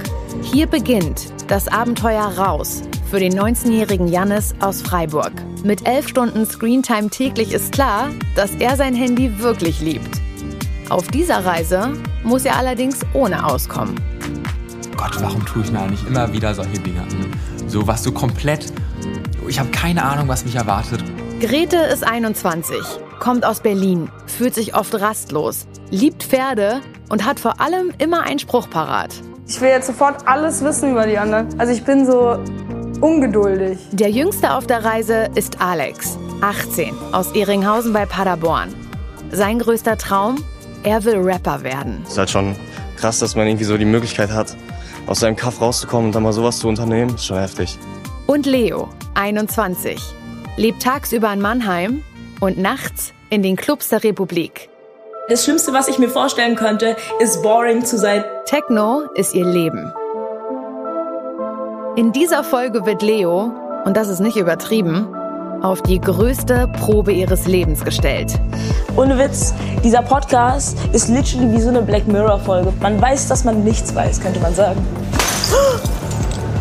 [0.43, 2.81] Hier beginnt das Abenteuer raus
[3.11, 5.33] für den 19-jährigen Jannis aus Freiburg.
[5.65, 10.21] Mit elf Stunden Screentime täglich ist klar, dass er sein Handy wirklich liebt.
[10.91, 11.93] Auf dieser Reise
[12.23, 13.97] muss er allerdings ohne auskommen.
[14.97, 17.09] Gott, warum tue ich mir eigentlich immer wieder solche Dinge an?
[17.67, 18.73] So was so komplett.
[19.49, 21.03] Ich habe keine Ahnung, was mich erwartet.
[21.41, 22.79] Grete ist 21,
[23.19, 28.39] kommt aus Berlin, fühlt sich oft rastlos, liebt Pferde und hat vor allem immer einen
[28.39, 29.11] Spruch parat.
[29.51, 31.59] Ich will jetzt sofort alles wissen über die anderen.
[31.59, 32.39] Also ich bin so
[33.01, 33.81] ungeduldig.
[33.91, 38.73] Der jüngste auf der Reise ist Alex, 18, aus Ehringhausen bei Paderborn.
[39.33, 40.37] Sein größter Traum?
[40.85, 42.05] Er will Rapper werden.
[42.07, 42.55] Ist halt schon
[42.97, 44.57] krass, dass man irgendwie so die Möglichkeit hat,
[45.09, 47.17] aus seinem Kaff rauszukommen und dann mal sowas zu unternehmen.
[47.17, 47.77] Ist schon heftig.
[48.29, 50.01] Und Leo, 21,
[50.57, 52.05] lebt tagsüber in Mannheim
[52.39, 54.70] und nachts in den Clubs der Republik.
[55.31, 58.25] Das Schlimmste, was ich mir vorstellen könnte, ist boring zu sein.
[58.47, 59.93] Techno ist ihr Leben.
[61.95, 63.53] In dieser Folge wird Leo,
[63.85, 65.07] und das ist nicht übertrieben,
[65.63, 68.41] auf die größte Probe ihres Lebens gestellt.
[68.97, 69.55] Ohne Witz,
[69.85, 72.73] dieser Podcast ist literally wie so eine Black Mirror Folge.
[72.81, 74.85] Man weiß, dass man nichts weiß, könnte man sagen.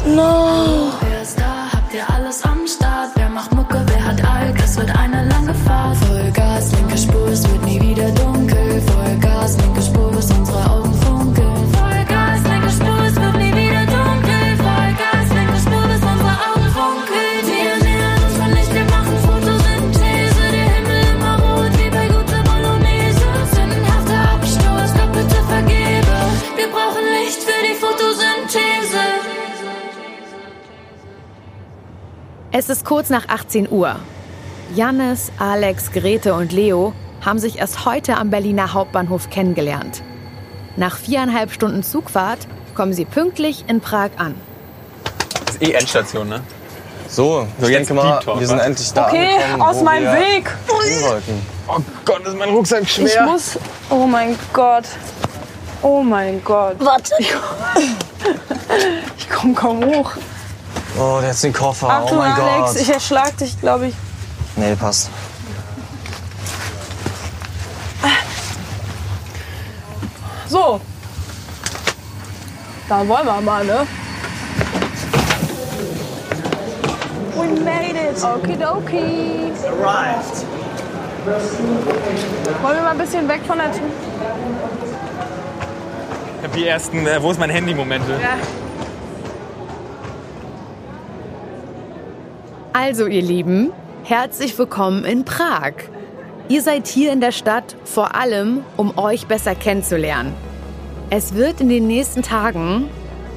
[0.05, 0.93] No.
[1.01, 1.67] Wer ist da?
[1.74, 3.09] Habt ihr alles am Start?
[3.15, 3.84] Wer macht Mucke?
[3.88, 4.55] Wer hat Alk?
[4.63, 5.79] Es wird eine lange Fahrt.
[32.52, 33.95] Es ist kurz nach 18 Uhr.
[34.76, 36.93] Jannis, Alex, Grete und Leo
[37.24, 40.02] haben sich erst heute am Berliner Hauptbahnhof kennengelernt.
[40.76, 44.34] Nach viereinhalb Stunden Zugfahrt kommen sie pünktlich in Prag an.
[45.45, 46.41] Das ist eh Endstation, ne?
[47.08, 50.52] So, So, ich jetzt denke mal, wir sind endlich da Okay, angekommen, aus meinem Weg.
[51.68, 53.60] Oh Gott, ist mein Rucksack Ich muss.
[53.91, 54.86] Oh mein Gott.
[55.84, 56.78] Oh mein Gott.
[56.80, 57.14] Warte.
[57.20, 57.32] Ich,
[59.20, 60.14] ich komme kaum hoch.
[61.00, 61.89] Oh, jetzt den Koffer.
[61.89, 62.82] Achtung, oh mein Alex, Gott.
[62.82, 63.95] ich erschlag dich, glaube ich.
[64.58, 65.10] Nee, passt.
[70.50, 70.82] So.
[72.89, 73.88] Da wollen wir mal, ne?
[77.36, 78.22] We made it.
[78.22, 79.54] Okidoki.
[79.64, 80.45] Arrived.
[82.62, 83.84] Wollen wir mal ein bisschen weg von der Tür?
[86.39, 88.12] Ich hab die ersten, äh, wo ist mein Handy-Momente?
[88.22, 88.38] Ja.
[92.72, 93.72] Also, ihr Lieben,
[94.03, 95.74] herzlich willkommen in Prag.
[96.49, 100.36] Ihr seid hier in der Stadt vor allem, um euch besser kennenzulernen.
[101.09, 102.88] Es wird in den nächsten Tagen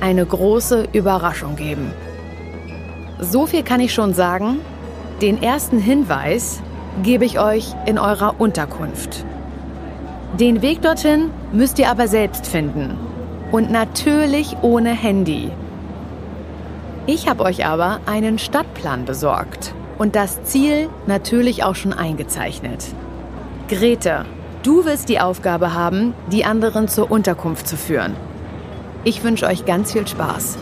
[0.00, 1.94] eine große Überraschung geben.
[3.20, 4.58] So viel kann ich schon sagen.
[5.22, 6.60] Den ersten Hinweis
[7.02, 9.24] gebe ich euch in eurer Unterkunft.
[10.38, 12.98] Den Weg dorthin müsst ihr aber selbst finden.
[13.50, 15.50] Und natürlich ohne Handy.
[17.06, 19.74] Ich habe euch aber einen Stadtplan besorgt.
[19.98, 22.86] Und das Ziel natürlich auch schon eingezeichnet.
[23.68, 24.24] Grete,
[24.62, 28.14] du wirst die Aufgabe haben, die anderen zur Unterkunft zu führen.
[29.04, 30.58] Ich wünsche euch ganz viel Spaß.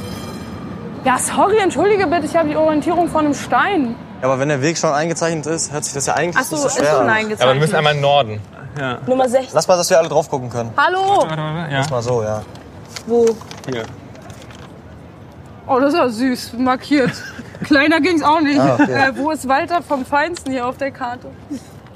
[1.05, 3.95] Ja, sorry, entschuldige bitte, ich habe die Orientierung von einem Stein.
[4.23, 6.57] Ja, aber wenn der Weg schon eingezeichnet ist, hört sich das ja eigentlich Ach so,
[6.57, 7.09] nicht so ist schwer schon an.
[7.11, 7.43] eingezeichnet.
[7.43, 8.41] Aber wir müssen einmal in Norden.
[8.79, 8.99] Ja.
[9.07, 9.51] Nummer 16.
[9.53, 10.71] Lass mal, dass wir alle drauf gucken können.
[10.77, 11.27] Hallo!
[11.71, 12.43] Lass mal so, ja.
[13.07, 13.27] Wo?
[13.71, 13.85] Hier.
[15.73, 17.13] Oh, das ist ja süß, markiert.
[17.65, 18.59] Kleiner ging's auch nicht.
[18.59, 18.93] Ah, okay.
[18.93, 21.29] äh, wo ist Walter vom Feinsten hier auf der Karte?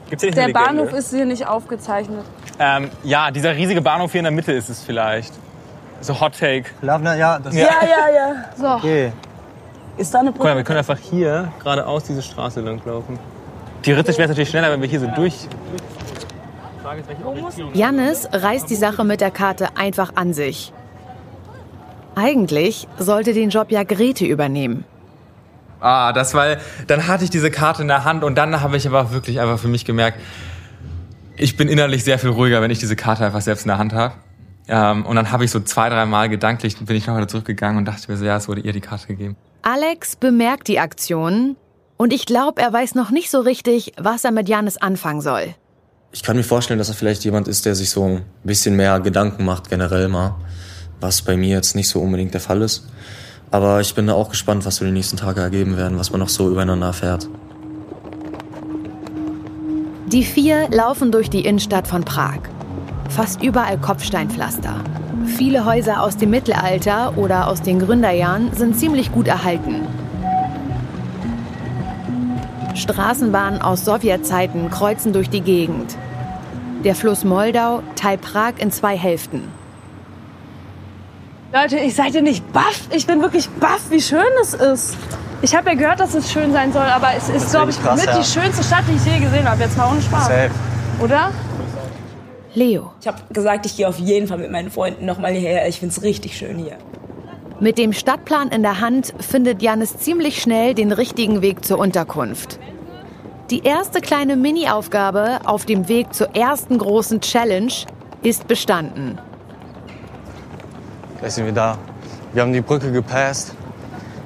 [0.09, 0.53] Gibt's hier nicht Der Legende?
[0.53, 2.25] Bahnhof ist hier nicht aufgezeichnet.
[2.61, 5.33] Ähm, ja, dieser riesige Bahnhof hier in der Mitte ist es vielleicht.
[6.01, 6.67] So Hot Take.
[6.83, 8.45] Lavner, ja, das Ja, ja, ja.
[8.57, 8.69] So.
[8.77, 9.13] Okay.
[9.97, 13.19] Ist da eine Guck mal, wir können einfach hier geradeaus diese Straße lang laufen.
[13.83, 15.49] Theoretisch wäre es natürlich schneller, wenn wir hier so durch.
[16.83, 20.73] Frage ist, welche Orientierung- Jannis reißt die Sache mit der Karte einfach an sich.
[22.15, 24.85] Eigentlich sollte den Job ja Grete übernehmen.
[25.81, 26.57] Ah, das war,
[26.87, 29.59] dann hatte ich diese Karte in der Hand und dann habe ich aber wirklich einfach
[29.59, 30.19] für mich gemerkt,
[31.37, 33.93] ich bin innerlich sehr viel ruhiger, wenn ich diese Karte einfach selbst in der Hand
[33.93, 34.15] habe.
[34.67, 37.79] Ähm, und dann habe ich so zwei, drei Mal gedanklich, bin ich noch wieder zurückgegangen
[37.79, 39.37] und dachte mir so, ja, es wurde ihr die Karte gegeben.
[39.63, 41.57] Alex bemerkt die Aktion
[41.97, 45.55] und ich glaube, er weiß noch nicht so richtig, was er mit Jannis anfangen soll.
[46.13, 49.01] Ich kann mir vorstellen, dass er vielleicht jemand ist, der sich so ein bisschen mehr
[49.01, 50.37] Gedanken macht, generell mal.
[51.01, 52.87] Was bei mir jetzt nicht so unbedingt der Fall ist.
[53.51, 56.21] Aber ich bin da auch gespannt, was so die nächsten Tage ergeben werden, was man
[56.21, 57.29] noch so übereinander erfährt.
[60.07, 62.39] Die vier laufen durch die Innenstadt von Prag.
[63.09, 64.77] Fast überall Kopfsteinpflaster.
[65.37, 69.87] Viele Häuser aus dem Mittelalter oder aus den Gründerjahren sind ziemlich gut erhalten.
[72.75, 75.97] Straßenbahnen aus Sowjetzeiten kreuzen durch die Gegend.
[76.85, 79.45] Der Fluss Moldau teilt Prag in zwei Hälften.
[81.55, 82.89] Leute, ich seid ihr nicht baff?
[82.91, 84.97] Ich bin wirklich baff, wie schön es ist.
[85.41, 88.01] Ich habe ja gehört, dass es schön sein soll, aber es ist, glaube ich, krass,
[88.01, 88.19] mit ja.
[88.19, 89.63] die schönste Stadt, die ich je gesehen habe.
[89.63, 90.27] Jetzt mal ohne Spaß.
[90.27, 90.51] Safe.
[91.01, 91.31] Oder?
[92.55, 92.91] Leo.
[93.01, 95.69] Ich habe gesagt, ich gehe auf jeden Fall mit meinen Freunden nochmal hierher.
[95.69, 96.77] Ich finde es richtig schön hier.
[97.61, 102.59] Mit dem Stadtplan in der Hand findet Janis ziemlich schnell den richtigen Weg zur Unterkunft.
[103.51, 107.73] Die erste kleine Mini-Aufgabe auf dem Weg zur ersten großen Challenge
[108.25, 109.21] ist bestanden.
[111.25, 111.79] Gleich sind wir da.
[112.35, 113.55] Wir haben die Brücke gepasst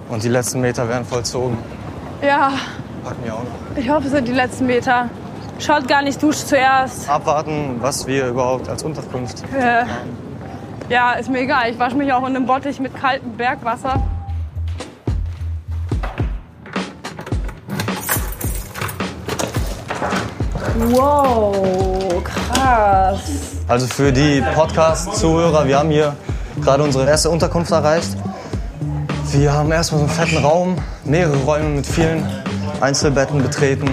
[0.08, 1.56] und die letzten Meter werden vollzogen.
[2.20, 2.50] Ja,
[3.04, 3.76] Packen wir auch noch.
[3.76, 5.08] ich hoffe, es sind die letzten Meter.
[5.60, 7.08] Schaut gar nicht, duscht zuerst.
[7.08, 9.84] Abwarten, was wir überhaupt als Unterkunft Äh,
[10.88, 11.70] ja, ist mir egal.
[11.70, 14.02] Ich wasche mich auch in einem Bottich mit kaltem Bergwasser.
[20.88, 23.20] Wow, krass.
[23.68, 26.16] Also für die Podcast-Zuhörer, wir haben hier
[26.62, 28.16] gerade unsere erste Unterkunft erreicht.
[29.30, 32.26] Wir haben erstmal so einen fetten Raum, mehrere Räume mit vielen
[32.80, 33.88] Einzelbetten betreten.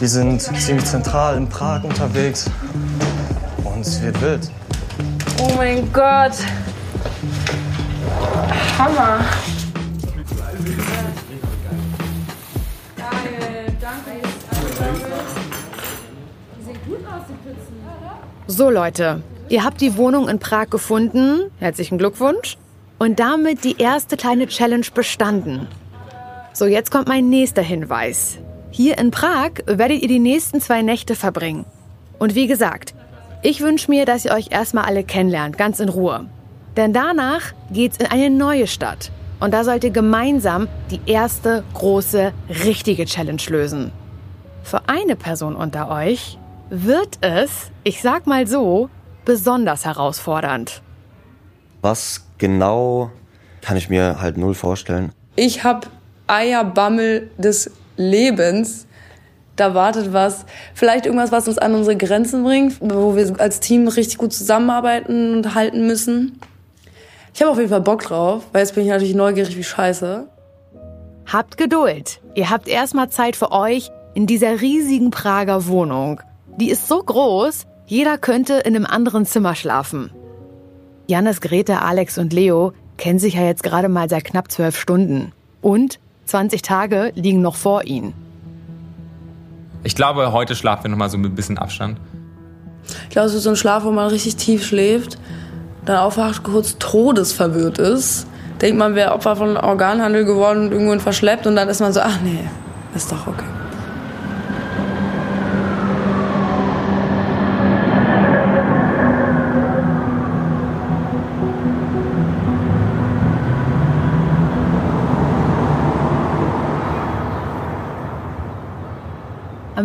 [0.00, 2.50] Wir sind ziemlich zentral in Prag unterwegs
[3.64, 4.50] und es wird wild.
[5.38, 6.32] Oh mein Gott.
[8.78, 9.20] Hammer.
[18.46, 21.50] So Leute, ihr habt die Wohnung in Prag gefunden.
[21.58, 22.56] Herzlichen Glückwunsch.
[22.98, 25.66] Und damit die erste kleine Challenge bestanden.
[26.52, 28.38] So, jetzt kommt mein nächster Hinweis.
[28.70, 31.64] Hier in Prag werdet ihr die nächsten zwei Nächte verbringen.
[32.18, 32.94] Und wie gesagt,
[33.42, 36.26] ich wünsche mir, dass ihr euch erstmal alle kennenlernt, ganz in Ruhe.
[36.76, 39.10] Denn danach geht's in eine neue Stadt.
[39.40, 42.32] Und da sollt ihr gemeinsam die erste große,
[42.64, 43.92] richtige Challenge lösen.
[44.62, 46.38] Für eine Person unter euch
[46.70, 48.88] wird es, ich sag mal so,
[49.24, 50.82] besonders herausfordernd.
[51.82, 53.10] Was genau
[53.64, 55.12] kann ich mir halt null vorstellen.
[55.36, 55.86] Ich habe
[56.26, 58.86] Eierbammel des Lebens.
[59.56, 60.44] Da wartet was.
[60.74, 65.34] Vielleicht irgendwas, was uns an unsere Grenzen bringt, wo wir als Team richtig gut zusammenarbeiten
[65.34, 66.40] und halten müssen.
[67.32, 70.28] Ich habe auf jeden Fall Bock drauf, weil jetzt bin ich natürlich neugierig wie scheiße.
[71.32, 72.20] Habt Geduld.
[72.34, 76.20] Ihr habt erstmal Zeit für euch in dieser riesigen Prager Wohnung.
[76.58, 80.10] Die ist so groß, jeder könnte in einem anderen Zimmer schlafen.
[81.06, 85.32] Jannis, Grete, Alex und Leo kennen sich ja jetzt gerade mal seit knapp zwölf Stunden.
[85.60, 88.14] Und 20 Tage liegen noch vor ihnen.
[89.82, 91.98] Ich glaube, heute schlafen wir noch mal so mit ein bisschen Abstand.
[93.04, 95.18] Ich glaube, es ist so ein Schlaf, wo man richtig tief schläft,
[95.84, 98.26] dann aufwacht, kurz todesverwirrt ist.
[98.62, 102.00] Denkt man, wäre Opfer von Organhandel geworden und irgendwohin verschleppt und dann ist man so,
[102.00, 102.48] ach nee,
[102.94, 103.44] ist doch okay.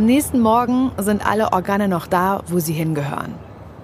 [0.10, 3.36] Nächsten Morgen sind alle Organe noch da, wo sie hingehören.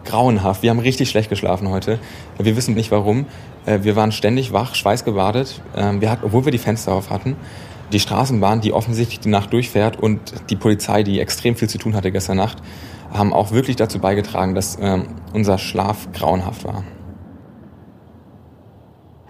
[0.06, 0.64] Grauenhaft.
[0.64, 2.00] Wir haben richtig schlecht geschlafen heute.
[2.40, 3.28] Wir wissen nicht warum.
[3.66, 5.62] Äh, Wir waren ständig wach, schweißgebadet.
[5.76, 7.36] Ähm, Wir hatten, obwohl wir die Fenster auf hatten.
[7.94, 10.20] Die Straßenbahn, die offensichtlich die Nacht durchfährt und
[10.50, 12.58] die Polizei, die extrem viel zu tun hatte gestern Nacht,
[13.14, 16.84] haben auch wirklich dazu beigetragen, dass ähm, unser Schlaf grauenhaft war.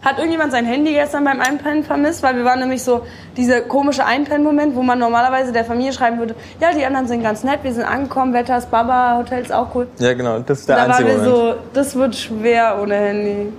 [0.05, 2.21] Hat irgendjemand sein Handy gestern beim Einpennen vermisst?
[2.21, 3.01] Weil wir waren nämlich so
[3.35, 7.43] dieser komische Einpennen-Moment, wo man normalerweise der Familie schreiben würde, ja, die anderen sind ganz
[7.43, 9.87] nett, wir sind angekommen, Wetter ist Baba, Hotel ist auch cool.
[9.97, 11.35] Ja, genau, das ist Da der waren einzige wir Moment.
[11.35, 13.51] so, das wird schwer ohne Handy.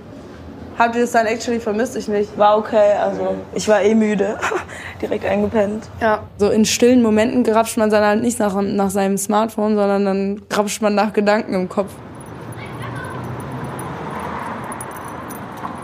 [0.79, 1.97] Habt ihr das dann actually vermisst?
[1.97, 2.37] Ich nicht.
[2.37, 4.37] War okay, also ich war eh müde.
[5.01, 5.89] Direkt eingepennt.
[5.99, 6.19] Ja.
[6.37, 10.41] So in stillen Momenten grapscht man dann halt nicht nach, nach seinem Smartphone, sondern dann
[10.49, 11.91] grapscht man nach Gedanken im Kopf.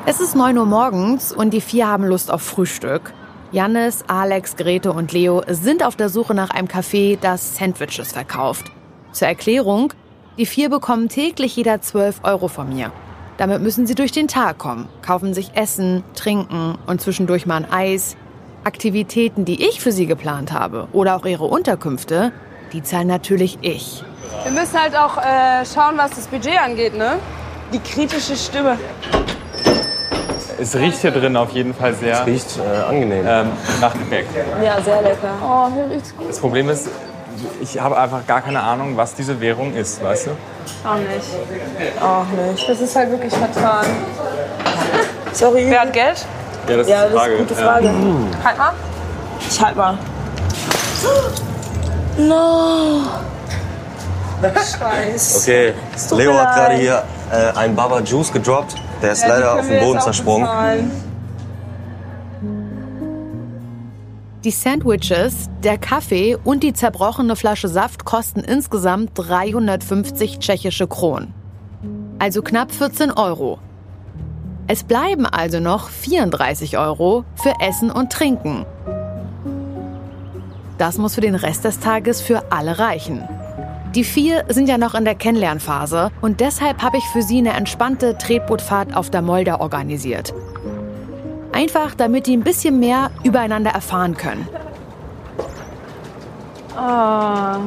[0.06, 3.14] Es ist 9 Uhr morgens und die vier haben Lust auf Frühstück.
[3.54, 8.66] Jannis, Alex, Grete und Leo sind auf der Suche nach einem Café, das Sandwiches verkauft.
[9.14, 9.94] Zur Erklärung,
[10.38, 12.92] die vier bekommen täglich jeder 12 Euro von mir.
[13.38, 17.72] Damit müssen sie durch den Tag kommen, kaufen sich Essen, Trinken und zwischendurch mal ein
[17.72, 18.18] Eis.
[18.66, 22.34] Aktivitäten, die ich für sie geplant habe oder auch ihre Unterkünfte,
[22.74, 24.04] die zahlen natürlich ich.
[24.44, 27.20] Wir müssen halt auch äh, schauen, was das Budget angeht, ne?
[27.72, 28.78] Die kritische Stimme.
[30.64, 32.22] Es riecht hier drin auf jeden Fall sehr.
[32.22, 33.26] Es riecht äh, angenehm.
[33.28, 33.52] Ähm,
[33.82, 34.26] nach Gebäck.
[34.64, 35.34] Ja, sehr lecker.
[35.44, 36.30] Oh, hier riecht's gut.
[36.30, 36.88] Das Problem ist,
[37.62, 40.30] ich habe einfach gar keine Ahnung, was diese Währung ist, weißt du?
[40.88, 42.02] Auch nicht.
[42.02, 42.70] Auch nicht.
[42.70, 43.86] Das ist halt wirklich vertan.
[45.34, 45.66] Sorry.
[45.68, 46.26] Wer hat Geld?
[46.70, 47.30] Ja, das Ja, ist die das ist Frage.
[47.34, 47.90] eine gute Frage.
[48.46, 48.74] Halt mal.
[49.50, 49.98] Ich halt mal.
[52.16, 53.02] No.
[54.44, 55.40] Scheiße.
[55.40, 55.74] Okay,
[56.16, 58.76] Leo hat gerade hier äh, einen Baba Juice gedroppt.
[59.04, 60.48] Der ist Ja, die leider auf den Boden zersprungen.
[64.46, 71.34] Die Sandwiches, der Kaffee und die zerbrochene Flasche Saft kosten insgesamt 350 tschechische Kronen.
[72.18, 73.60] Also knapp 14 Euro.
[74.68, 78.66] Es bleiben also noch 34 Euro für Essen und Trinken.
[80.78, 83.28] Das muss für den Rest des Tages für alle reichen.
[83.96, 87.54] Die vier sind ja noch in der Kennenlernphase und deshalb habe ich für sie eine
[87.54, 90.34] entspannte Tretbootfahrt auf der Molda organisiert.
[91.52, 94.48] Einfach damit die ein bisschen mehr übereinander erfahren können.
[96.76, 97.60] Oh.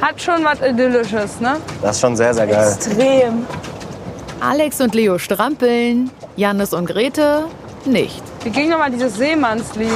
[0.00, 1.56] Hat schon was Idyllisches, ne?
[1.82, 2.72] Das ist schon sehr, sehr geil.
[2.72, 3.44] Extrem.
[4.38, 7.46] Alex und Leo strampeln, Jannis und Grete
[7.84, 8.22] nicht.
[8.44, 9.90] Wie ging nochmal dieses Seemannslied?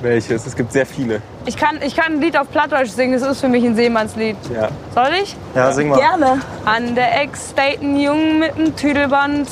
[0.00, 0.46] Welches?
[0.46, 1.20] Es gibt sehr viele.
[1.46, 4.36] Ich kann, ich kann ein Lied auf Plattdeutsch singen, das ist für mich ein Seemannslied.
[4.54, 4.68] Ja.
[4.94, 5.36] Soll ich?
[5.54, 5.98] Ja, sing mal.
[5.98, 6.40] Gerne.
[6.64, 9.48] An der steht ein Jungen mit einem Tüdelband.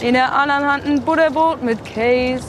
[0.00, 2.44] In der anderen Hand ein Butterbrot mit Case.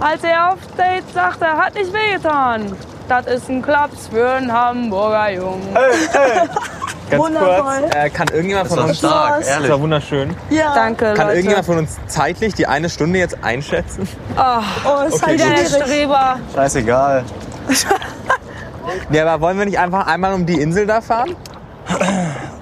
[0.00, 2.74] Als er auf Date sagt, er hat nicht wehgetan.
[3.08, 5.74] Das ist ein Klaps für einen Hamburger Jungen.
[7.10, 7.80] Ganz Wundervoll.
[7.82, 8.98] kurz, äh, kann irgendjemand von uns...
[8.98, 9.70] stark, Das ehrlich.
[9.70, 10.34] war wunderschön.
[10.48, 10.74] Ja.
[10.74, 11.32] Danke, Kann Leute.
[11.38, 14.08] irgendjemand von uns zeitlich die eine Stunde jetzt einschätzen?
[14.38, 14.42] Oh,
[14.88, 15.84] Oh, ist Okay, halt wieder der.
[15.86, 16.38] Streber.
[16.54, 17.24] Scheißegal.
[19.10, 21.36] Ja, aber wollen wir nicht einfach einmal um die Insel da fahren?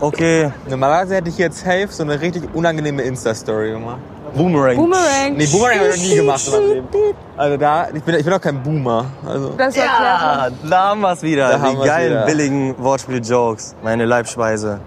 [0.01, 3.99] Okay, Normalerweise hätte ich jetzt safe so eine richtig unangenehme Insta-Story gemacht.
[4.35, 4.77] Boomerang.
[4.77, 5.35] Boomerang.
[5.37, 6.89] Nee, Boomerang habe ich noch nie gemacht in meinem Leben.
[7.37, 9.07] Also da, ich bin, ich bin auch kein Boomer.
[9.27, 11.49] Also, Das erklärt Ja, da haben wir's wieder.
[11.59, 12.27] Da Die geilen, wieder.
[12.27, 13.75] billigen Wortspiel-Jokes.
[13.83, 14.81] Meine Leibspeise.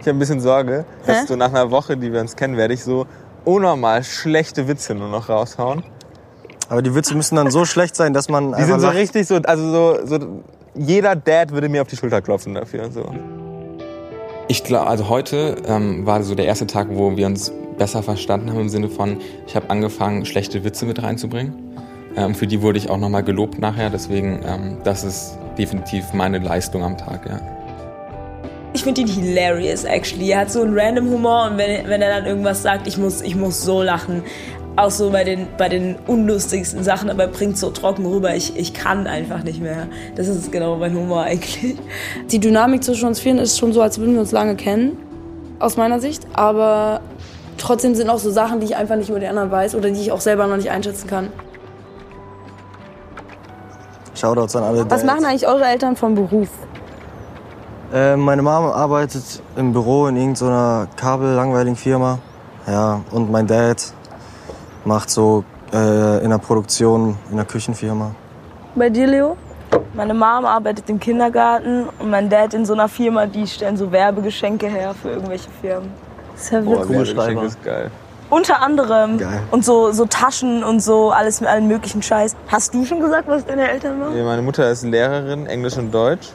[0.00, 1.26] ich habe ein bisschen Sorge, dass Hä?
[1.28, 3.06] so nach einer Woche, die wir uns kennen, werde ich so
[3.44, 5.84] unnormal schlechte Witze nur noch raushauen.
[6.68, 8.96] Aber die Witze müssen dann so schlecht sein, dass man Die einfach sind so lacht.
[8.96, 10.18] richtig so, also so, so,
[10.74, 12.90] jeder Dad würde mir auf die Schulter klopfen dafür.
[12.90, 13.04] So.
[14.48, 18.50] Ich glaube, also heute ähm, war so der erste Tag, wo wir uns besser verstanden
[18.50, 21.54] haben im Sinne von, ich habe angefangen, schlechte Witze mit reinzubringen.
[22.16, 26.38] Ähm, für die wurde ich auch nochmal gelobt nachher, deswegen ähm, das ist definitiv meine
[26.38, 27.40] Leistung am Tag, ja.
[28.74, 30.30] Ich finde ihn hilarious, actually.
[30.30, 33.22] Er hat so einen random Humor und wenn, wenn er dann irgendwas sagt, ich muss,
[33.22, 34.22] ich muss so lachen.
[34.78, 38.36] Auch so bei den, bei den unlustigsten Sachen, aber er bringt so trocken rüber.
[38.36, 39.88] Ich, ich kann einfach nicht mehr.
[40.14, 41.76] Das ist genau mein Humor eigentlich.
[42.30, 44.96] Die Dynamik zwischen uns vieren ist schon so, als würden wir uns lange kennen,
[45.58, 46.24] aus meiner Sicht.
[46.32, 47.00] Aber
[47.56, 50.00] trotzdem sind auch so Sachen, die ich einfach nicht über die anderen weiß oder die
[50.00, 51.30] ich auch selber noch nicht einschätzen kann.
[54.14, 56.50] Shoutouts an alle Was machen eigentlich eure Eltern vom Beruf?
[57.92, 62.20] Äh, meine Mama arbeitet im Büro in irgendeiner kabellangweiligen Firma.
[62.68, 63.78] Ja, und mein Dad
[64.88, 68.10] macht so äh, in der Produktion in der Küchenfirma.
[68.74, 69.36] Bei dir, Leo?
[69.94, 73.92] Meine Mom arbeitet im Kindergarten und mein Dad in so einer Firma, die stellen so
[73.92, 75.90] Werbegeschenke her für irgendwelche Firmen.
[76.32, 77.16] Das ist ja Boah, witzig.
[77.16, 77.90] Werbegeschenk ist geil.
[78.30, 79.18] Unter anderem.
[79.18, 79.42] Geil.
[79.50, 82.34] Und so, so Taschen und so, alles mit allen möglichen Scheiß.
[82.48, 84.14] Hast du schon gesagt, was deine Eltern machen?
[84.14, 86.28] Nee, meine Mutter ist Lehrerin, Englisch und Deutsch.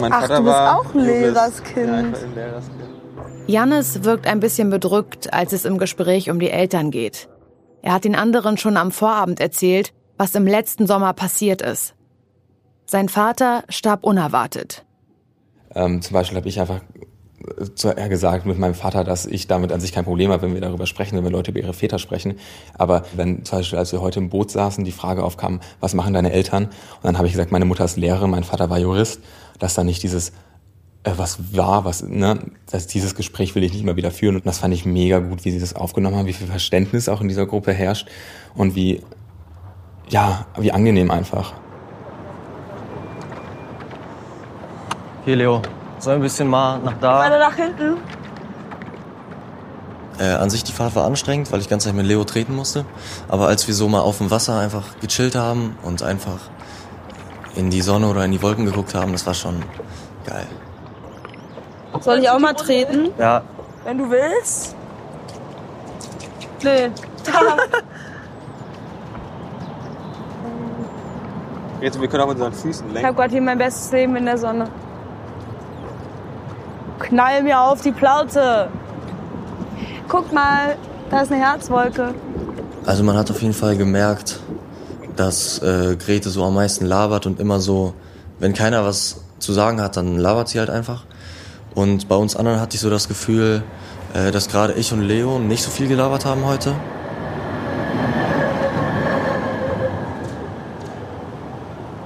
[0.00, 0.94] Mein Ach, Vater du bist war auch.
[0.94, 1.76] Lehrerskind.
[1.76, 2.80] Ja, ich war ein Lehrerskind.
[3.46, 7.28] Jannis wirkt ein bisschen bedrückt, als es im Gespräch um die Eltern geht.
[7.84, 11.94] Er hat den anderen schon am Vorabend erzählt, was im letzten Sommer passiert ist.
[12.86, 14.86] Sein Vater starb unerwartet.
[15.74, 19.48] Ähm, zum Beispiel habe ich einfach äh, zu er gesagt mit meinem Vater, dass ich
[19.48, 21.74] damit an sich kein Problem habe, wenn wir darüber sprechen, wenn wir Leute über ihre
[21.74, 22.38] Väter sprechen.
[22.72, 26.14] Aber wenn zum Beispiel, als wir heute im Boot saßen, die Frage aufkam, was machen
[26.14, 26.64] deine Eltern?
[26.64, 29.20] Und dann habe ich gesagt, meine Mutter ist Lehrerin, mein Vater war Jurist,
[29.58, 30.32] dass da nicht dieses äh,
[31.04, 32.38] was war, was, ne,
[32.70, 34.36] dass dieses Gespräch will ich nicht mehr wieder führen.
[34.36, 37.20] Und das fand ich mega gut, wie sie das aufgenommen haben, wie viel Verständnis auch
[37.20, 38.08] in dieser Gruppe herrscht
[38.54, 39.02] und wie,
[40.08, 41.54] ja, wie angenehm einfach.
[45.24, 45.62] Hier, Leo.
[45.98, 47.18] Sollen wir ein bisschen mal nach da?
[47.18, 47.96] Weiter nach hinten.
[50.18, 52.84] Äh, an sich die Fahrt war anstrengend, weil ich ganz Zeit mit Leo treten musste.
[53.28, 56.38] Aber als wir so mal auf dem Wasser einfach gechillt haben und einfach
[57.56, 59.62] in die Sonne oder in die Wolken geguckt haben, das war schon
[60.26, 60.46] geil.
[62.00, 63.10] Soll ich auch mal treten?
[63.18, 63.42] Ja,
[63.84, 64.74] Wenn du willst.
[66.62, 66.90] Nee.
[71.80, 73.06] Jetzt, wir können auch mit unseren Füßen Ich lenken.
[73.08, 74.68] habe gerade hier mein bestes Leben in der Sonne.
[76.98, 78.68] Knall mir auf die Plaute.
[80.08, 80.76] Guck mal,
[81.10, 82.14] da ist eine Herzwolke.
[82.86, 84.40] also man hat auf jeden Fall gemerkt,
[85.16, 87.94] dass äh, Grete so am meisten labert und immer so,
[88.38, 91.04] wenn keiner was zu sagen hat, dann labert sie halt einfach.
[91.74, 93.62] Und bei uns anderen hatte ich so das Gefühl,
[94.14, 96.74] äh, dass gerade ich und Leo nicht so viel gelabert haben heute.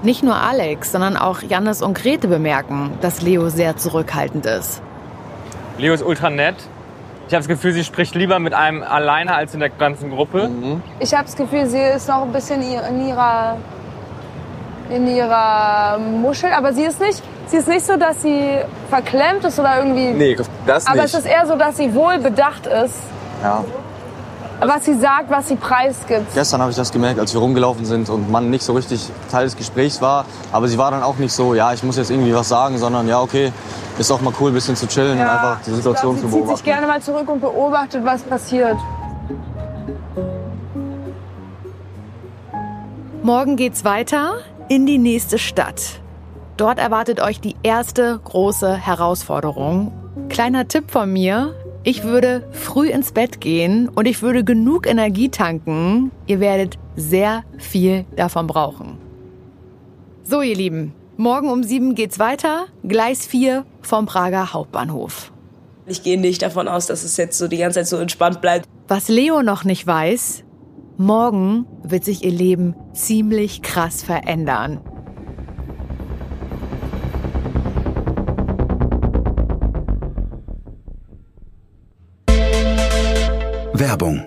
[0.02, 4.80] Nicht nur Alex, sondern auch Jannis und Grete bemerken, dass Leo sehr zurückhaltend ist.
[5.76, 6.54] Leo ist ultra nett.
[7.26, 10.50] Ich habe das Gefühl, sie spricht lieber mit einem alleine als in der ganzen Gruppe.
[10.98, 13.58] Ich habe das Gefühl, sie ist noch ein bisschen in ihrer,
[14.88, 16.52] in ihrer Muschel.
[16.52, 18.58] Aber sie ist, nicht, sie ist nicht so, dass sie
[18.90, 20.10] verklemmt ist oder irgendwie...
[20.12, 20.36] Nee,
[20.66, 21.14] das aber nicht.
[21.14, 22.94] es ist eher so, dass sie wohl bedacht ist,
[23.42, 23.64] Ja.
[24.60, 26.34] was sie sagt, was sie preisgibt.
[26.34, 29.44] Gestern habe ich das gemerkt, als wir rumgelaufen sind und man nicht so richtig Teil
[29.44, 30.24] des Gesprächs war.
[30.52, 33.06] Aber sie war dann auch nicht so, ja, ich muss jetzt irgendwie was sagen, sondern
[33.08, 33.52] ja, okay,
[33.98, 36.32] ist auch mal cool, ein bisschen zu chillen und einfach die Situation ich zu glaub,
[36.40, 36.64] sie zieht sich beobachten.
[36.64, 38.76] gerne mal zurück und beobachtet, was passiert.
[43.22, 44.34] Morgen geht's weiter
[44.68, 46.00] in die nächste Stadt.
[46.58, 49.92] Dort erwartet euch die erste große Herausforderung.
[50.28, 51.54] Kleiner Tipp von mir.
[51.84, 56.10] Ich würde früh ins Bett gehen und ich würde genug Energie tanken.
[56.26, 58.98] Ihr werdet sehr viel davon brauchen.
[60.24, 62.66] So, ihr Lieben, morgen um sieben geht's weiter.
[62.82, 65.30] Gleis 4 vom Prager Hauptbahnhof.
[65.86, 68.68] Ich gehe nicht davon aus, dass es jetzt so die ganze Zeit so entspannt bleibt.
[68.88, 70.42] Was Leo noch nicht weiß,
[70.96, 74.80] morgen wird sich ihr Leben ziemlich krass verändern.
[83.78, 84.26] Werbung.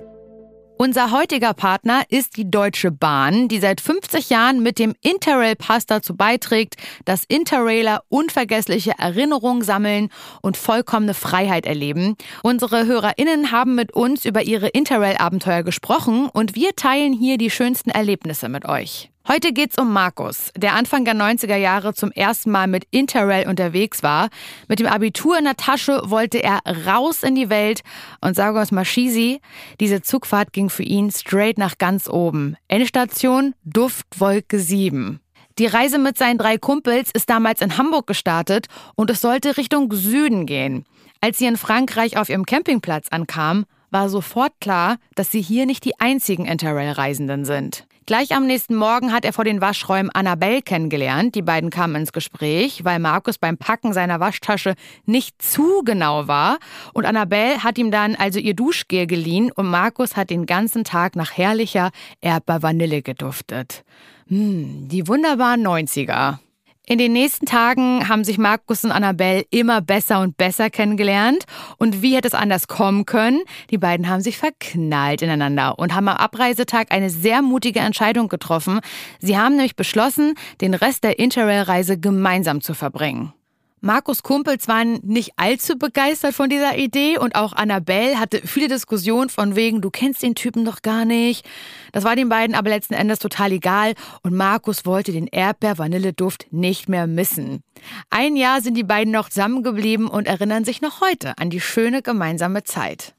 [0.78, 6.16] Unser heutiger Partner ist die Deutsche Bahn, die seit 50 Jahren mit dem Interrail-Pass dazu
[6.16, 6.76] beiträgt,
[7.06, 10.10] dass Interrailer unvergessliche Erinnerungen sammeln
[10.41, 12.16] und vollkommene Freiheit erleben.
[12.43, 17.91] Unsere HörerInnen haben mit uns über ihre Interrail-Abenteuer gesprochen und wir teilen hier die schönsten
[17.91, 19.12] Erlebnisse mit euch.
[19.28, 24.01] Heute geht's um Markus, der Anfang der 90er Jahre zum ersten Mal mit Interrail unterwegs
[24.01, 24.30] war.
[24.67, 27.82] Mit dem Abitur in der Tasche wollte er raus in die Welt
[28.22, 29.39] und sage uns mal Schisi,
[29.80, 32.57] diese Zugfahrt ging für ihn straight nach ganz oben.
[32.67, 35.19] Endstation Duftwolke 7.
[35.59, 39.91] Die Reise mit seinen drei Kumpels ist damals in Hamburg gestartet und es sollte Richtung
[39.93, 40.86] Süden gehen.
[41.19, 45.86] Als sie in Frankreich auf ihrem Campingplatz ankamen, war sofort klar, dass sie hier nicht
[45.86, 47.86] die einzigen Interrail-Reisenden sind.
[48.12, 51.34] Gleich am nächsten Morgen hat er vor den Waschräumen Annabelle kennengelernt.
[51.34, 56.59] Die beiden kamen ins Gespräch, weil Markus beim Packen seiner Waschtasche nicht zu genau war.
[56.91, 61.16] Und Annabelle hat ihm dann also ihr Duschgel geliehen und Markus hat den ganzen Tag
[61.16, 63.86] nach herrlicher Erdbeer-Vanille geduftet.
[64.28, 66.39] Hm, die wunderbaren 90er.
[66.92, 71.46] In den nächsten Tagen haben sich Markus und Annabelle immer besser und besser kennengelernt.
[71.78, 73.39] Und wie hätte es anders kommen können?
[73.70, 78.82] Die beiden haben sich verknallt ineinander und haben am Abreisetag eine sehr mutige Entscheidung getroffen.
[79.20, 83.32] Sie haben nämlich beschlossen, den Rest der Interrail-Reise gemeinsam zu verbringen.
[83.84, 89.30] Markus Kumpels waren nicht allzu begeistert von dieser Idee und auch Annabelle hatte viele Diskussionen
[89.30, 91.50] von wegen, du kennst den Typen doch gar nicht.
[91.92, 96.90] Das war den beiden aber letzten Endes total egal und Markus wollte den Erdbeer-Vanilleduft nicht
[96.90, 97.64] mehr missen.
[98.12, 102.04] Ein Jahr sind die beiden noch zusammengeblieben und erinnern sich noch heute an die schöne
[102.04, 103.16] gemeinsame Zeit.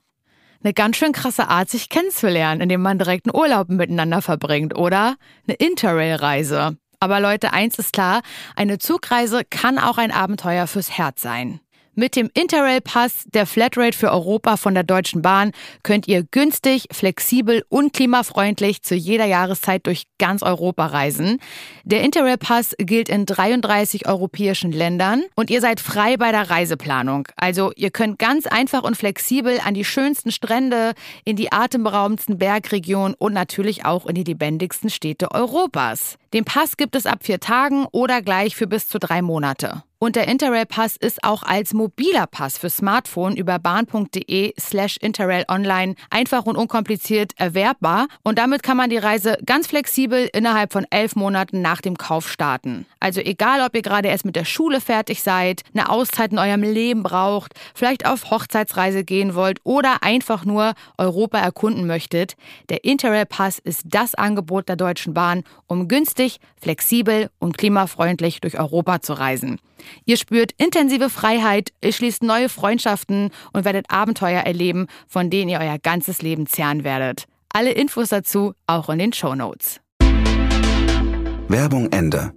[0.63, 5.17] Eine ganz schön krasse Art, sich kennenzulernen, indem man direkt einen Urlaub miteinander verbringt, oder?
[5.49, 6.77] Eine Interrail-Reise.
[7.03, 8.23] Aber Leute, eins ist klar,
[8.55, 11.59] eine Zugreise kann auch ein Abenteuer fürs Herz sein.
[11.95, 17.65] Mit dem Interrail-Pass, der Flatrate für Europa von der Deutschen Bahn, könnt ihr günstig, flexibel
[17.69, 21.39] und klimafreundlich zu jeder Jahreszeit durch ganz Europa reisen.
[21.85, 27.29] Der Interrail-Pass gilt in 33 europäischen Ländern und ihr seid frei bei der Reiseplanung.
[27.37, 30.93] Also ihr könnt ganz einfach und flexibel an die schönsten Strände,
[31.27, 36.17] in die atemberaubendsten Bergregionen und natürlich auch in die lebendigsten Städte Europas.
[36.33, 39.83] Den Pass gibt es ab vier Tagen oder gleich für bis zu drei Monate.
[40.03, 45.95] Und der Interrail-Pass ist auch als mobiler Pass für Smartphone über bahn.de slash Interrail online
[46.11, 48.09] einfach und unkompliziert erwerbbar.
[48.25, 52.29] Und damit kann man die Reise ganz flexibel innerhalb von elf Monaten nach dem Kauf
[52.29, 52.85] starten.
[52.99, 56.65] Also egal, ob ihr gerade erst mit der Schule fertig seid, eine Auszeit in eurem
[56.65, 62.35] Leben braucht, vielleicht auf Hochzeitsreise gehen wollt oder einfach nur Europa erkunden möchtet,
[62.71, 69.01] der Interrail-Pass ist das Angebot der Deutschen Bahn, um günstig, flexibel und klimafreundlich durch Europa
[69.01, 69.61] zu reisen.
[70.05, 75.61] Ihr spürt intensive Freiheit, ihr schließt neue Freundschaften und werdet Abenteuer erleben, von denen ihr
[75.61, 77.25] euer ganzes Leben zehren werdet.
[77.53, 79.81] Alle Infos dazu auch in den Show Notes.
[81.49, 82.33] Werbung Ende.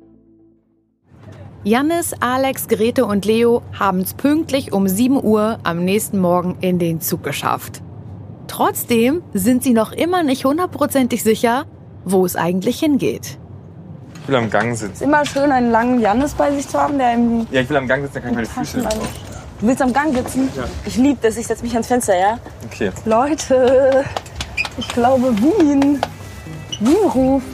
[1.63, 6.77] Jannis, Alex, Grete und Leo haben es pünktlich um 7 Uhr am nächsten Morgen in
[6.77, 7.81] den Zug geschafft.
[8.47, 11.65] Trotzdem sind sie noch immer nicht hundertprozentig sicher,
[12.03, 13.39] wo es eigentlich hingeht.
[14.25, 15.03] Ich will am Gang ist sitzen.
[15.03, 17.45] immer schön, einen langen Jannis bei sich zu haben, der irgendwie.
[17.53, 19.09] Ja, ich will am Gang sitzen, dann kann ich meine Füße drauf.
[19.61, 20.49] Du willst am Gang sitzen?
[20.57, 20.63] Ja.
[20.83, 22.39] Ich liebe das, ich setze mich ans Fenster, ja?
[22.65, 22.89] Okay.
[23.05, 24.03] Leute,
[24.79, 26.01] ich glaube Wien.
[26.79, 27.45] Wien ruft.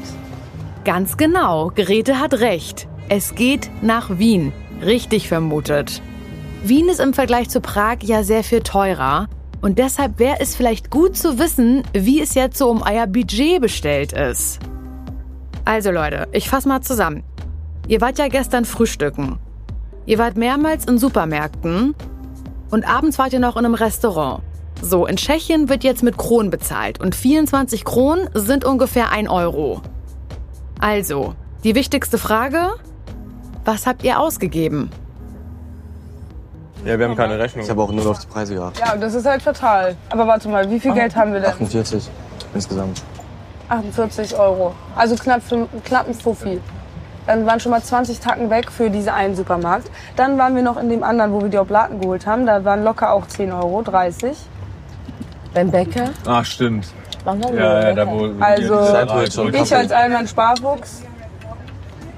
[0.86, 2.88] Ganz genau, Grete hat recht.
[3.10, 4.54] Es geht nach Wien.
[4.82, 6.02] Richtig vermutet.
[6.64, 9.28] Wien ist im Vergleich zu Prag ja sehr viel teurer.
[9.62, 13.60] Und deshalb wäre es vielleicht gut zu wissen, wie es jetzt so um euer Budget
[13.60, 14.60] bestellt ist.
[15.72, 17.24] Also Leute, ich fasse mal zusammen.
[17.88, 19.40] Ihr wart ja gestern frühstücken.
[20.06, 21.96] Ihr wart mehrmals in Supermärkten
[22.72, 24.44] und abends wart ihr noch in einem Restaurant.
[24.82, 29.82] So, in Tschechien wird jetzt mit Kronen bezahlt und 24 Kronen sind ungefähr 1 Euro.
[30.82, 32.72] Also, die wichtigste Frage,
[33.64, 34.92] was habt ihr ausgegeben?
[36.84, 37.64] Ja, wir haben keine Rechnung.
[37.64, 38.84] Ich habe auch nur auf die Preise geachtet.
[38.86, 39.96] Ja, das ist halt fatal.
[40.10, 41.52] Aber warte mal, wie viel Geld haben wir denn?
[41.52, 42.10] 48
[42.54, 43.02] insgesamt.
[43.72, 44.74] 48 Euro.
[44.96, 45.42] Also knapp,
[45.86, 46.60] knapp ein Fuffi.
[47.28, 49.90] Dann waren schon mal 20 Tacken weg für diesen einen Supermarkt.
[50.16, 52.46] Dann waren wir noch in dem anderen, wo wir die Oblaten geholt haben.
[52.46, 54.36] Da waren locker auch 10 Euro, 30.
[55.54, 56.06] Beim Bäcker?
[56.28, 56.88] Ach, stimmt.
[57.24, 58.30] Warum Ja, ja, da wo.
[58.40, 58.80] Also,
[59.44, 61.04] die- ich als Allmann Sparfuchs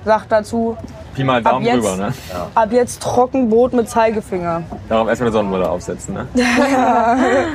[0.06, 0.78] sag dazu,
[1.14, 2.14] Pi mal ab Daumen jetzt- drüber, ne?
[2.56, 4.64] ab jetzt Trockenbrot mit Zeigefinger.
[4.88, 6.28] Darauf erstmal eine Sonnenbrille aufsetzen, ne?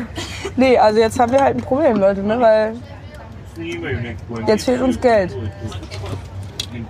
[0.56, 2.38] nee, also jetzt haben wir halt ein Problem, Leute, ne?
[2.38, 2.74] Weil
[4.46, 5.36] jetzt fehlt uns Geld.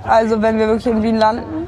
[0.05, 1.66] Also wenn wir wirklich in Wien landen,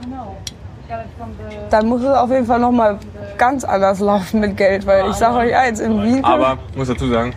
[1.71, 2.99] dann muss es auf jeden Fall noch mal
[3.39, 6.89] ganz anders laufen mit Geld, weil ich sage euch eins, in Wien Aber, ich muss
[6.89, 7.33] dazu sagen,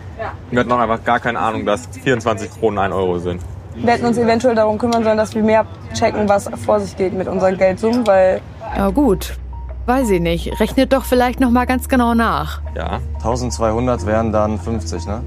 [0.50, 3.40] wir hatten noch einfach gar keine Ahnung, dass 24 Kronen 1 Euro sind.
[3.76, 7.12] wir hätten uns eventuell darum kümmern sollen, dass wir mehr checken, was vor sich geht
[7.12, 8.40] mit unseren Geldsummen, weil
[8.76, 9.38] Ja gut,
[9.86, 10.60] weiß ich nicht.
[10.60, 12.60] Rechnet doch vielleicht noch mal ganz genau nach.
[12.74, 13.00] Ja.
[13.16, 15.22] 1200 wären dann 50, ne?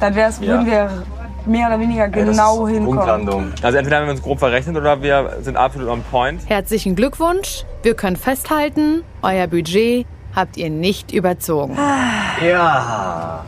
[0.00, 0.46] Dann wär's, Ja.
[0.48, 0.90] würden wir
[1.46, 3.54] mehr oder weniger genau hinkommen.
[3.62, 6.42] Also entweder haben wir uns grob verrechnet oder wir sind absolut on point.
[6.48, 7.64] Herzlichen Glückwunsch.
[7.82, 11.76] Wir können festhalten, euer Budget habt ihr nicht überzogen.
[12.44, 13.44] Ja.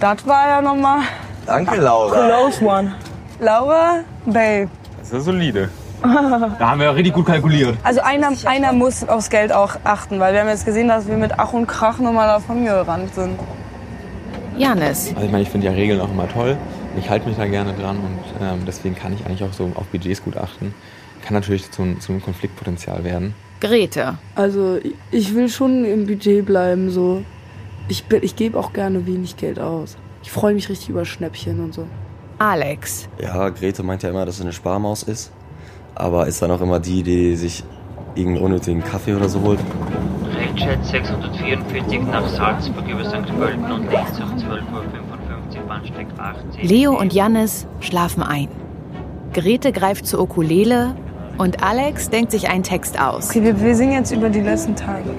[0.00, 1.00] Das war ja nochmal
[1.46, 2.26] Danke, Laura.
[2.28, 2.92] close one.
[3.38, 4.68] Laura, babe.
[4.98, 5.68] Das ist solide.
[6.02, 7.76] Da haben wir richtig gut kalkuliert.
[7.82, 11.16] Also einer, einer muss aufs Geld auch achten, weil wir haben jetzt gesehen, dass wir
[11.16, 13.38] mit Ach und Krach nochmal davon gerannt sind.
[14.58, 15.12] Janis.
[15.14, 16.56] Also ich meine, ich finde ja Regeln auch immer toll.
[16.98, 19.86] Ich halte mich da gerne dran und ähm, deswegen kann ich eigentlich auch so auf
[19.86, 20.74] Budgets gut achten.
[21.24, 23.34] Kann natürlich zu, einem- zu einem Konfliktpotenzial werden.
[23.60, 24.18] Grete.
[24.34, 24.78] Also
[25.10, 26.90] ich will schon im Budget bleiben.
[26.90, 27.22] So.
[27.88, 29.96] Ich, bin- ich gebe auch gerne wenig Geld aus.
[30.22, 31.86] Ich freue mich richtig über Schnäppchen und so.
[32.38, 33.08] Alex.
[33.20, 35.32] Ja, Grete meint ja immer, dass sie eine Sparmaus ist.
[35.94, 37.64] Aber ist dann auch immer die, die sich
[38.14, 39.58] irgendeinen unnötigen Kaffee oder so holt.
[40.56, 43.26] Rechtsschätz 644 nach Salzburg über St.
[43.38, 46.66] Pölten und Linz um 12.55 Uhr, Bahnsteig 18.
[46.66, 48.48] Leo und Jannis schlafen ein.
[49.34, 50.94] Grete greift zur Ukulele
[51.36, 53.28] und Alex denkt sich einen Text aus.
[53.28, 55.10] Okay, wir, wir singen jetzt über die letzten Tage.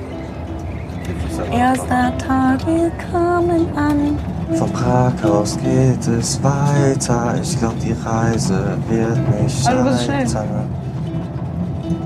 [1.52, 4.18] Erster Tag, wir kamen an.
[4.56, 7.36] Von Prag aus geht es weiter.
[7.44, 10.48] Ich glaube, die Reise wird nicht Also, scheitern.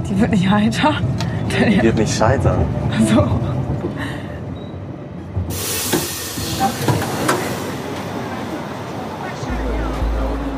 [0.09, 0.95] Die wird nicht heiter.
[1.60, 2.66] Nee, die wird nicht scheitern.
[3.16, 3.52] Ach.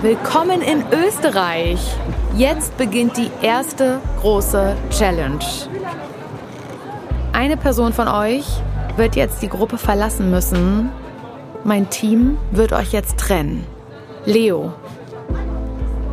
[0.02, 1.80] Willkommen in Österreich.
[2.36, 5.40] Jetzt beginnt die erste große Challenge.
[7.32, 8.46] Eine Person von euch
[8.98, 10.92] wird jetzt die Gruppe verlassen müssen.
[11.64, 13.66] Mein Team wird euch jetzt trennen.
[14.26, 14.74] Leo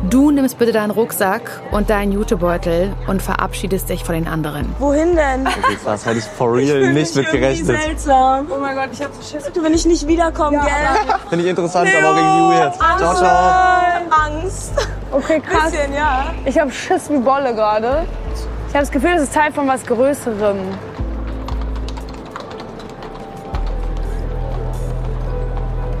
[0.09, 4.73] du nimmst bitte deinen Rucksack und deinen Jutebeutel und verabschiedest dich von den anderen.
[4.79, 5.47] Wohin denn?
[5.61, 7.67] Okay, krass, hätte ich for real nicht mit gerechnet.
[7.81, 8.47] seltsam.
[8.49, 9.49] Oh mein Gott, ich hab so Schiss.
[9.61, 11.15] Wenn ich nicht wiederkomme, gell?
[11.29, 12.75] Finde ich interessant, aber auch irgendwie weird.
[12.75, 14.01] Ciao, ciao.
[14.25, 14.73] Angst.
[15.11, 15.71] Okay, krass.
[15.71, 16.25] Bisschen, ja.
[16.45, 18.05] Ich habe Schiss wie Bolle gerade.
[18.67, 20.57] Ich habe das Gefühl, das ist Teil von was Größerem.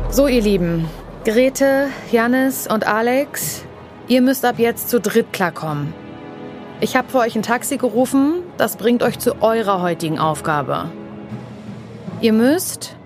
[0.09, 0.87] So, ihr Lieben,
[1.23, 3.63] Grete, Janis und Alex,
[4.11, 5.93] ihr müsst ab jetzt zu dritt klarkommen.
[6.81, 10.89] Ich habe für euch ein Taxi gerufen, das bringt euch zu eurer heutigen Aufgabe.
[12.19, 12.97] Ihr müsst.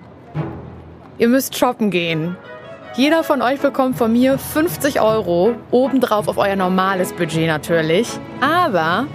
[1.20, 2.36] Ihr müsst shoppen gehen.
[2.96, 8.10] Jeder von euch bekommt von mir 50 Euro, obendrauf auf euer normales Budget natürlich.
[8.42, 9.06] Aber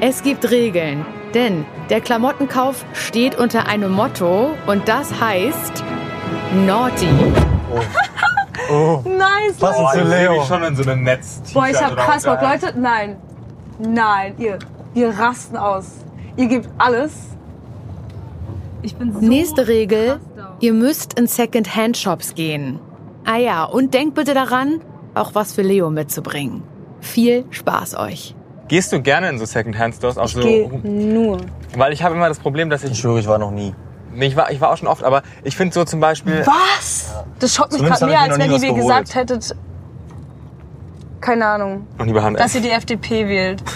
[0.00, 5.84] es gibt Regeln, denn der Klamottenkauf steht unter einem Motto und das heißt
[6.66, 7.08] Naughty.
[7.70, 7.80] Oh.
[9.04, 10.02] Nice, Boah, Leute.
[10.02, 11.40] ich sehe mich schon in so einem Netz.
[11.52, 12.40] Boah, ich hab krass Bock.
[12.40, 13.16] Leute, nein.
[13.78, 14.58] Nein, ihr,
[14.94, 15.86] wir rasten aus.
[16.36, 17.12] Ihr gebt alles.
[18.82, 20.20] Ich bin so Nächste Regel,
[20.60, 22.78] ihr müsst in Second-Hand-Shops gehen.
[23.24, 24.80] Ah ja, und denkt bitte daran,
[25.14, 26.62] auch was für Leo mitzubringen.
[27.00, 28.34] Viel Spaß euch.
[28.68, 30.18] Gehst du gerne in so Second-Hand-Stores?
[30.18, 31.38] Auch so, nur.
[31.76, 32.92] Weil ich habe immer das Problem, dass ich...
[32.92, 33.74] Ich schwöre, ich war noch nie.
[34.16, 36.44] Nee, ich war, ich war auch schon oft, aber ich finde so zum Beispiel...
[36.46, 37.14] Was?
[37.38, 39.54] Das schockt mich gerade mehr, als wenn ihr mir gesagt hättet,
[41.20, 42.42] keine Ahnung, Noch nie behandelt.
[42.44, 43.62] dass ihr die FDP wählt.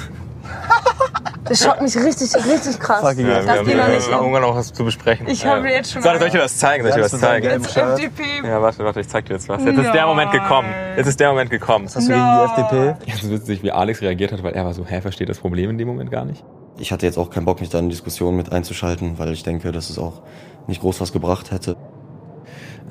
[1.44, 3.02] Das schockt mich richtig, richtig krass.
[3.02, 4.08] Ja, wir das haben geht noch nicht.
[4.08, 5.26] ja, irgendwann noch was zu besprechen.
[5.26, 5.56] Ich Ja.
[5.56, 6.84] habe jetzt schon Soll, soll ich dir was zeigen?
[6.84, 7.46] Soll ich dir was zeigen?
[7.48, 8.22] FDP.
[8.46, 9.64] Ja, warte, warte, ich zeig dir jetzt was.
[9.64, 10.68] Jetzt ist der Moment gekommen.
[10.96, 11.86] Jetzt ist der Moment gekommen.
[11.86, 12.94] Was hast du gegen die FDP?
[13.10, 15.70] Jetzt ist witzig, wie Alex reagiert hat, weil er war so, hä, versteht das Problem
[15.70, 16.44] in dem Moment gar nicht.
[16.80, 19.70] Ich hatte jetzt auch keinen Bock, mich da in Diskussionen mit einzuschalten, weil ich denke,
[19.70, 20.22] dass es auch
[20.66, 21.76] nicht groß was gebracht hätte.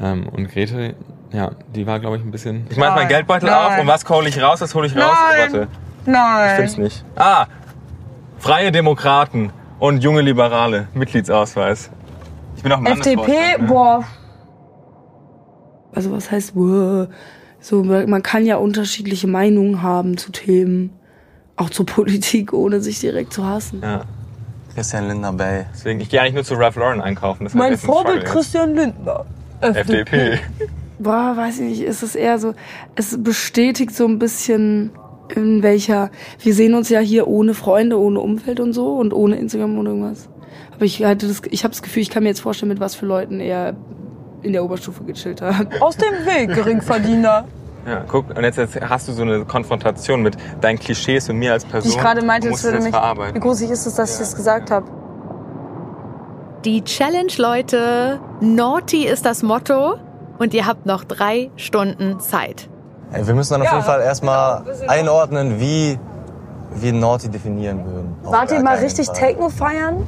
[0.02, 0.96] Ähm, und Grete,
[1.32, 2.68] ja, die war, glaube ich, ein bisschen...
[2.70, 3.74] Ich mach meinen Geldbeutel Nein.
[3.74, 4.62] auf und was hole ich raus?
[4.62, 5.18] Was hole ich raus?
[5.32, 5.54] Nein.
[5.54, 5.68] Warte.
[6.06, 6.50] Nein.
[6.50, 7.06] Ich find's nicht.
[7.16, 7.48] Ah!
[8.38, 10.88] Freie Demokraten und junge Liberale.
[10.94, 11.92] Mitgliedsausweis.
[12.56, 13.68] Ich bin auch im FDP, ne?
[13.68, 14.04] boah.
[15.94, 17.10] Also was heißt, boah,
[17.60, 20.99] so, man kann ja unterschiedliche Meinungen haben zu Themen,
[21.60, 23.82] auch zur Politik, ohne sich direkt zu hassen.
[23.84, 24.04] Ja.
[24.76, 25.66] Christian Lindner Bay.
[25.74, 27.44] Deswegen, ich gehe eigentlich nur zu Ralph Lauren einkaufen.
[27.44, 28.24] Das ist Mein ein Vorbild.
[28.26, 29.26] Christian Lindner.
[29.62, 30.40] FDP.
[31.00, 32.54] Boah, weiß ich nicht, ist es eher so,
[32.96, 34.92] es bestätigt so ein bisschen,
[35.36, 39.38] in welcher, wir sehen uns ja hier ohne Freunde, ohne Umfeld und so und ohne
[39.38, 40.30] Instagram oder irgendwas.
[40.76, 42.96] Aber ich hatte das, ich habe das Gefühl, ich kann mir jetzt vorstellen, mit was
[42.96, 43.76] für Leuten er
[44.42, 45.82] in der Oberstufe gechillt hat.
[45.82, 47.46] Aus dem Weg, Geringverdiener.
[47.86, 51.54] Ja, guck, und jetzt, jetzt hast du so eine Konfrontation mit deinen Klischees und mir
[51.54, 51.92] als Person.
[51.92, 52.90] ich gerade meinte, es würde mich.
[52.90, 53.36] verarbeiten.
[53.36, 54.86] Wie gruselig ist es, dass ich das gesagt habe?
[56.66, 59.96] Die Challenge, Leute, Naughty ist das Motto
[60.40, 62.70] und ihr habt noch drei Stunden Zeit.
[63.12, 65.98] Ey, wir müssen dann auf jeden Fall erstmal einordnen, wie
[66.76, 68.18] wir Naughty definieren würden.
[68.24, 69.16] Wart ihr mal richtig Fall.
[69.16, 70.06] Techno feiern?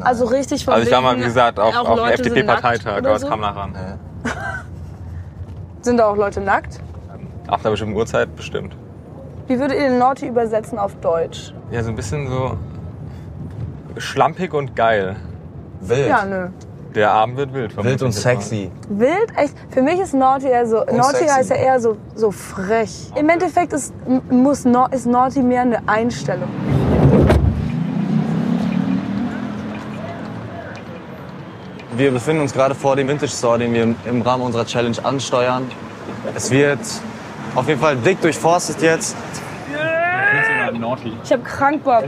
[0.00, 3.22] Also richtig von Also ich war mal, wie gesagt, auf, auch auf FDP-Parteitag, aber es
[3.22, 3.28] so?
[3.28, 3.74] kam nach ran.
[5.82, 6.80] Sind da auch Leute nackt?
[7.46, 8.74] Ab einer bestimmten Uhrzeit bestimmt.
[9.46, 11.52] Wie würdet ihr den Naughty übersetzen auf Deutsch?
[11.70, 12.56] Ja, so ein bisschen so
[13.98, 15.16] schlampig und geil.
[15.80, 16.08] Wild.
[16.08, 16.48] Ja, nö.
[16.94, 17.76] Der Abend wird wild.
[17.76, 18.70] Wild und sexy.
[18.88, 19.36] Wild?
[19.36, 19.54] Echt?
[19.70, 20.76] Für mich ist Naughty eher so.
[20.76, 21.28] Naughty sexy.
[21.28, 23.10] heißt ja eher so, so frech.
[23.16, 23.92] Im Endeffekt ist,
[24.30, 26.48] muss, ist Naughty mehr eine Einstellung.
[31.96, 35.70] Wir befinden uns gerade vor dem Vintage Store, den wir im Rahmen unserer Challenge ansteuern.
[36.34, 36.80] Es wird
[37.54, 39.16] auf jeden Fall dick durchforstet jetzt.
[41.24, 42.04] Ich habe krank Bock.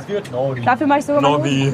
[0.65, 1.73] Dafür mache ich sogar Naughty.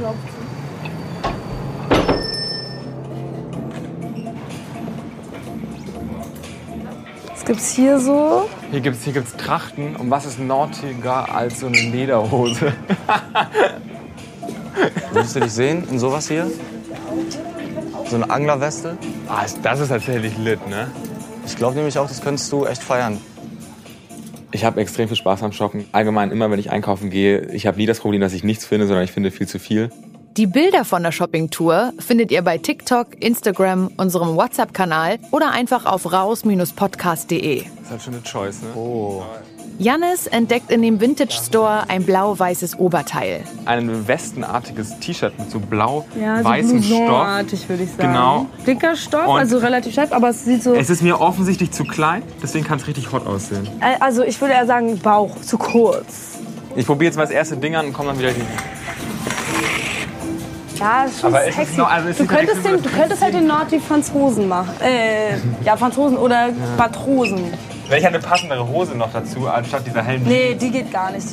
[7.31, 8.49] Was gibt's hier so?
[8.71, 9.97] Hier gibt's, hier gibt's Trachten.
[9.97, 12.73] Und was ist nautiger als so eine Lederhose?
[15.13, 16.47] Würdest du dich sehen in sowas hier?
[18.09, 18.97] So eine Anglerweste?
[19.29, 20.91] Ah, das ist tatsächlich lit, ne?
[21.45, 23.19] Ich glaube nämlich auch, das könntest du echt feiern.
[24.55, 25.87] Ich habe extrem viel Spaß am Shoppen.
[25.93, 28.87] Allgemein immer, wenn ich einkaufen gehe, ich habe nie das Problem, dass ich nichts finde,
[28.87, 29.91] sondern ich finde viel zu viel.
[30.37, 36.11] Die Bilder von der Shoppingtour findet ihr bei TikTok, Instagram, unserem WhatsApp-Kanal oder einfach auf
[36.11, 37.65] raus-podcast.de.
[37.65, 38.69] Das ist halt schon eine Choice, ne?
[38.75, 39.23] Oh.
[39.79, 43.43] Jannis entdeckt in dem Vintage Store ein blau-weißes Oberteil.
[43.65, 47.69] Ein westenartiges T-Shirt mit so Ja, so blau-weißem Stoff.
[47.69, 47.99] Würde ich sagen.
[48.13, 48.47] Genau.
[48.67, 50.75] Dicker Stoff, Und- also relativ steif, aber es sieht so...
[50.75, 53.67] Es ist mir offensichtlich zu klein, deswegen kann es richtig hot aussehen.
[53.81, 56.39] Äh, also ich würde eher sagen, Bauch zu kurz.
[56.77, 58.43] Ich probiere jetzt mal das erste Ding an und komme dann wieder die.
[60.79, 61.77] Ja, ist schon ist sexy.
[61.79, 64.71] noch- also du, halt könntest den, du könntest halt den Naughty Franzosen machen.
[64.81, 67.53] Äh, ja, Franzosen oder Matrosen.
[67.89, 70.23] Welche eine passendere Hose noch dazu, anstatt dieser hellen.
[70.25, 71.27] Nee, die geht gar nicht.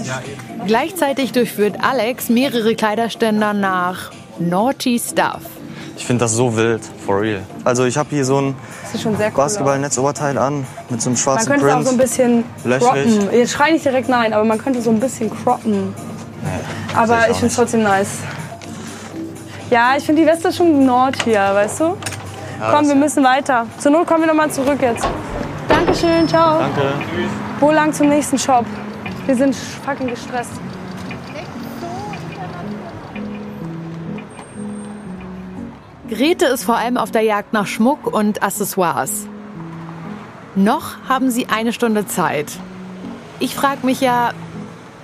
[0.66, 5.42] Gleichzeitig durchführt Alex mehrere Kleiderständer nach Naughty Stuff.
[5.96, 7.42] Ich finde das so wild, for real.
[7.66, 8.56] Also ich habe hier so ein
[9.06, 9.16] cool.
[9.36, 11.88] Basketballnetzoberteil an mit so einem Man schwarzen könnte es auch Print.
[11.88, 13.20] so ein bisschen Löchrig.
[13.20, 13.34] croppen.
[13.38, 15.94] Jetzt schrei nicht direkt nein, aber man könnte so ein bisschen croppen.
[16.96, 18.20] Aber ich finde es trotzdem nice.
[19.70, 21.84] Ja, ich finde die Weste schon Nord hier, weißt du?
[22.60, 23.68] Ja, Komm, wir müssen weiter.
[23.78, 25.06] Zur Not kommen wir nochmal zurück jetzt.
[25.70, 26.60] Dankeschön, ciao.
[26.60, 26.94] Danke.
[27.60, 28.66] Wo lang zum nächsten Shop?
[29.26, 30.52] Wir sind fucking gestresst.
[36.10, 39.28] Grete ist vor allem auf der Jagd nach Schmuck und Accessoires.
[40.56, 42.52] Noch haben sie eine Stunde Zeit.
[43.40, 44.32] Ich frage mich ja,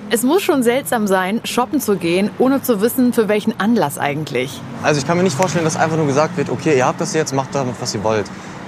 [0.09, 4.59] es muss schon seltsam sein, shoppen zu gehen, ohne zu wissen, für welchen Anlass eigentlich.
[4.83, 7.13] Also ich kann mir nicht vorstellen, dass einfach nur gesagt wird, okay, ihr habt das
[7.13, 8.25] jetzt, macht damit, was ihr wollt.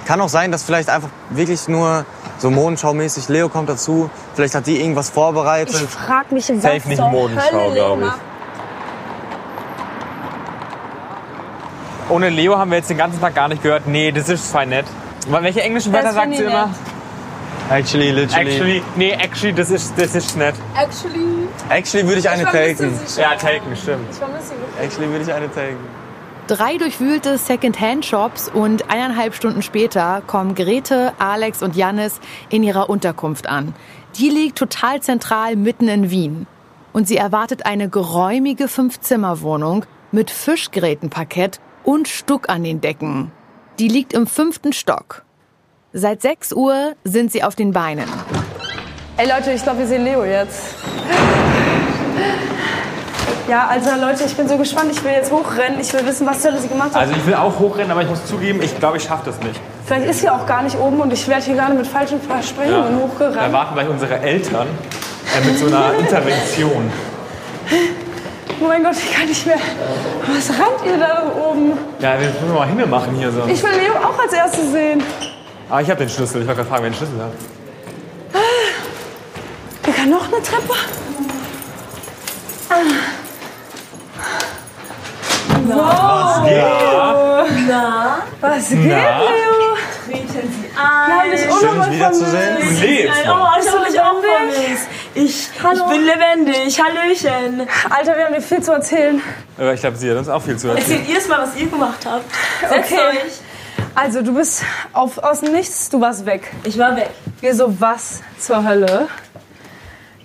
[0.08, 2.06] Kann auch sein, dass vielleicht einfach wirklich nur
[2.38, 5.82] so Modenschau-mäßig, Leo kommt dazu, vielleicht hat die irgendwas vorbereitet.
[5.82, 8.08] Ich frag mich, was Safe nicht Modenschau, Hölle glaub ich.
[12.08, 13.86] Ohne Leo haben wir jetzt den ganzen Tag gar nicht gehört.
[13.86, 14.86] Nee, das ist fein nett.
[15.28, 16.70] Aber welche englischen Wörter sagt sie ich immer?
[17.70, 18.48] Actually, literally.
[18.48, 20.54] Actually, nee, actually, das ist, das ist nett.
[20.74, 21.48] Actually.
[21.68, 22.98] Actually würde ich eine taken.
[23.18, 24.06] Ja, taken, stimmt.
[24.10, 24.82] Ich vermisse ihn.
[24.82, 25.97] Actually würde ich eine taken.
[26.48, 33.46] Drei durchwühlte Second-Hand-Shops und eineinhalb Stunden später kommen Grete, Alex und Jannis in ihrer Unterkunft
[33.46, 33.74] an.
[34.16, 36.46] Die liegt total zentral mitten in Wien.
[36.94, 43.30] Und sie erwartet eine geräumige Fünf-Zimmer-Wohnung mit Fischgrätenparkett und Stuck an den Decken.
[43.78, 45.26] Die liegt im fünften Stock.
[45.92, 48.08] Seit 6 Uhr sind sie auf den Beinen.
[49.18, 50.76] Ey Leute, ich glaube, wir sehen Leo jetzt.
[53.48, 54.90] Ja, also Leute, ich bin so gespannt.
[54.92, 55.80] Ich will jetzt hochrennen.
[55.80, 56.96] Ich will wissen, was zur Hölle sie gemacht hat.
[57.02, 59.58] Also ich will auch hochrennen, aber ich muss zugeben, ich glaube, ich schaffe das nicht.
[59.86, 62.98] Vielleicht ist sie auch gar nicht oben und ich werde hier gerade mit falschen Versprechungen
[62.98, 63.52] Da hochgerannt.
[63.52, 64.66] warten gleich unsere Eltern
[65.36, 66.90] äh, mit so einer Intervention.
[68.60, 69.56] Oh mein Gott, ich kann nicht mehr.
[70.26, 71.72] Was rannt ihr da oben?
[72.00, 73.42] Ja, wir müssen mal hinne machen hier so.
[73.46, 75.02] Ich will Leo auch als erstes sehen.
[75.70, 76.40] Ah, ich habe den Schlüssel.
[76.42, 77.32] Ich wollte gerade fragen, wer den Schlüssel hat.
[79.84, 80.74] Hier kann noch eine Treppe.
[85.66, 87.68] Was geht?
[87.68, 88.22] Na?
[88.40, 89.18] Was geht, Na?
[89.20, 89.76] Leo?
[90.06, 91.30] Treten Sie ein.
[91.30, 92.56] dich unnormal wiederzusehen.
[92.58, 92.82] vermisst.
[92.82, 93.58] Du lebst Oh, noch.
[93.58, 94.86] ich hab dich auch vermisst.
[95.14, 96.80] Ich, ich bin lebendig.
[96.82, 97.66] Hallöchen.
[97.90, 99.20] Alter, wir haben dir viel zu erzählen.
[99.58, 100.90] Aber ich glaube, sie hat uns auch viel zu erzählen.
[101.00, 102.24] Erzählt ihr es mal, was ihr gemacht habt.
[102.60, 103.00] Setzt Okay.
[103.10, 103.32] euch.
[103.94, 104.62] Also, du bist
[104.92, 106.52] auf, aus dem Nichts, du warst weg.
[106.64, 107.10] Ich war weg.
[107.40, 109.08] Wir so, was zur Hölle?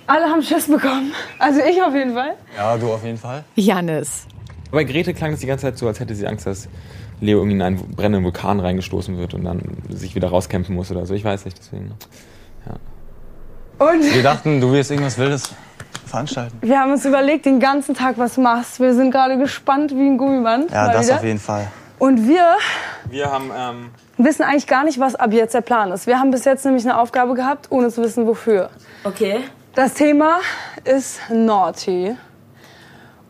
[0.07, 1.13] Alle haben Schiss bekommen.
[1.39, 2.35] Also ich auf jeden Fall.
[2.57, 3.43] Ja, du auf jeden Fall.
[3.55, 4.25] Jannis.
[4.71, 6.67] Bei Grete klang es die ganze Zeit so, als hätte sie Angst, dass
[7.21, 11.05] Leo irgendwie in einen brennenden Vulkan reingestoßen wird und dann sich wieder rauskämpfen muss oder
[11.05, 11.13] so.
[11.13, 11.91] Ich weiß nicht, deswegen.
[13.79, 15.53] Und Wir dachten, du wirst irgendwas Wildes
[16.05, 16.57] veranstalten.
[16.61, 18.79] wir haben uns überlegt, den ganzen Tag, was du machst.
[18.79, 20.71] Wir sind gerade gespannt wie ein Gummiband.
[20.71, 21.15] Ja, das wieder.
[21.17, 21.67] auf jeden Fall.
[21.99, 22.55] Und wir
[23.09, 26.07] Wir haben, ähm, wissen eigentlich gar nicht, was ab jetzt der Plan ist.
[26.07, 28.69] Wir haben bis jetzt nämlich eine Aufgabe gehabt, ohne zu wissen, wofür.
[29.03, 29.39] Okay.
[29.75, 30.39] Das Thema
[30.83, 32.15] ist Naughty.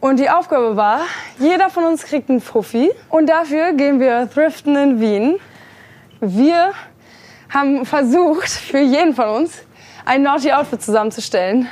[0.01, 0.99] Und die Aufgabe war,
[1.39, 2.91] jeder von uns kriegt einen Fuffi.
[3.07, 5.39] Und dafür gehen wir thriften in Wien.
[6.19, 6.73] Wir
[7.49, 9.63] haben versucht, für jeden von uns
[10.03, 11.69] ein Naughty Outfit zusammenzustellen.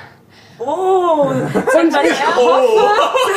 [0.58, 1.34] Oh.
[1.34, 2.64] Und ich hoffe,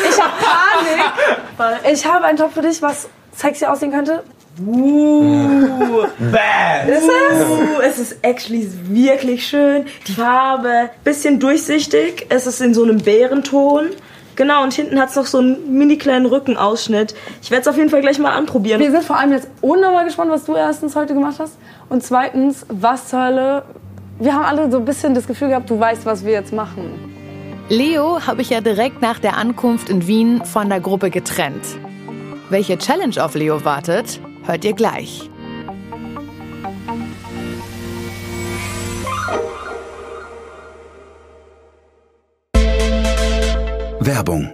[0.09, 1.93] ich habe Panik.
[1.93, 4.23] Ich habe einen Top für dich, was sexy aussehen könnte.
[4.61, 6.07] Uh.
[6.33, 6.89] Bad.
[6.89, 7.49] Ist es?
[7.49, 9.87] Uh, es ist actually wirklich schön.
[10.07, 12.27] Die Farbe, bisschen durchsichtig.
[12.29, 13.91] Es ist in so einem Bärenton.
[14.37, 17.15] Genau, und hinten hat es noch so einen mini kleinen Rückenausschnitt.
[17.41, 18.81] Ich werde es auf jeden Fall gleich mal anprobieren.
[18.81, 21.57] Wir sind vor allem jetzt unnormal gespannt, was du erstens heute gemacht hast.
[21.89, 23.65] Und zweitens, was zur Hölle.
[24.19, 27.13] Wir haben alle so ein bisschen das Gefühl gehabt, du weißt, was wir jetzt machen.
[27.69, 31.65] Leo habe ich ja direkt nach der Ankunft in Wien von der Gruppe getrennt.
[32.51, 35.31] Welche Challenge auf Leo wartet, hört ihr gleich.
[44.01, 44.53] Werbung.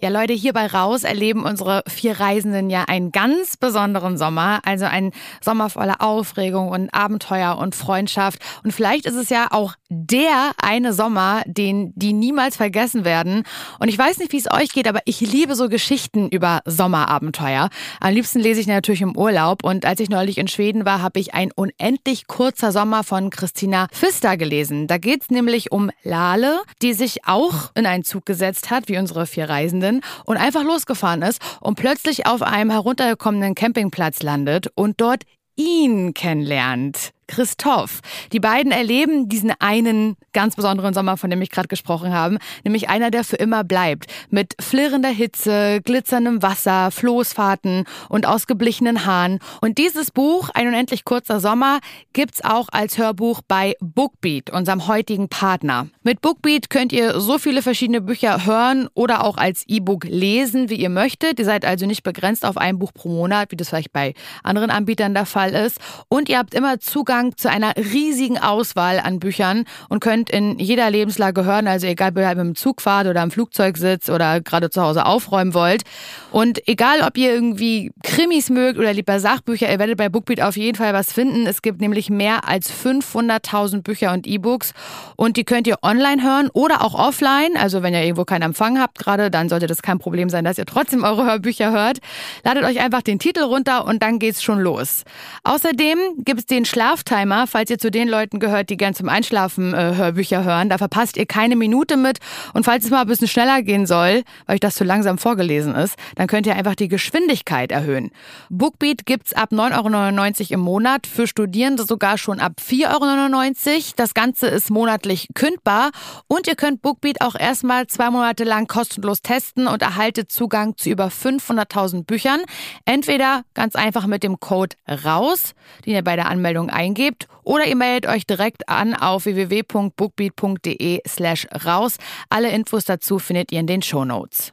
[0.00, 4.60] Ja, Leute, hier bei Raus erleben unsere vier Reisenden ja einen ganz besonderen Sommer.
[4.64, 8.38] Also einen Sommer voller Aufregung und Abenteuer und Freundschaft.
[8.62, 13.44] Und vielleicht ist es ja auch der eine Sommer, den die niemals vergessen werden.
[13.78, 17.70] Und ich weiß nicht, wie es euch geht, aber ich liebe so Geschichten über Sommerabenteuer.
[18.00, 19.64] Am liebsten lese ich natürlich im Urlaub.
[19.64, 23.88] Und als ich neulich in Schweden war, habe ich ein unendlich kurzer Sommer von Christina
[23.90, 24.86] Pfister gelesen.
[24.88, 28.98] Da geht es nämlich um Lale, die sich auch in einen Zug gesetzt hat, wie
[28.98, 35.00] unsere vier Reisenden, und einfach losgefahren ist und plötzlich auf einem heruntergekommenen Campingplatz landet und
[35.00, 35.24] dort
[35.56, 37.12] ihn kennenlernt.
[37.28, 38.00] Christoph.
[38.32, 42.88] Die beiden erleben diesen einen ganz besonderen Sommer, von dem ich gerade gesprochen habe, nämlich
[42.88, 44.06] einer, der für immer bleibt.
[44.30, 49.38] Mit flirrender Hitze, glitzerndem Wasser, Floßfahrten und ausgeblichenen Haaren.
[49.60, 51.78] Und dieses Buch, Ein unendlich kurzer Sommer,
[52.12, 55.88] gibt's auch als Hörbuch bei Bookbeat, unserem heutigen Partner.
[56.02, 60.76] Mit Bookbeat könnt ihr so viele verschiedene Bücher hören oder auch als E-Book lesen, wie
[60.76, 61.38] ihr möchtet.
[61.38, 64.70] Ihr seid also nicht begrenzt auf ein Buch pro Monat, wie das vielleicht bei anderen
[64.70, 65.78] Anbietern der Fall ist.
[66.08, 70.58] Und ihr habt immer Zugang Zugang zu einer riesigen Auswahl an Büchern und könnt in
[70.58, 74.40] jeder Lebenslage hören, also egal, ob ihr mit Zug fahrt oder im Flugzeug sitzt oder
[74.40, 75.82] gerade zu Hause aufräumen wollt.
[76.30, 80.56] Und egal, ob ihr irgendwie Krimis mögt oder lieber Sachbücher, ihr werdet bei Bookbeat auf
[80.56, 81.46] jeden Fall was finden.
[81.46, 84.72] Es gibt nämlich mehr als 500.000 Bücher und E-Books
[85.16, 87.56] und die könnt ihr online hören oder auch offline.
[87.56, 90.58] Also wenn ihr irgendwo keinen Empfang habt gerade, dann sollte das kein Problem sein, dass
[90.58, 91.98] ihr trotzdem eure Hörbücher hört.
[92.44, 95.02] Ladet euch einfach den Titel runter und dann geht's schon los.
[95.42, 99.08] Außerdem gibt es den Schlaf Schlaftimer, falls ihr zu den Leuten gehört, die gern zum
[99.08, 100.68] Einschlafen äh, Hörbücher hören.
[100.68, 102.18] Da verpasst ihr keine Minute mit.
[102.52, 105.74] Und falls es mal ein bisschen schneller gehen soll, weil euch das zu langsam vorgelesen
[105.74, 108.10] ist, dann könnt ihr einfach die Geschwindigkeit erhöhen.
[108.50, 113.82] Bookbeat gibt's ab 9,99 Euro im Monat, für Studierende sogar schon ab 4,99 Euro.
[113.96, 115.90] Das Ganze ist monatlich kündbar
[116.26, 120.90] und ihr könnt Bookbeat auch erstmal zwei Monate lang kostenlos testen und erhaltet Zugang zu
[120.90, 122.40] über 500.000 Büchern.
[122.84, 125.54] Entweder ganz einfach mit dem Code RAUS,
[125.86, 131.00] den ihr bei der Anmeldung eingebt, eingebt oder ihr meldet euch direkt an auf www.bookbeat.de
[131.06, 131.96] slash raus.
[132.28, 134.52] Alle Infos dazu findet ihr in den Shownotes.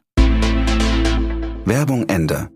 [1.66, 2.50] Werbung Ende.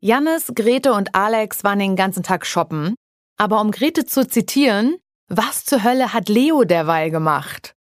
[0.00, 2.96] Jannis, Grete und Alex waren den ganzen Tag shoppen.
[3.38, 4.96] Aber um Grete zu zitieren,
[5.28, 7.74] was zur Hölle hat Leo derweil gemacht?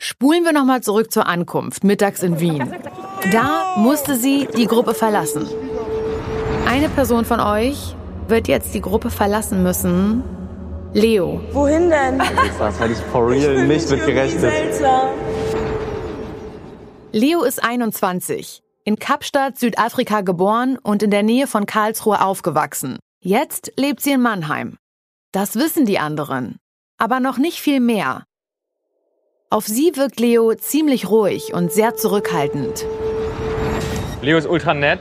[0.00, 2.72] Spulen wir nochmal zurück zur Ankunft, mittags in Wien.
[3.32, 5.46] Da musste sie die Gruppe verlassen.
[6.66, 7.94] Eine Person von euch
[8.28, 10.22] wird jetzt die Gruppe verlassen müssen.
[10.94, 11.40] Leo.
[11.52, 12.18] Wohin denn?
[12.58, 14.40] Das hätte ich for real nicht mit gerechnet.
[14.40, 15.10] Seltsam.
[17.12, 22.98] Leo ist 21, in Kapstadt, Südafrika geboren und in der Nähe von Karlsruhe aufgewachsen.
[23.20, 24.78] Jetzt lebt sie in Mannheim.
[25.32, 26.56] Das wissen die anderen,
[26.96, 28.24] aber noch nicht viel mehr.
[29.50, 32.86] Auf sie wirkt Leo ziemlich ruhig und sehr zurückhaltend.
[34.22, 35.00] Leo ist ultra nett.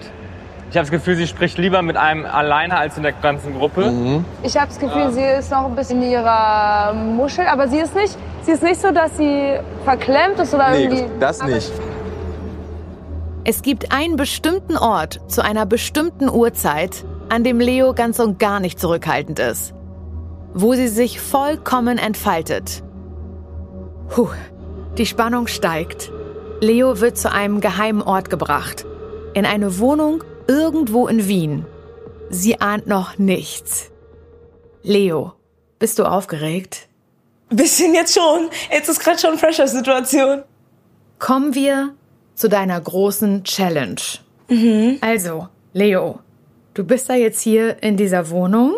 [0.69, 4.23] Ich habe das Gefühl, sie spricht lieber mit einem alleine als in der ganzen Gruppe.
[4.43, 7.95] Ich habe das Gefühl, sie ist noch ein bisschen in ihrer Muschel, aber sie ist
[7.95, 11.05] nicht, sie ist nicht so, dass sie verklemmt ist oder Nee, irgendwie.
[11.21, 11.71] das nicht.
[13.45, 18.59] Es gibt einen bestimmten Ort zu einer bestimmten Uhrzeit, an dem Leo ganz und gar
[18.59, 19.73] nicht zurückhaltend ist.
[20.53, 22.83] Wo sie sich vollkommen entfaltet.
[24.09, 24.27] Puh,
[24.97, 26.11] die Spannung steigt.
[26.59, 28.85] Leo wird zu einem geheimen Ort gebracht.
[29.33, 31.65] In eine Wohnung irgendwo in Wien.
[32.29, 33.91] Sie ahnt noch nichts.
[34.83, 35.33] Leo,
[35.79, 36.87] bist du aufgeregt?
[37.49, 38.49] Bisschen jetzt schon.
[38.71, 40.43] Jetzt ist gerade schon Pressure-Situation.
[41.19, 41.93] Kommen wir
[42.35, 44.01] zu deiner großen Challenge.
[45.01, 46.19] Also, Leo,
[46.73, 48.75] du bist da jetzt hier in dieser Wohnung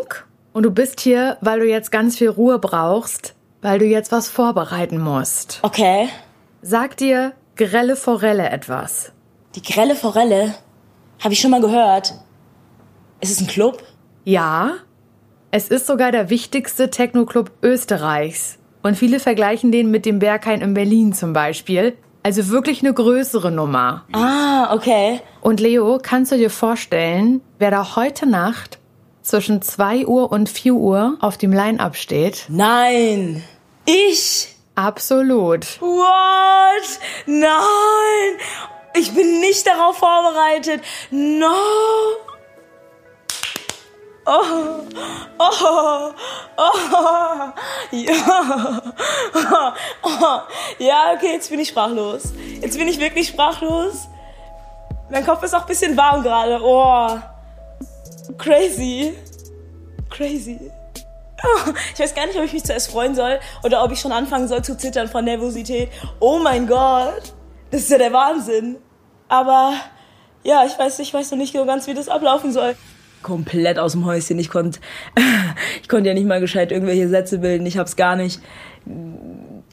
[0.53, 4.29] und du bist hier, weil du jetzt ganz viel Ruhe brauchst, weil du jetzt was
[4.29, 5.59] vorbereiten musst.
[5.63, 6.09] Okay.
[6.61, 9.11] Sag dir grelle Forelle etwas.
[9.55, 10.55] Die grelle Forelle
[11.19, 12.13] habe ich schon mal gehört.
[13.21, 13.83] Ist es ein Club?
[14.23, 14.73] Ja,
[15.51, 18.57] es ist sogar der wichtigste Techno-Club Österreichs.
[18.81, 21.97] Und viele vergleichen den mit dem Berghain in Berlin zum Beispiel.
[22.23, 24.05] Also wirklich eine größere Nummer.
[24.13, 25.21] Ah, okay.
[25.41, 28.77] Und Leo, kannst du dir vorstellen, wer da heute Nacht
[29.21, 32.45] zwischen 2 Uhr und 4 Uhr auf dem Line-Up steht?
[32.49, 33.43] Nein.
[33.85, 34.55] Ich?
[34.75, 35.81] Absolut.
[35.81, 36.99] What?
[37.25, 37.49] Nein.
[38.99, 40.81] Ich bin nicht darauf vorbereitet.
[41.09, 41.47] No.
[44.25, 44.81] Oh,
[45.39, 46.11] oh,
[46.57, 47.51] oh,
[47.91, 48.81] ja.
[50.03, 50.39] Oh,
[50.79, 52.33] ja, okay, jetzt bin ich sprachlos.
[52.61, 54.07] Jetzt bin ich wirklich sprachlos.
[55.09, 56.59] Mein Kopf ist auch ein bisschen warm gerade.
[56.61, 57.17] Oh,
[58.37, 59.17] crazy.
[60.09, 60.59] Crazy.
[61.41, 64.11] Oh, Ich weiß gar nicht, ob ich mich zuerst freuen soll oder ob ich schon
[64.11, 65.89] anfangen soll zu zittern von Nervosität.
[66.19, 67.33] Oh mein Gott,
[67.71, 68.77] das ist ja der Wahnsinn.
[69.29, 69.73] Aber
[70.43, 72.75] ja, ich weiß, ich weiß noch nicht so ganz, wie das ablaufen soll.
[73.21, 74.39] Komplett aus dem Häuschen.
[74.39, 74.79] Ich konnte,
[75.81, 77.65] ich konnte ja nicht mal gescheit irgendwelche Sätze bilden.
[77.65, 78.41] Ich hab's gar nicht.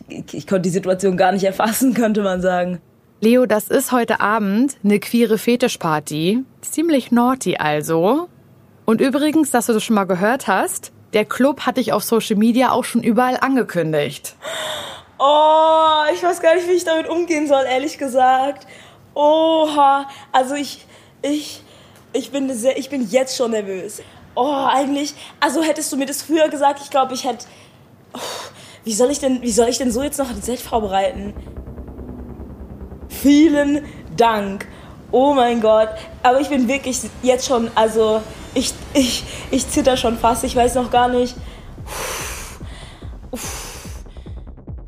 [0.08, 2.80] ich, ich konnte die Situation gar nicht erfassen, könnte man sagen.
[3.20, 6.44] Leo, das ist heute Abend eine queere Fetischparty.
[6.60, 8.28] Ziemlich naughty also.
[8.84, 12.36] Und übrigens, dass du das schon mal gehört hast, der Club hat dich auf Social
[12.36, 14.36] Media auch schon überall angekündigt.
[15.18, 18.66] Oh, ich weiß gar nicht, wie ich damit umgehen soll, ehrlich gesagt.
[19.16, 20.84] Oha, also ich,
[21.22, 21.62] ich,
[22.12, 24.02] ich bin sehr, ich bin jetzt schon nervös.
[24.34, 27.46] Oh, eigentlich, also hättest du mir das früher gesagt, ich glaube, ich hätte,
[28.12, 28.18] oh,
[28.84, 31.32] wie soll ich denn, wie soll ich denn so jetzt noch ein Set vorbereiten?
[33.08, 33.86] Vielen
[34.18, 34.68] Dank.
[35.10, 35.88] Oh mein Gott.
[36.22, 38.20] Aber ich bin wirklich jetzt schon, also
[38.52, 40.44] ich, ich, ich zitter schon fast.
[40.44, 41.34] Ich weiß noch gar nicht.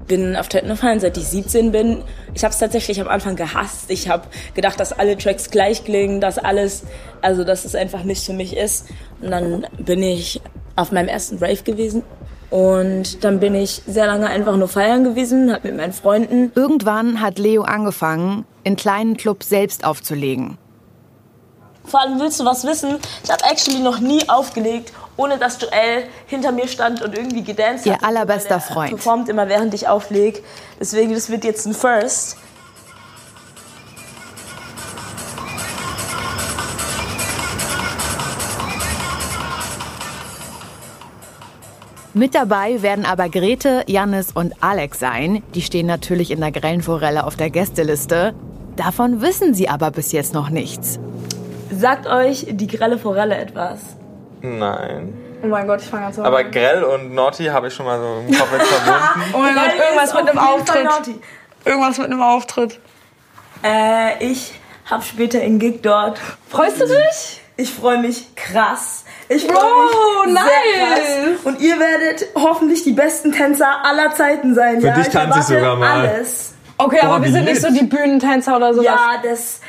[0.08, 2.02] Bin auf Techno gefallen, seit ich 17 bin.
[2.34, 3.90] Ich habe es tatsächlich am Anfang gehasst.
[3.90, 6.84] Ich habe gedacht, dass alle Tracks gleich klingen, dass alles,
[7.20, 8.86] also dass es einfach nicht für mich ist.
[9.20, 10.40] Und dann bin ich
[10.76, 12.02] auf meinem ersten Rave gewesen
[12.50, 16.50] und dann bin ich sehr lange einfach nur feiern gewesen, hab mit meinen Freunden.
[16.54, 20.56] Irgendwann hat Leo angefangen, in kleinen Clubs selbst aufzulegen.
[21.88, 22.98] Vor allem willst du was wissen?
[23.24, 27.86] Ich habe actually noch nie aufgelegt, ohne dass Joel hinter mir stand und irgendwie gedanced
[27.86, 28.04] Ihr hat.
[28.04, 28.90] allerbester Freund.
[28.90, 30.44] Performt immer während ich aufleg.
[30.78, 32.36] Deswegen, das wird jetzt ein First.
[42.14, 45.42] Mit dabei werden aber Grete, Jannis und Alex sein.
[45.54, 48.34] Die stehen natürlich in der grellen Forelle auf der Gästeliste.
[48.74, 50.98] Davon wissen sie aber bis jetzt noch nichts.
[51.70, 53.80] Sagt euch die grelle Forelle etwas?
[54.40, 55.14] Nein.
[55.42, 57.98] Oh mein Gott, ich fange an zu Aber grell und naughty habe ich schon mal
[57.98, 59.32] so im Kopf verbunden.
[59.34, 61.16] Oh mein Gott, irgendwas ist mit einem Auftritt.
[61.64, 62.80] Irgendwas mit einem Auftritt.
[63.62, 64.52] Äh, ich
[64.90, 66.18] hab später einen Gig dort.
[66.48, 67.40] Freust du dich?
[67.56, 69.04] Ich freue mich krass.
[69.28, 70.44] Ich freue Bro, mich nice.
[70.44, 71.44] sehr krass.
[71.44, 74.80] Und ihr werdet hoffentlich die besten Tänzer aller Zeiten sein.
[74.80, 74.94] Für ja?
[74.94, 76.08] dich ich tanze ich sogar mal.
[76.08, 76.54] Alles.
[76.78, 78.86] Okay, Boah, aber wir sind nicht so die Bühnentänzer oder sowas.
[78.86, 79.60] Ja, das,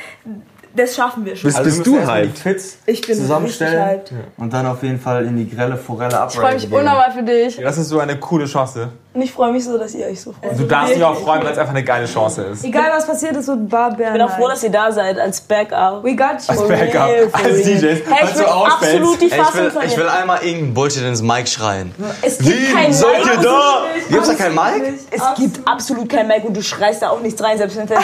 [0.74, 1.48] das schaffen wir schon.
[1.48, 2.38] Bist, bist du hyped?
[2.38, 4.00] Fits Ich bin Zusammenstellen
[4.36, 7.56] und dann auf jeden Fall in die grelle Forelle Ich freue mich unnormal für dich.
[7.56, 8.88] Das ist so eine coole Chance.
[9.12, 10.56] Und ich freue mich so, dass ihr euch so freut.
[10.56, 12.64] Du darfst dich auch freuen, weil es einfach eine geile Chance ist.
[12.64, 14.06] Egal was passiert, es wird Barbär.
[14.08, 16.04] Ich bin auch froh, dass ihr da seid als Backup.
[16.04, 16.60] We got you.
[16.60, 17.62] Als Backup, als.
[17.64, 18.94] DJs, Hey, ich du will ausfällst.
[18.96, 21.92] absolut die Ey, ich, Fassung will, von ich will einmal irgendeinen Bullshit ins Mic schreien.
[22.22, 23.82] Es gibt Wien, kein seid ihr da?
[24.10, 24.94] Gibt's da kein Mic?
[25.10, 27.90] Es gibt absolut kein Mic und du schreist da auch nichts rein, selbst wenn es.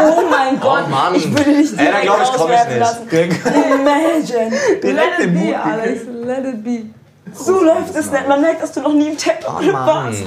[0.00, 1.14] Oh mein Gott, Mann.
[1.14, 2.78] ich würde dich Ey, dann direkt glaub ich, komm ich nicht.
[2.80, 3.08] lassen.
[3.12, 4.50] Imagine.
[4.82, 6.00] Direkt Let it be, Alex.
[6.24, 6.86] Let it be.
[7.34, 8.28] So läuft es nicht.
[8.28, 10.22] Man merkt, dass du noch nie im Techno-Club warst.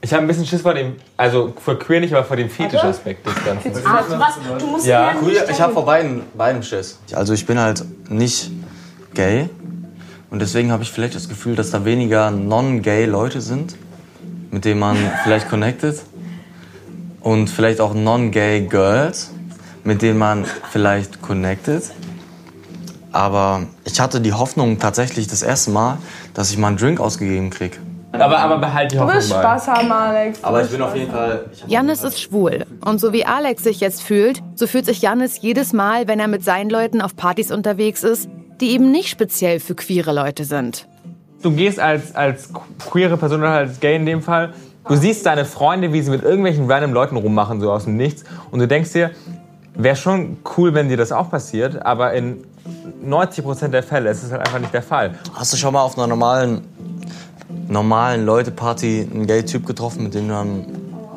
[0.00, 3.26] Ich habe ein bisschen Schiss vor dem, also vor queer nicht, aber vor dem Fetischaspekt
[3.26, 3.72] des Ganzen.
[3.86, 4.34] Ach, was?
[4.58, 5.14] Du musst Ja.
[5.14, 6.98] nicht ich habe vor beiden, beiden Schiss.
[7.14, 8.50] Also ich bin halt nicht
[9.14, 9.48] gay
[10.30, 13.76] und deswegen habe ich vielleicht das Gefühl, dass da weniger non-gay Leute sind,
[14.50, 15.98] mit denen man vielleicht connected
[17.20, 19.30] und vielleicht auch non-gay Girls,
[19.84, 21.82] mit denen man vielleicht connected.
[23.10, 25.98] Aber ich hatte die Hoffnung tatsächlich das erste Mal,
[26.34, 27.80] dass ich mal einen Drink ausgegeben krieg.
[28.12, 29.40] Aber, aber behalt die Du Hoffnung wirst bei.
[29.40, 30.38] Spaß haben, Alex.
[30.44, 31.46] Aber ich bin auf jeden Fall.
[31.66, 32.64] Jannis ist schwul.
[32.84, 36.28] Und so wie Alex sich jetzt fühlt, so fühlt sich Jannis jedes Mal, wenn er
[36.28, 38.28] mit seinen Leuten auf Partys unterwegs ist,
[38.60, 40.86] die eben nicht speziell für queere Leute sind.
[41.42, 42.50] Du gehst als, als
[42.88, 44.54] queere Person oder als gay in dem Fall,
[44.88, 48.22] du siehst deine Freunde, wie sie mit irgendwelchen random Leuten rummachen, so aus dem Nichts.
[48.52, 49.10] Und du denkst dir,
[49.74, 52.44] wäre schon cool, wenn dir das auch passiert, aber in
[53.04, 55.14] 90% der Fälle ist es halt einfach nicht der Fall.
[55.34, 56.62] Hast du schon mal auf einer normalen,
[57.68, 60.64] normalen Leute-Party einen Gay-Typ getroffen, mit dem du dann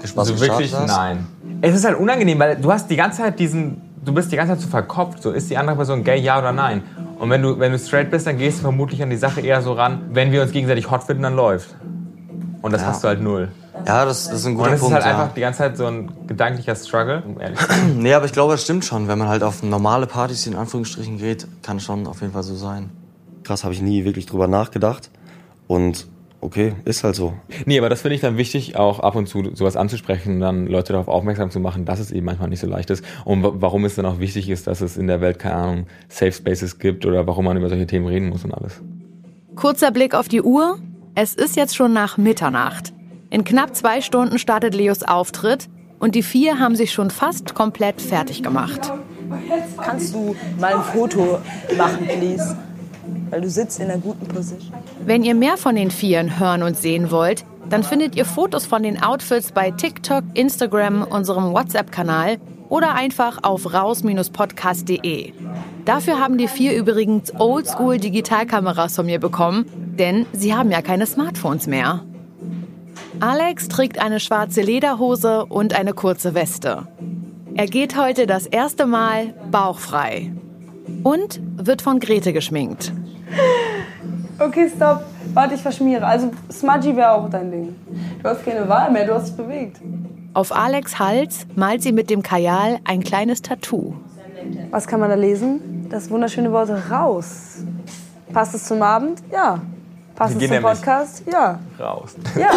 [0.03, 0.87] Spaß Also wirklich, hast?
[0.87, 1.27] nein.
[1.61, 4.53] Es ist halt unangenehm, weil du hast die ganze Zeit diesen, du bist die ganze
[4.53, 6.83] Zeit so verkopft, so ist die andere Person gay, ja oder nein.
[7.19, 9.61] Und wenn du, wenn du straight bist, dann gehst du vermutlich an die Sache eher
[9.61, 11.75] so ran, wenn wir uns gegenseitig hot finden, dann läuft.
[12.61, 12.87] Und das Ja.
[12.87, 13.49] hast du halt null.
[13.85, 14.95] Ja, das, das ist ein Und guter es ist Punkt.
[14.95, 15.11] halt ja.
[15.21, 17.95] einfach die ganze Zeit so ein gedanklicher Struggle, um ehrlich zu sein.
[17.97, 19.07] Nee, aber ich glaube, das stimmt schon.
[19.07, 22.55] Wenn man halt auf normale Partys in Anführungsstrichen geht, kann schon auf jeden Fall so
[22.55, 22.89] sein.
[23.43, 25.09] Krass, habe ich nie wirklich drüber nachgedacht.
[25.67, 26.07] Und
[26.41, 27.33] okay, ist halt so.
[27.65, 30.67] Nee, aber das finde ich dann wichtig, auch ab und zu sowas anzusprechen und dann
[30.67, 33.03] Leute darauf aufmerksam zu machen, dass es eben manchmal nicht so leicht ist.
[33.25, 35.87] Und wa- warum es dann auch wichtig ist, dass es in der Welt, keine Ahnung,
[36.09, 38.81] Safe Spaces gibt oder warum man über solche Themen reden muss und alles.
[39.55, 40.77] Kurzer Blick auf die Uhr.
[41.15, 42.93] Es ist jetzt schon nach Mitternacht.
[43.29, 45.67] In knapp zwei Stunden startet Leos Auftritt
[45.99, 48.91] und die vier haben sich schon fast komplett fertig gemacht.
[49.77, 51.39] Kannst du mal ein Foto
[51.77, 52.57] machen, please?
[53.29, 54.71] Weil du sitzt in einer guten Position.
[55.05, 58.83] Wenn ihr mehr von den Vieren hören und sehen wollt, dann findet ihr Fotos von
[58.83, 62.37] den Outfits bei TikTok, Instagram, unserem WhatsApp-Kanal
[62.69, 65.33] oder einfach auf raus-podcast.de.
[65.83, 69.65] Dafür haben die vier übrigens Oldschool-Digitalkameras von mir bekommen,
[69.99, 72.05] denn sie haben ja keine Smartphones mehr.
[73.19, 76.87] Alex trägt eine schwarze Lederhose und eine kurze Weste.
[77.55, 80.31] Er geht heute das erste Mal bauchfrei
[81.03, 82.93] und wird von Grete geschminkt.
[84.37, 85.03] Okay, stopp.
[85.33, 86.05] Warte, ich verschmiere.
[86.05, 87.75] Also Smudgy wäre auch dein Ding.
[88.21, 89.81] Du hast keine Wahl mehr, du hast dich bewegt.
[90.35, 93.95] Auf Alex Hals malt sie mit dem Kajal ein kleines Tattoo.
[94.69, 95.87] Was kann man da lesen?
[95.89, 97.63] Das wunderschöne Wort raus.
[98.31, 99.23] Passt es zum Abend?
[99.31, 99.59] Ja.
[100.17, 101.23] Wir gehen zum nämlich Podcast?
[101.31, 101.59] Ja.
[101.79, 102.15] Raus.
[102.35, 102.49] Ja.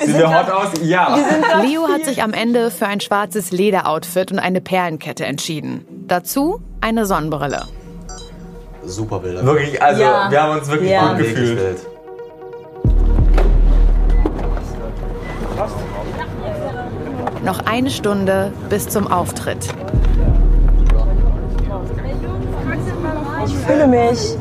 [0.04, 0.68] Sehen wir hot aus?
[0.82, 1.18] Ja.
[1.62, 5.84] Leo hat sich am Ende für ein schwarzes Lederoutfit und eine Perlenkette entschieden.
[6.08, 7.64] Dazu eine Sonnenbrille.
[8.84, 9.44] Super Bilder.
[9.44, 10.30] Wirklich, also Ja.
[10.30, 11.08] wir haben uns wirklich Ja.
[11.08, 11.86] gut gefühlt.
[17.44, 19.68] Noch eine Stunde bis zum Auftritt.
[23.46, 24.36] Ich fühle mich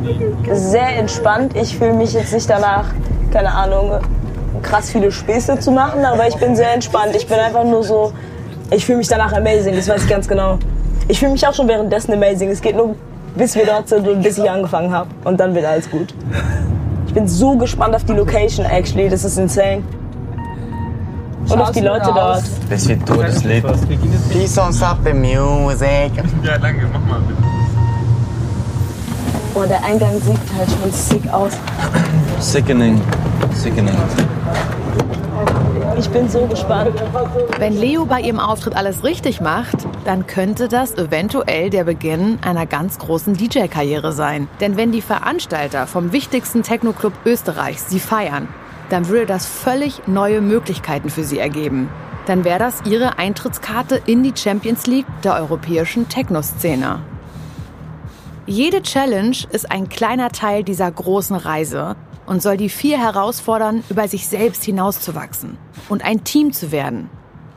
[0.51, 1.55] sehr entspannt.
[1.55, 2.85] Ich fühle mich jetzt nicht danach,
[3.31, 3.99] keine Ahnung,
[4.61, 7.15] krass viele Späße zu machen, aber ich bin sehr entspannt.
[7.15, 8.13] Ich bin einfach nur so,
[8.71, 10.57] ich fühle mich danach amazing, das weiß ich ganz genau.
[11.07, 12.49] Ich fühle mich auch schon währenddessen amazing.
[12.49, 12.95] Es geht nur,
[13.35, 15.09] bis wir dort sind und bis ich angefangen habe.
[15.23, 16.13] Und dann wird alles gut.
[17.07, 19.09] Ich bin so gespannt auf die Location, actually.
[19.09, 19.83] Das ist insane.
[21.47, 22.43] Und auf die Leute dort.
[22.69, 23.63] Das wird Todeslied.
[24.31, 26.11] Please don't stop the music.
[26.43, 27.64] Ja, danke, mach mal bitte.
[29.57, 31.53] Oh, der Eingang sieht halt schon sick aus.
[32.41, 33.01] Sickening.
[33.53, 33.95] Sickening.
[35.97, 37.01] Ich bin so gespannt.
[37.57, 42.65] Wenn Leo bei ihrem Auftritt alles richtig macht, dann könnte das eventuell der Beginn einer
[42.65, 44.49] ganz großen DJ-Karriere sein.
[44.59, 48.49] Denn wenn die Veranstalter vom wichtigsten Techno-Club Österreichs sie feiern,
[48.89, 51.89] dann würde das völlig neue Möglichkeiten für sie ergeben.
[52.25, 57.14] Dann wäre das ihre Eintrittskarte in die Champions League der europäischen Techno-Szene.
[58.47, 61.95] Jede Challenge ist ein kleiner Teil dieser großen Reise
[62.27, 65.57] und soll die vier herausfordern, über sich selbst hinauszuwachsen
[65.89, 67.09] und ein Team zu werden.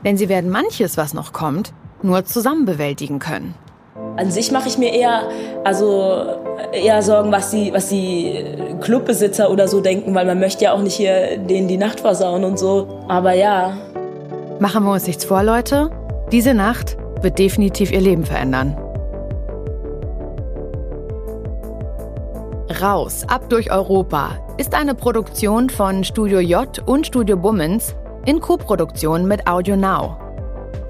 [0.03, 3.53] Denn sie werden manches, was noch kommt, nur zusammen bewältigen können.
[4.17, 5.29] An sich mache ich mir eher,
[5.63, 6.23] also
[6.71, 8.43] eher Sorgen, was die, was die
[8.81, 12.43] Clubbesitzer oder so denken, weil man möchte ja auch nicht hier denen die Nacht versauen
[12.43, 13.05] und so.
[13.07, 13.77] Aber ja,
[14.59, 15.89] Machen wir uns nichts vor, Leute.
[16.31, 18.75] Diese Nacht wird definitiv ihr Leben verändern.
[22.69, 27.95] Raus, ab durch Europa ist eine Produktion von Studio J und Studio Bummens
[28.27, 30.19] in Koproduktion mit Audio Now.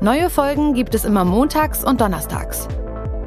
[0.02, 2.68] Neue Folgen gibt es immer montags und donnerstags.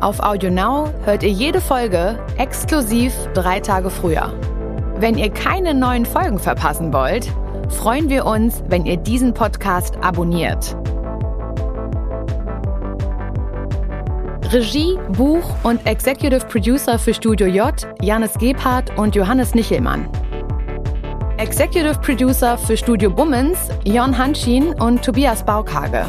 [0.01, 4.35] Auf Audio Now hört ihr jede Folge exklusiv drei Tage früher.
[4.97, 7.33] Wenn ihr keine neuen Folgen verpassen wollt,
[7.71, 10.77] freuen wir uns, wenn ihr diesen Podcast abonniert.
[14.53, 17.73] Regie, Buch und Executive Producer für Studio J,
[18.03, 20.07] Janis Gebhardt und Johannes Nichelmann.
[21.39, 26.05] Executive Producer für Studio Bummens, Jon Hanschin und Tobias Baukage.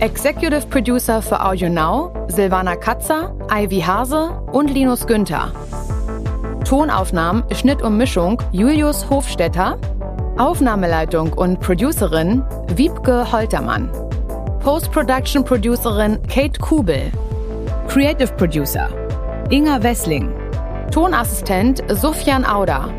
[0.00, 5.52] Executive Producer für Audio Now, Silvana Katzer, Ivy Hase und Linus Günther.
[6.64, 9.78] Tonaufnahmen, Schnitt und Mischung Julius Hofstetter.
[10.36, 12.42] Aufnahmeleitung und Producerin
[12.74, 13.88] Wiebke Holtermann.
[14.64, 17.12] Post-Production Producerin Kate Kubel.
[17.88, 18.90] Creative Producer
[19.48, 20.30] Inga Wessling.
[20.90, 22.90] Tonassistent Sufjan Auder.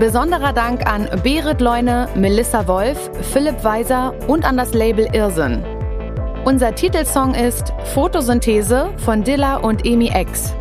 [0.00, 5.62] Besonderer Dank an Berit Leune, Melissa Wolf, Philipp Weiser und an das Label Irrsinn.
[6.46, 10.54] Unser Titelsong ist Photosynthese von Dilla und Emi X.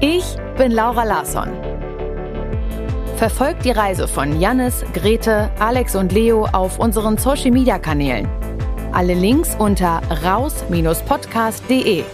[0.00, 1.50] Ich bin Laura Larsson.
[3.16, 8.26] Verfolgt die Reise von Jannis, Grete, Alex und Leo auf unseren Social Media Kanälen.
[8.94, 12.04] Alle Links unter raus-podcast.de.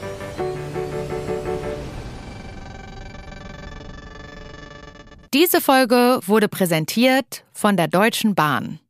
[5.35, 8.81] Diese Folge wurde präsentiert von der Deutschen Bahn.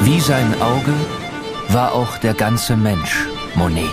[0.00, 0.94] Wie sein Auge
[1.68, 3.26] war auch der ganze Mensch
[3.56, 3.90] Monet.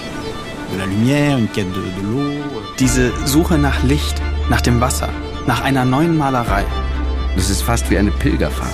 [2.80, 4.16] Diese Suche nach Licht,
[4.50, 5.10] nach dem Wasser,
[5.46, 6.64] nach einer neuen Malerei.
[7.36, 8.74] Das ist fast wie eine Pilgerfahrt.